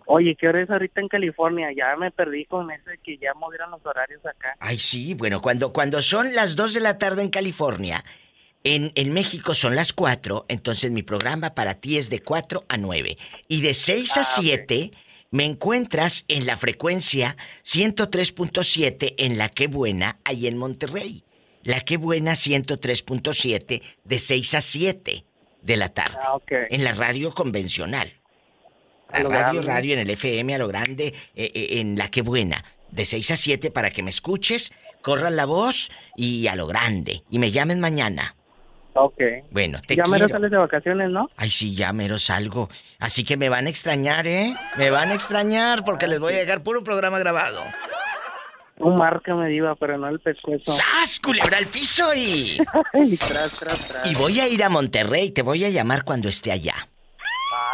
[0.07, 1.69] Oye, ¿qué hora es ahorita en California?
[1.77, 4.57] Ya me perdí con eso de que ya movieron los horarios acá.
[4.59, 8.05] Ay, sí, bueno, cuando, cuando son las 2 de la tarde en California,
[8.65, 12.77] en, en México son las 4, entonces mi programa para ti es de 4 a
[12.77, 13.19] 9.
[13.49, 14.93] Y de 6 a Ah, 7
[15.31, 21.25] me encuentras en la frecuencia 103.7 en La Qué Buena, ahí en Monterrey.
[21.63, 25.25] La Qué Buena 103.7 de 6 a 7
[25.63, 26.19] de la tarde.
[26.21, 26.53] Ah, ok.
[26.71, 28.13] En la radio convencional.
[29.11, 29.63] La radio, grande.
[29.63, 32.65] radio en el FM a lo grande, eh, eh, en la que buena.
[32.91, 34.73] De 6 a 7 para que me escuches,
[35.03, 37.23] corras la voz y a lo grande.
[37.31, 38.37] Y me llamen mañana.
[38.95, 39.21] Ok.
[39.51, 40.29] Bueno, te ya quiero.
[40.29, 41.31] sales de vacaciones, ¿no?
[41.37, 42.69] Ay, sí, ya mero salgo.
[42.99, 44.55] Así que me van a extrañar, ¿eh?
[44.77, 47.63] Me van a extrañar porque les voy a dejar puro programa grabado.
[48.79, 50.73] Un marca me diva, pero no el pescuezo.
[50.73, 51.21] ¡Sas!
[51.21, 52.59] Culebra al piso y.
[52.93, 54.07] Ay, tras, tras, tras.
[54.07, 55.31] Y voy a ir a Monterrey.
[55.31, 56.75] Te voy a llamar cuando esté allá.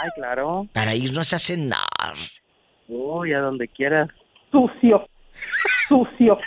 [0.00, 0.66] Ay, claro.
[0.72, 2.14] Para irnos a cenar.
[2.88, 4.08] Uy, a donde quieras.
[4.52, 5.08] Sucio.
[5.88, 6.38] Sucio.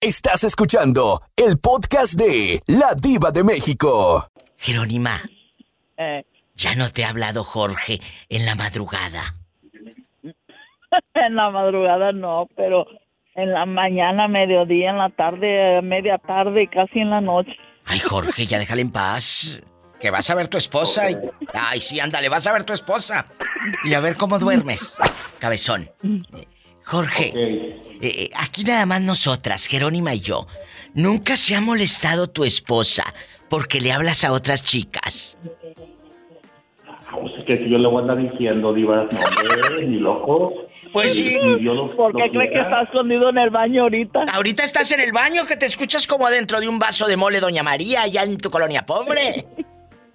[0.00, 4.26] Estás escuchando el podcast de La Diva de México.
[4.56, 5.20] Jerónima,
[5.96, 6.24] Eh,
[6.54, 9.36] ya no te ha hablado Jorge en la madrugada.
[11.14, 12.86] en la madrugada no, pero
[13.34, 17.52] en la mañana, mediodía, en la tarde, media tarde y casi en la noche.
[17.86, 19.60] Ay, Jorge, ya déjale en paz.
[20.02, 21.16] Que vas a ver tu esposa y...
[21.54, 23.24] Ay, sí, ándale, vas a ver tu esposa.
[23.84, 24.96] Y a ver cómo duermes,
[25.38, 25.88] cabezón.
[26.84, 30.48] Jorge, eh, eh, aquí nada más nosotras, Jerónima y yo.
[30.94, 33.04] Nunca se ha molestado tu esposa
[33.48, 35.38] porque le hablas a otras chicas.
[37.12, 40.52] Pues es que si yo le voy a andar diciendo, Diva, no, hombre, ni loco.
[40.92, 41.38] Pues sí.
[41.60, 42.62] lo- ¿Por qué lo cree que quiera.
[42.64, 44.24] está escondido en el baño ahorita?
[44.32, 47.38] Ahorita estás en el baño que te escuchas como adentro de un vaso de mole
[47.38, 49.46] Doña María allá en tu colonia pobre.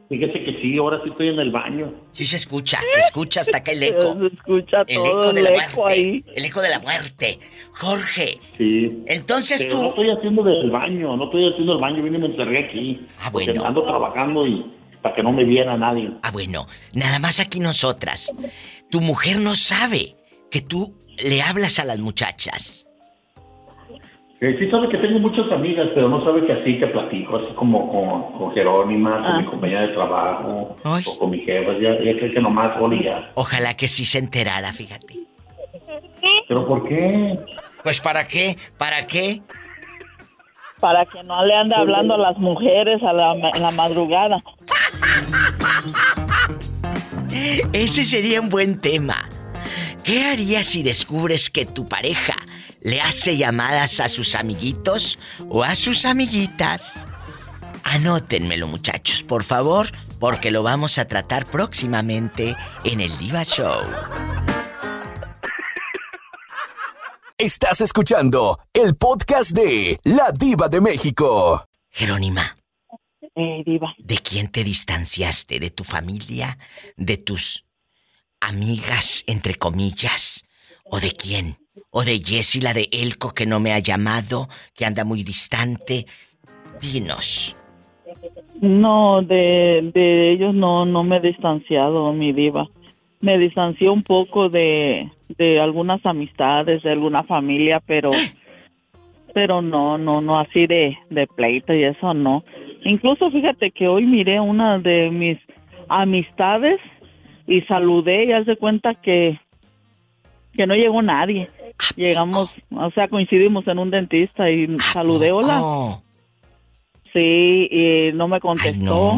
[0.10, 1.94] Fíjese que sí, ahora sí estoy en el baño.
[2.14, 4.16] Sí se escucha, se escucha hasta acá el eco.
[4.20, 5.94] Se escucha El todo eco de el la eco muerte.
[5.94, 6.26] ahí.
[6.36, 7.40] El eco de la muerte.
[7.74, 9.04] Jorge, Sí.
[9.08, 9.90] entonces Pero no tú...
[9.90, 13.06] estoy haciendo del baño, no estoy haciendo el baño, vine y me encerré aquí.
[13.22, 13.66] Ah, bueno.
[13.66, 14.66] ando trabajando y
[15.02, 16.10] para que no me viera nadie.
[16.24, 18.32] Ah, bueno, nada más aquí nosotras.
[18.90, 20.16] Tu mujer no sabe
[20.50, 22.87] que tú le hablas a las muchachas.
[24.40, 27.54] Eh, sí sabe que tengo muchas amigas, pero no sabe que así que platico, así
[27.56, 29.38] como con, con Jerónima, con Ah.
[29.40, 33.32] mi compañera de trabajo, o con mi jefa, ya, ya cree que nomás Oli ya.
[33.34, 35.16] Ojalá que sí se enterara, fíjate.
[36.48, 37.40] ¿Pero por qué?
[37.84, 38.58] Pues ¿para qué?
[38.78, 39.42] ¿Para qué?
[40.80, 44.38] Para que no le ande hablando a las mujeres a la, en la madrugada.
[47.74, 49.30] Ese sería un buen tema.
[50.04, 52.36] ¿Qué harías si descubres que tu pareja
[52.82, 57.08] le hace llamadas a sus amiguitos o a sus amiguitas?
[57.84, 59.90] Anótenmelo, muchachos, por favor,
[60.20, 63.82] porque lo vamos a tratar próximamente en el Diva Show.
[67.38, 71.64] Estás escuchando el podcast de La Diva de México.
[71.90, 72.58] Jerónima,
[73.36, 73.94] Eh, diva.
[74.00, 75.60] ¿de quién te distanciaste?
[75.60, 76.58] ¿De tu familia?
[76.96, 77.66] ¿De tus
[78.42, 80.44] amigas, entre comillas?
[80.86, 81.60] ¿O de quién?
[81.92, 86.06] ¿O de Jessie, la de Elco, que no me ha llamado, que anda muy distante?
[86.82, 87.56] Dinos.
[88.62, 92.68] No, de, de ellos no, no me he distanciado, mi diva.
[93.22, 98.10] Me distancié un poco de, de algunas amistades, de alguna familia, pero,
[99.34, 102.44] pero no, no, no así de, de pleito y eso no.
[102.84, 105.38] Incluso fíjate que hoy miré una de mis
[105.90, 106.80] amistades
[107.48, 109.40] y saludé y haz de cuenta que,
[110.54, 111.50] que no llegó nadie.
[111.96, 116.00] Llegamos, o sea, coincidimos en un dentista y saludé, hola.
[117.14, 119.14] Sí, y no me contestó.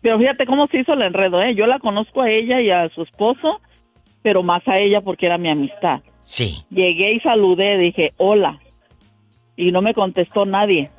[0.00, 1.54] Pero fíjate cómo se hizo el enredo, ¿eh?
[1.54, 3.60] Yo la conozco a ella y a su esposo,
[4.22, 6.00] pero más a ella porque era mi amistad.
[6.22, 6.64] Sí.
[6.70, 8.60] Llegué y saludé, dije, hola.
[9.56, 10.90] Y no me contestó nadie.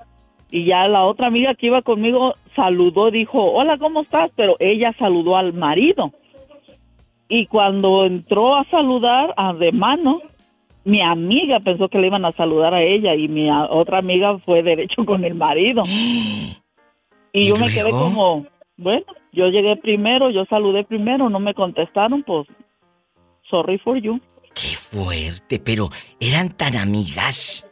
[0.49, 4.31] Y ya la otra amiga que iba conmigo saludó, dijo, hola, ¿cómo estás?
[4.35, 6.11] Pero ella saludó al marido.
[7.29, 10.21] Y cuando entró a saludar a de mano,
[10.85, 14.63] mi amiga pensó que le iban a saludar a ella y mi otra amiga fue
[14.63, 15.83] derecho con el marido.
[17.33, 18.45] Y, yo me quedé como,
[18.77, 22.47] bueno, yo llegué primero, yo saludé primero, no me contestaron, pues,
[23.49, 24.19] sorry for you.
[24.55, 25.89] Qué fuerte, pero
[26.19, 27.69] eran tan amigas.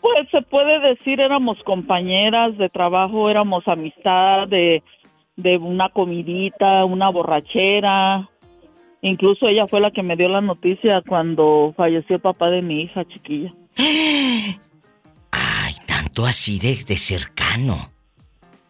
[0.00, 4.82] Pues se puede decir, éramos compañeras de trabajo, éramos amistad de,
[5.36, 8.28] de una comidita, una borrachera.
[9.02, 12.82] Incluso ella fue la que me dio la noticia cuando falleció el papá de mi
[12.82, 13.52] hija chiquilla.
[15.86, 17.76] Tanto así de, de cercano.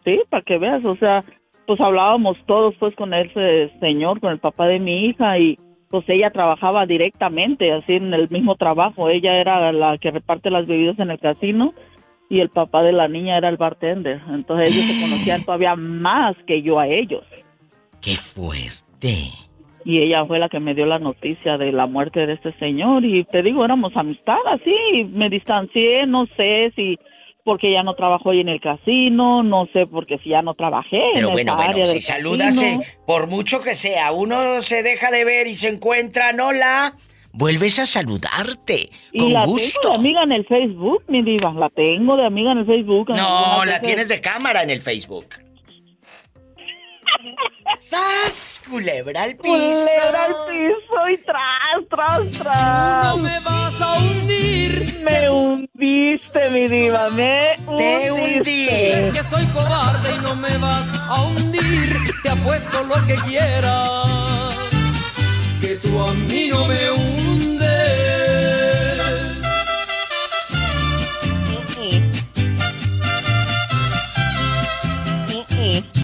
[0.03, 1.23] Sí, para que veas, o sea,
[1.65, 5.57] pues hablábamos todos pues con ese señor, con el papá de mi hija y
[5.89, 9.09] pues ella trabajaba directamente, así en el mismo trabajo.
[9.09, 11.73] Ella era la que reparte las bebidas en el casino
[12.29, 14.21] y el papá de la niña era el bartender.
[14.29, 17.23] Entonces ellos se conocían todavía más que yo a ellos.
[18.01, 19.29] Qué fuerte.
[19.83, 23.05] Y ella fue la que me dio la noticia de la muerte de este señor
[23.05, 26.97] y te digo, éramos amistad, así, me distancié, no sé si
[27.43, 30.99] porque ya no trabajó ahí en el casino, no sé porque si ya no trabajé
[31.13, 32.81] Pero en bueno, esa bueno, área si casino.
[32.81, 36.95] eh, por mucho que sea, uno se deja de ver y se encuentran, hola,
[37.35, 39.89] vuelves a saludarte, Y con la tengo gusto.
[39.89, 41.53] de amiga en el Facebook, mi diva.
[41.53, 43.09] La tengo de amiga en el Facebook.
[43.11, 45.25] en No, la tienes de cámara en el Facebook.
[47.77, 48.61] ¡Sas!
[48.69, 49.53] Culebra al piso.
[49.53, 53.11] Culebra al piso y tras, tras, tras.
[53.11, 54.99] Tú no me vas a hundir.
[55.03, 57.09] Me hundiste, mi diva.
[57.09, 59.07] Me Te hundiste.
[59.07, 61.97] Es que soy cobarde y no me vas a hundir.
[62.23, 64.57] Te apuesto lo que quieras.
[65.59, 67.24] Que tú a mí no me hundes.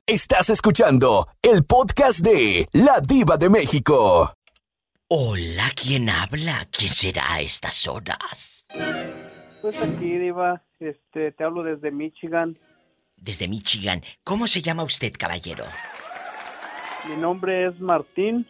[0.07, 4.33] Estás escuchando el podcast de La Diva de México.
[5.07, 6.67] Hola, ¿quién habla?
[6.71, 8.65] ¿Quién será a estas horas?
[9.61, 12.59] Pues aquí, Diva, este, te hablo desde Michigan.
[13.15, 14.03] Desde Michigan.
[14.23, 15.65] ¿Cómo se llama usted, caballero?
[17.07, 18.47] Mi nombre es Martín.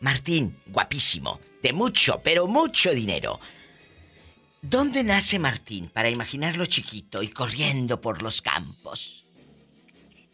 [0.00, 1.40] Martín, guapísimo.
[1.62, 3.38] De mucho, pero mucho dinero.
[4.60, 9.26] ¿Dónde nace Martín para imaginarlo chiquito y corriendo por los campos?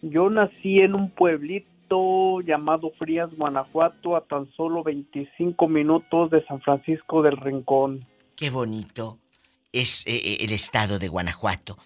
[0.03, 6.61] Yo nací en un pueblito llamado Frías, Guanajuato, a tan solo 25 minutos de San
[6.61, 8.07] Francisco del Rincón.
[8.35, 9.19] Qué bonito
[9.73, 11.79] es eh, eh, el estado de Guanajuato.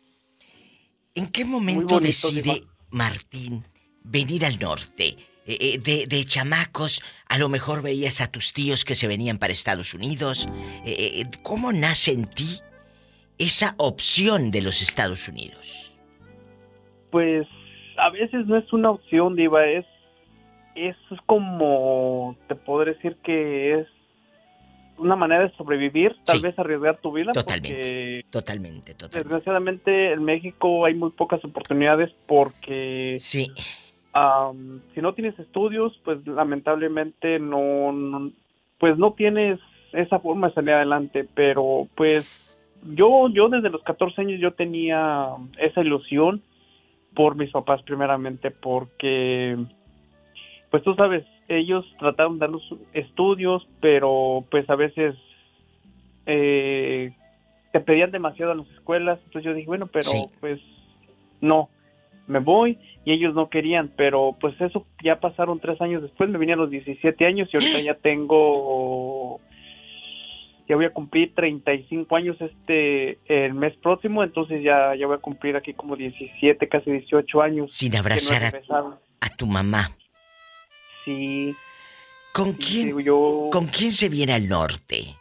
[1.14, 2.66] ¿En qué momento bonito, decide Diva.
[2.90, 3.64] Martín
[4.02, 5.16] venir al norte?
[5.46, 9.52] Eh, de, de chamacos, a lo mejor veías a tus tíos que se venían para
[9.52, 10.48] Estados Unidos.
[10.84, 12.60] Eh, ¿Cómo nace en ti
[13.38, 15.92] esa opción de los Estados Unidos?
[17.10, 17.48] Pues
[18.01, 19.85] a veces no es una opción, Diva, es,
[20.74, 20.97] es
[21.27, 23.86] como, te podré decir que es
[24.98, 26.43] una manera de sobrevivir, tal Sí.
[26.43, 27.32] vez arriesgar tu vida.
[27.32, 27.70] Totalmente.
[27.74, 29.18] porque Totalmente, totalmente.
[29.18, 33.47] Desgraciadamente en México hay muy pocas oportunidades porque sí.
[34.94, 38.31] si no tienes estudios, pues lamentablemente no, no-
[38.78, 39.59] pues no tienes
[39.93, 42.47] esa forma de salir adelante, pero pues
[42.94, 45.28] yo yo desde los 14 años yo tenía
[45.59, 46.43] esa ilusión
[47.14, 49.56] por mis papás primeramente porque
[50.70, 55.16] pues tú sabes, ellos trataron de darnos estudios, pero pues a veces
[56.26, 57.12] eh,
[57.72, 60.26] te pedían demasiado en las escuelas, entonces yo dije, bueno, pero Sí.
[60.38, 60.60] pues
[61.40, 61.68] no,
[62.28, 66.38] me voy y ellos no querían, pero pues eso ya pasaron tres años después, me
[66.38, 69.40] vine a los 17 años y ahorita ya tengo,
[70.70, 75.20] ya voy a cumplir 35 años este el mes próximo, entonces ya, ya voy a
[75.20, 77.72] cumplir aquí como 17, casi 18 años.
[77.74, 78.62] Sin no abrazar
[79.20, 79.90] a- tu mamá.
[81.05, 81.52] Sí.
[82.32, 82.92] ¿Con quién,
[83.51, 85.16] ¿Con quién se viene al norte?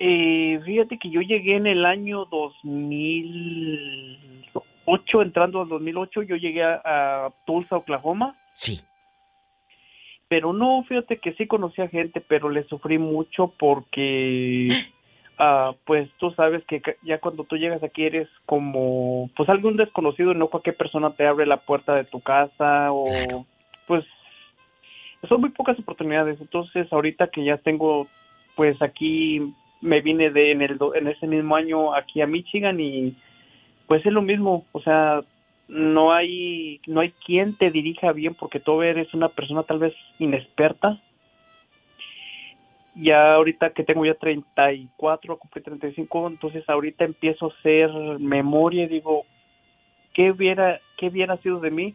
[0.00, 6.80] Eh, fíjate que yo llegué en el año 2008, entrando al 2008, yo llegué a,
[6.84, 8.34] a Tulsa, Oklahoma.
[8.54, 8.80] Sí.
[10.28, 14.68] Pero no, fíjate que sí conocía gente, pero le sufrí mucho porque,
[15.38, 20.32] ah, pues tú sabes que ya cuando tú llegas aquí eres como, pues algún desconocido
[20.32, 23.46] y no cualquier persona te abre la puerta de tu casa o,
[23.86, 24.04] pues,
[25.28, 26.40] son muy pocas oportunidades.
[26.40, 28.06] Entonces, ahorita que ya tengo,
[28.54, 33.14] pues aquí me vine de en el en ese mismo año aquí a Michigan y
[33.86, 35.22] pues es lo mismo, o sea,
[35.68, 39.94] no hay no hay quien te dirija bien porque tú eres una persona tal vez
[40.18, 40.98] inexperta.
[42.94, 48.88] Ya ahorita que tengo ya 34, cumplí 35, entonces ahorita empiezo a hacer memoria y
[48.88, 49.24] digo,
[50.14, 51.94] ¿qué hubiera, qué hubiera sido de mí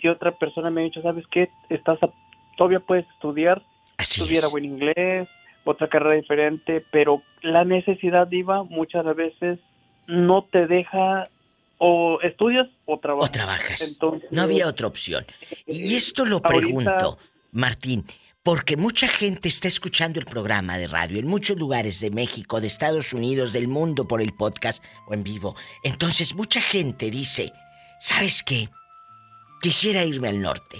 [0.00, 2.10] si otra persona me ha dicho, sabes qué, estás a-
[2.56, 3.62] todavía puedes estudiar,
[4.26, 5.28] tuviera buen inglés,
[5.64, 9.58] otra carrera diferente, pero la necesidad diva muchas veces
[10.06, 11.28] no te deja
[11.84, 13.28] o estudias o trabajas.
[13.28, 13.80] O trabajas.
[13.82, 15.26] Entonces, No había otra opción.
[15.66, 17.18] Y esto lo ahorita- pregunto,
[17.50, 18.06] Martín,
[18.44, 22.68] porque mucha gente está escuchando el programa de radio en muchos lugares de México, de
[22.68, 25.56] Estados Unidos, del mundo por el podcast o en vivo.
[25.82, 27.52] Entonces mucha gente dice,
[27.98, 28.68] ¿sabes qué?
[29.60, 30.78] Quisiera irme al norte.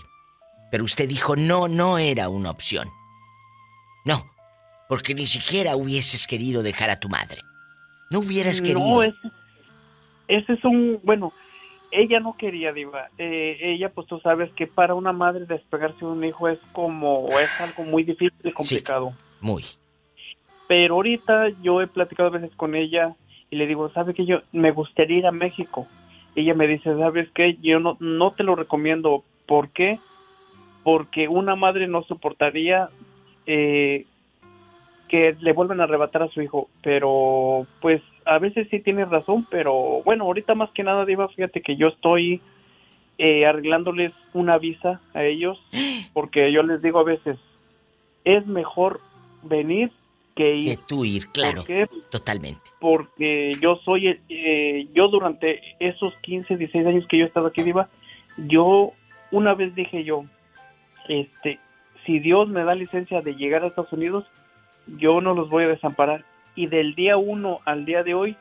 [0.70, 2.88] Pero usted dijo, no, no era una opción.
[4.04, 4.24] No,
[4.88, 7.42] porque ni siquiera hubieses querido dejar a tu madre.
[8.10, 8.78] No hubieras querido.
[8.80, 9.16] No, ese,
[10.36, 11.32] ese es un, bueno,
[11.90, 13.08] ella no quería, Diva.
[13.18, 17.28] Eh, ella, pues tú sabes que para una madre despegarse de un hijo es como,
[17.38, 19.12] es algo muy difícil y complicado.
[19.40, 19.64] Muy.
[20.66, 23.14] Pero ahorita yo he platicado a veces con ella
[23.50, 25.86] y le digo, ¿sabe que yo me gustaría ir a México?
[26.34, 27.58] Ella me dice, ¿sabes qué?
[27.60, 29.22] Yo no, no te lo recomiendo.
[29.46, 29.98] ¿Por qué?
[30.82, 32.88] Porque una madre no soportaría
[33.46, 34.06] eh,
[35.08, 36.70] que le vuelvan a arrebatar a su hijo.
[36.82, 41.62] Pero, pues, a veces sí tienes razón, pero bueno, ahorita más que nada, Diva, fíjate
[41.62, 42.40] que yo estoy
[43.18, 45.58] eh, arreglándoles una visa a ellos,
[46.12, 47.38] porque yo les digo a veces,
[48.24, 49.00] es mejor
[49.42, 49.90] venir
[50.34, 50.76] que ir.
[50.76, 51.56] Que tú ir, claro.
[51.56, 51.88] ¿Por qué?
[52.10, 52.60] Totalmente.
[52.80, 57.62] Porque yo soy, eh, yo durante esos 15, 16 años que yo he estado aquí,
[57.62, 57.88] Diva,
[58.36, 58.92] yo
[59.30, 60.24] una vez dije yo,
[61.08, 61.58] este,
[62.06, 64.24] si Dios me da licencia de llegar a Estados Unidos,
[64.86, 66.24] yo no los voy a desamparar.
[66.54, 68.36] Y del día uno al día de hoy,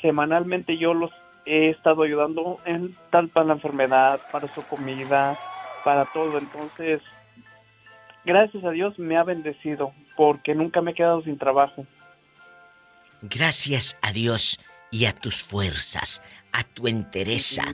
[0.00, 1.10] semanalmente yo los
[1.44, 5.36] he estado ayudando en tal para la enfermedad, para su comida,
[5.84, 6.38] para todo.
[6.38, 7.00] Entonces,
[8.24, 11.86] gracias a Dios me ha bendecido porque nunca me he quedado sin trabajo.
[13.22, 14.60] Gracias a Dios
[14.90, 16.22] y a tus fuerzas,
[16.52, 17.64] a tu entereza.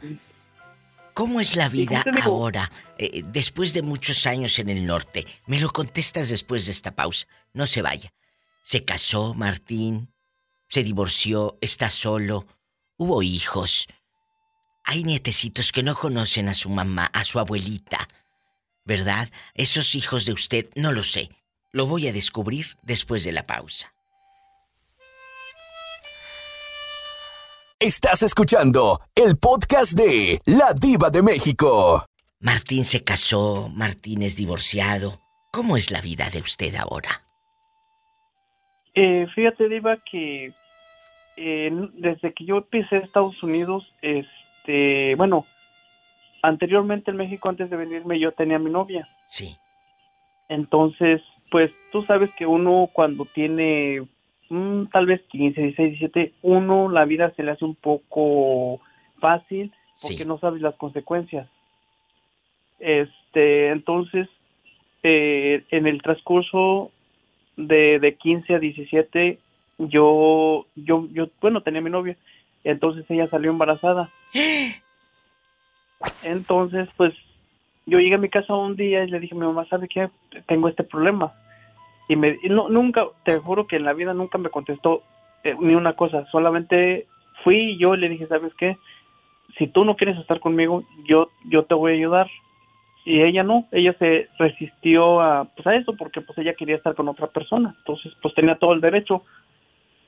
[1.13, 5.27] ¿Cómo es la vida ahora, eh, después de muchos años en el norte?
[5.47, 7.27] Me lo contestas después de esta pausa.
[7.53, 8.13] No se vaya.
[8.65, 10.11] ¿Se casó Martín?
[10.71, 11.59] ¿Se divorció?
[11.61, 12.47] ¿Está solo?
[12.97, 13.87] ¿Hubo hijos?
[14.85, 18.09] Hay nietecitos que no conocen a su mamá, a su abuelita.
[18.87, 19.31] ¿Verdad?
[19.53, 21.29] Esos hijos de usted, no lo sé.
[21.73, 23.93] Lo voy a descubrir después de la pausa.
[27.79, 32.07] Estás escuchando el podcast de La Diva de México.
[32.41, 35.21] Martín se casó, Martín es divorciado.
[35.53, 37.24] ¿Cómo es la vida de usted ahora?
[38.95, 40.53] Eh, fíjate, Diva, que
[41.37, 45.47] eh, desde que yo empecé a Estados Unidos, este, bueno,
[46.43, 49.09] anteriormente en México, antes de venirme, yo tenía a mi novia.
[49.27, 49.57] Sí.
[50.49, 54.07] Entonces, pues tú sabes que uno cuando tiene
[54.49, 58.81] mm, tal vez 15, 16, 17, uno la vida se le hace un poco
[59.19, 59.73] fácil
[60.03, 61.49] porque no sabes las consecuencias.
[62.79, 64.29] Este, entonces,
[65.03, 66.91] eh, en el transcurso
[67.57, 69.39] de, de 15 a 17,
[69.79, 72.17] yo, yo, yo, bueno, tenía mi novia,
[72.63, 74.09] entonces ella salió embarazada.
[76.23, 77.15] Entonces, pues,
[77.87, 80.11] yo llegué a mi casa un día y le dije a mi mamá, ¿sabe qué?
[80.47, 81.33] Tengo este problema.
[82.09, 85.03] Y me, y no, nunca, te juro que en la vida nunca me contestó
[85.43, 87.07] eh, ni una cosa, solamente
[87.43, 88.77] fui y yo le dije, ¿sabes qué?
[89.59, 92.31] Si tú no quieres estar conmigo, yo, yo te voy a ayudar.
[93.05, 96.95] Y ella no, ella se resistió a, pues a eso porque pues ella quería estar
[96.95, 97.75] con otra persona.
[97.79, 99.23] Entonces, pues tenía todo el derecho.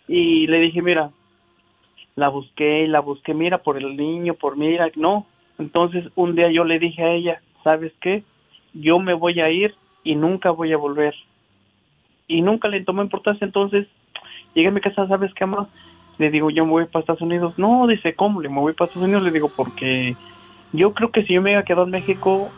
[0.08, 1.10] Y le dije, mira,
[2.14, 5.26] la busqué y la busqué, mira, por el niño, por mira, no.
[5.58, 8.22] Entonces, un día yo le dije a ella, ¿sabes qué?
[8.72, 11.14] Yo me voy a ir y nunca voy a volver.
[12.28, 13.86] Y nunca le tomó importancia, entonces
[14.54, 15.68] llegué a mi casa, ¿sabes qué, mamá?
[16.18, 17.54] Le digo, yo me voy para Estados Unidos.
[17.58, 18.40] No, dice, ¿cómo?
[18.40, 19.22] Le me voy para Estados Unidos.
[19.22, 20.16] Le digo, porque
[20.72, 22.50] yo creo que si yo me hubiera quedado en México,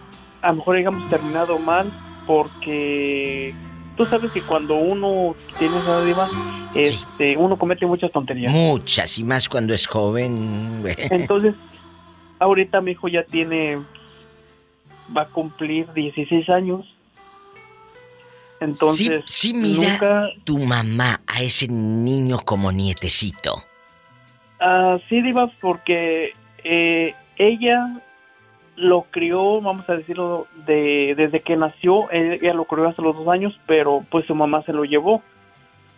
[0.43, 1.93] a lo mejor hubiéramos terminado mal,
[2.27, 3.55] porque
[3.97, 6.28] tú sabes que cuando uno tiene esa diva,
[6.74, 8.52] este, uno comete muchas tonterías.
[8.52, 10.85] Muchas, y más cuando es joven.
[11.10, 11.55] Entonces,
[12.39, 13.78] ahorita mi hijo ya tiene,
[15.15, 16.86] va a cumplir 16 años.
[18.60, 23.62] Entonces, sí, sí mira nunca, tu mamá a ese niño como nietecito.
[24.60, 26.32] ah, sí, Diva, porque
[26.65, 28.02] eh, ella
[28.78, 33.28] lo crió, vamos a decirlo, de, desde que nació, ella lo crió hasta los dos
[33.28, 35.22] años, pero pues su mamá se lo llevó.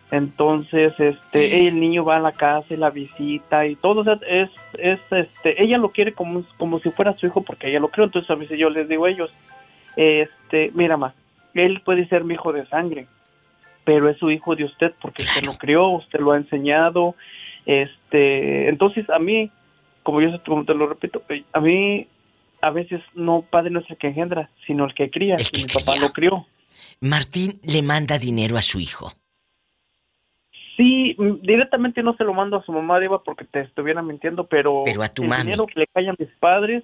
[0.09, 4.19] Entonces, este, el niño va a la casa y la visita y todo, o sea,
[4.27, 7.87] es, es, este, ella lo quiere como, como si fuera su hijo porque ella lo
[7.87, 9.31] creo, entonces a veces yo les digo a ellos,
[9.95, 11.13] este, mira más,
[11.53, 13.07] él puede ser mi hijo de sangre,
[13.85, 17.15] pero es su hijo de usted porque usted lo crió, usted lo ha enseñado,
[17.65, 19.49] este, entonces a mí,
[20.03, 22.05] como yo como te lo repito, eh, a mí
[22.61, 25.65] a veces no padre no es el que engendra, sino el que cría, y mi
[25.65, 26.45] papá lo crió.
[26.99, 29.11] Martín le manda dinero a su hijo.
[30.77, 34.83] Sí, directamente no se lo mando a su mamá, Diva, porque te estuviera mintiendo, pero,
[34.85, 35.43] Pero a tu el mami.
[35.43, 36.83] dinero que le cae a mis padres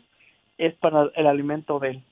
[0.58, 2.04] es para el alimento de él.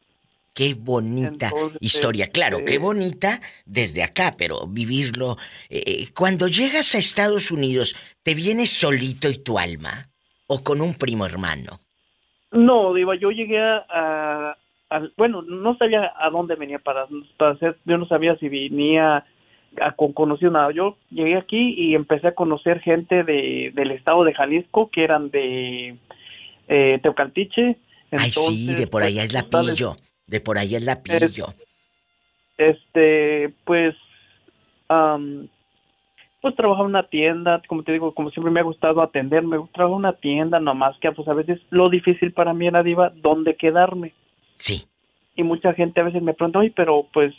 [0.53, 2.29] Qué bonita Entonces, historia.
[2.29, 5.37] Claro, eh, qué bonita desde acá, pero vivirlo.
[5.69, 10.09] eh, cuando llegas a Estados Unidos, ¿te vienes solito y tu alma?
[10.47, 11.81] ¿O con un primo hermano?
[12.55, 14.55] No, Diva, yo llegué a,
[14.89, 17.07] a- bueno, no sabía a dónde venía para,
[17.37, 19.25] para hacer, yo no sabía si venía
[19.81, 20.71] a con conocido nada.
[20.71, 25.29] Yo llegué aquí y empecé a conocer gente de, del estado de Jalisco que eran
[25.31, 25.97] de
[26.67, 27.75] eh, Teocaltiche.
[28.11, 29.95] Ay, sí, Entonces, de por allá es la tú sabes, pillo.
[30.27, 31.47] De por allá es la pillo.
[32.57, 33.95] este pues
[34.87, 35.47] am,
[36.45, 39.87] pues trabajaba en una tienda como te digo como siempre me ha gustado atenderme trabajaba
[39.89, 43.55] en una tienda nomás que pues a veces lo difícil para mí era diva dónde
[43.55, 44.13] quedarme
[44.53, 44.85] sí
[45.35, 47.33] y mucha gente a veces me pregunta oye pero pues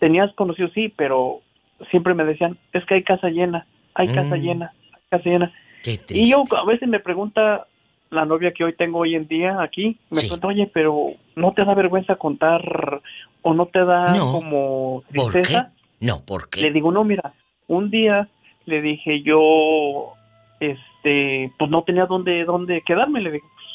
[0.00, 1.42] tenías conocido sí pero
[1.90, 4.40] siempre me decían es que hay casa llena hay casa Mm.
[4.40, 5.52] llena hay casa llena
[5.82, 7.66] Qué y yo a veces me pregunta
[8.08, 11.62] la novia que hoy tengo hoy en día aquí, me pregunta, oye, pero ¿no te
[11.66, 13.02] da vergüenza contar
[13.42, 14.32] o no te da No.
[14.32, 15.40] como ¿Por qué?
[15.42, 15.72] tristeza?
[16.00, 16.62] No, ¿por qué?
[16.62, 17.34] Le digo, no, mira,
[17.68, 18.28] un día
[18.66, 20.14] le dije yo,
[20.60, 23.66] este, pues no tenía dónde, dónde quedarme, le dije, pues,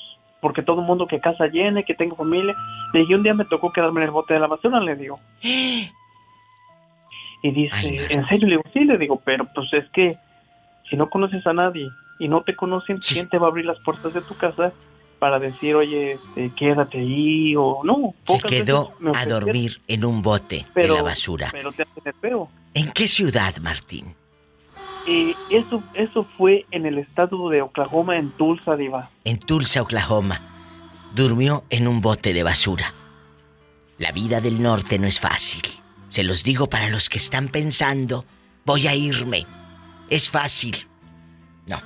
[0.41, 2.53] porque todo el mundo que casa llena, que tengo familia,
[2.94, 5.20] le dije, un día me tocó quedarme en el bote de la basura, le digo.
[5.41, 5.90] Y
[7.52, 8.48] dice, ¿en serio?
[8.48, 10.18] Le digo, sí, le digo, pero pues es que
[10.90, 11.88] si no conoces a nadie
[12.20, 14.74] y no te conocen, ¿quién te va a abrir las puertas de tu casa
[15.24, 18.14] para decir, oye, este, quédate ahí o no?
[18.28, 21.48] Se quedó a dormir en un bote pero, de la basura.
[21.50, 22.50] Pero te hacen el feo.
[22.74, 24.18] ¿En qué ciudad, Martín?
[25.50, 29.12] Eso, eso fue en el estado de Oklahoma, en Tulsa, Diva.
[29.24, 30.41] En Tulsa, Oklahoma.
[31.16, 32.94] Durmió en un bote de basura.
[34.00, 35.62] La vida del norte no es fácil.
[36.10, 38.26] Se los digo para los que están pensando,
[38.66, 39.48] voy a irme.
[40.10, 40.86] Es fácil.
[41.66, 41.82] No,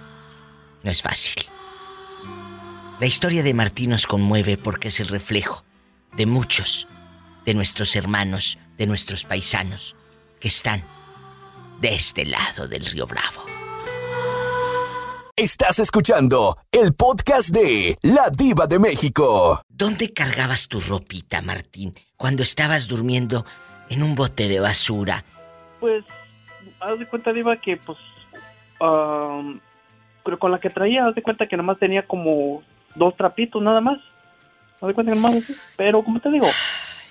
[0.81, 1.45] no es fácil.
[2.99, 5.63] La historia de Martín nos conmueve porque es el reflejo
[6.13, 6.87] de muchos
[7.45, 9.95] de nuestros hermanos, de nuestros paisanos,
[10.39, 10.83] que están
[11.79, 13.45] de este lado del río Bravo.
[15.35, 19.61] Estás escuchando el podcast de La Diva de México.
[19.69, 23.45] ¿Dónde cargabas tu ropita, Martín, cuando estabas durmiendo
[23.91, 25.23] en un bote de basura?
[25.79, 26.03] Pues,
[26.79, 27.99] haz de cuenta, Diva, que pues,
[28.79, 32.63] pero con la que traía, haz de cuenta que nomás tenía como
[32.97, 33.99] dos trapitos nada más.
[34.81, 35.55] Haz de cuenta que así.
[35.75, 36.47] Pero, como te digo,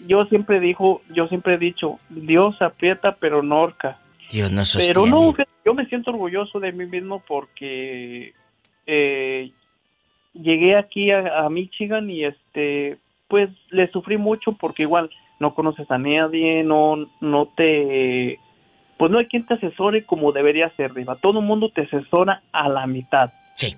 [0.07, 3.99] yo siempre dijo, yo siempre he dicho, Dios aprieta pero no horca.
[4.31, 4.95] Dios no sostiene.
[4.95, 5.35] Pero no,
[5.65, 8.35] yo me siento orgulloso de mí mismo porque
[8.87, 9.51] eh,
[10.35, 12.99] llegué aquí a, a Michigan y este,
[13.29, 18.39] pues le sufrí mucho porque igual no conoces a nadie, no, no te,
[18.97, 21.17] pues no hay quien te asesore como debería ser, Diva.
[21.17, 23.31] Todo el mundo te asesora a la mitad.
[23.57, 23.77] Sí.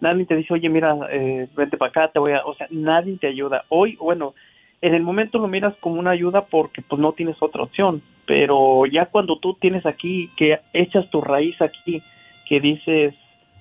[0.00, 3.16] Nadie te dice, oye, mira, eh, vente para acá, te voy a, o sea, nadie
[3.16, 3.64] te ayuda.
[3.68, 4.34] Hoy, bueno,
[4.80, 8.86] en el momento lo miras como una ayuda porque pues no tienes otra opción, pero
[8.86, 12.02] ya cuando tú tienes aquí, que echas tu raíz aquí,
[12.46, 13.14] que dices,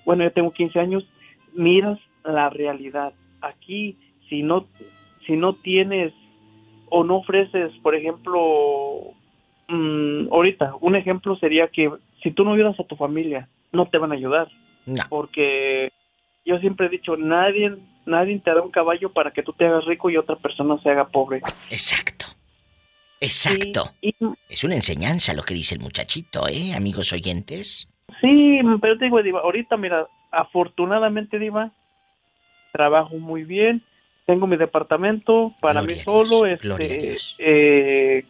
[0.05, 1.07] bueno, yo tengo 15 años,
[1.53, 3.13] miras la realidad.
[3.41, 3.95] Aquí,
[4.29, 4.65] si no,
[5.25, 6.13] si no tienes
[6.89, 9.13] o no ofreces, por ejemplo,
[9.67, 11.89] mm, ahorita, un ejemplo sería que
[12.21, 14.47] si tú no ayudas a tu familia, no te van a ayudar.
[15.09, 15.91] Porque
[16.45, 17.75] yo siempre he dicho, nadie,
[18.05, 20.89] nadie te da un caballo para que tú te hagas rico y otra persona se
[20.89, 21.41] haga pobre.
[21.69, 22.25] Exacto.
[23.19, 23.89] Exacto.
[24.49, 27.87] Es una enseñanza lo que dice el muchachito, ¿eh, amigos oyentes?
[28.19, 31.71] Sí, pero te digo, Diva, ahorita, mira, afortunadamente, Diva,
[32.73, 33.81] trabajo muy bien,
[34.25, 38.25] tengo mi departamento para mí solo, este, eh,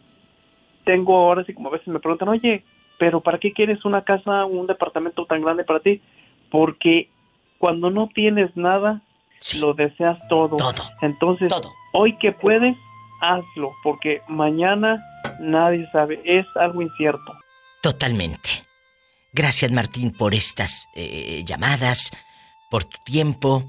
[0.84, 2.62] tengo ahora sí como a veces me preguntan, oye,
[2.98, 6.00] pero ¿para qué quieres una casa, un departamento tan grande para ti?
[6.50, 7.08] Porque
[7.64, 9.00] cuando no tienes nada,
[9.56, 10.58] lo deseas todo.
[11.00, 11.50] Entonces,
[11.94, 12.76] hoy que puedes,
[13.22, 15.02] hazlo, porque mañana
[15.40, 17.32] nadie sabe, es algo incierto.
[17.82, 18.50] Totalmente.
[19.32, 22.10] Gracias Martín por estas eh, llamadas,
[22.70, 23.64] por tu tiempo.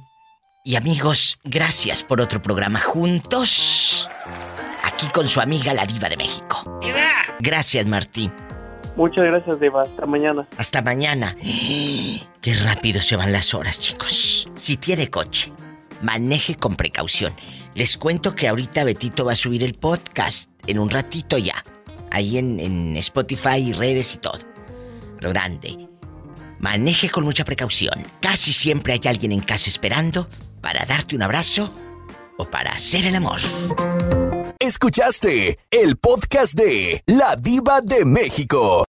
[0.66, 4.10] Y amigos, gracias por otro programa juntos.
[4.84, 6.80] Aquí con su amiga la diva de México.
[7.40, 8.34] Gracias Martín.
[8.96, 9.84] Muchas gracias, Diva.
[9.84, 10.48] Hasta mañana.
[10.58, 11.36] Hasta mañana.
[12.42, 14.50] Qué rápido se van las horas, chicos.
[14.56, 15.52] Si tiene coche,
[16.02, 17.34] maneje con precaución.
[17.74, 21.64] Les cuento que ahorita Betito va a subir el podcast en un ratito ya.
[22.12, 24.40] Ahí en, en Spotify y redes y todo.
[25.20, 25.90] Lo grande.
[26.60, 28.06] Maneje con mucha precaución.
[28.22, 30.28] Casi siempre hay alguien en casa esperando
[30.62, 31.74] para darte un abrazo
[32.38, 33.40] o para hacer el amor.
[34.60, 38.84] Escuchaste el podcast de La Diva de México.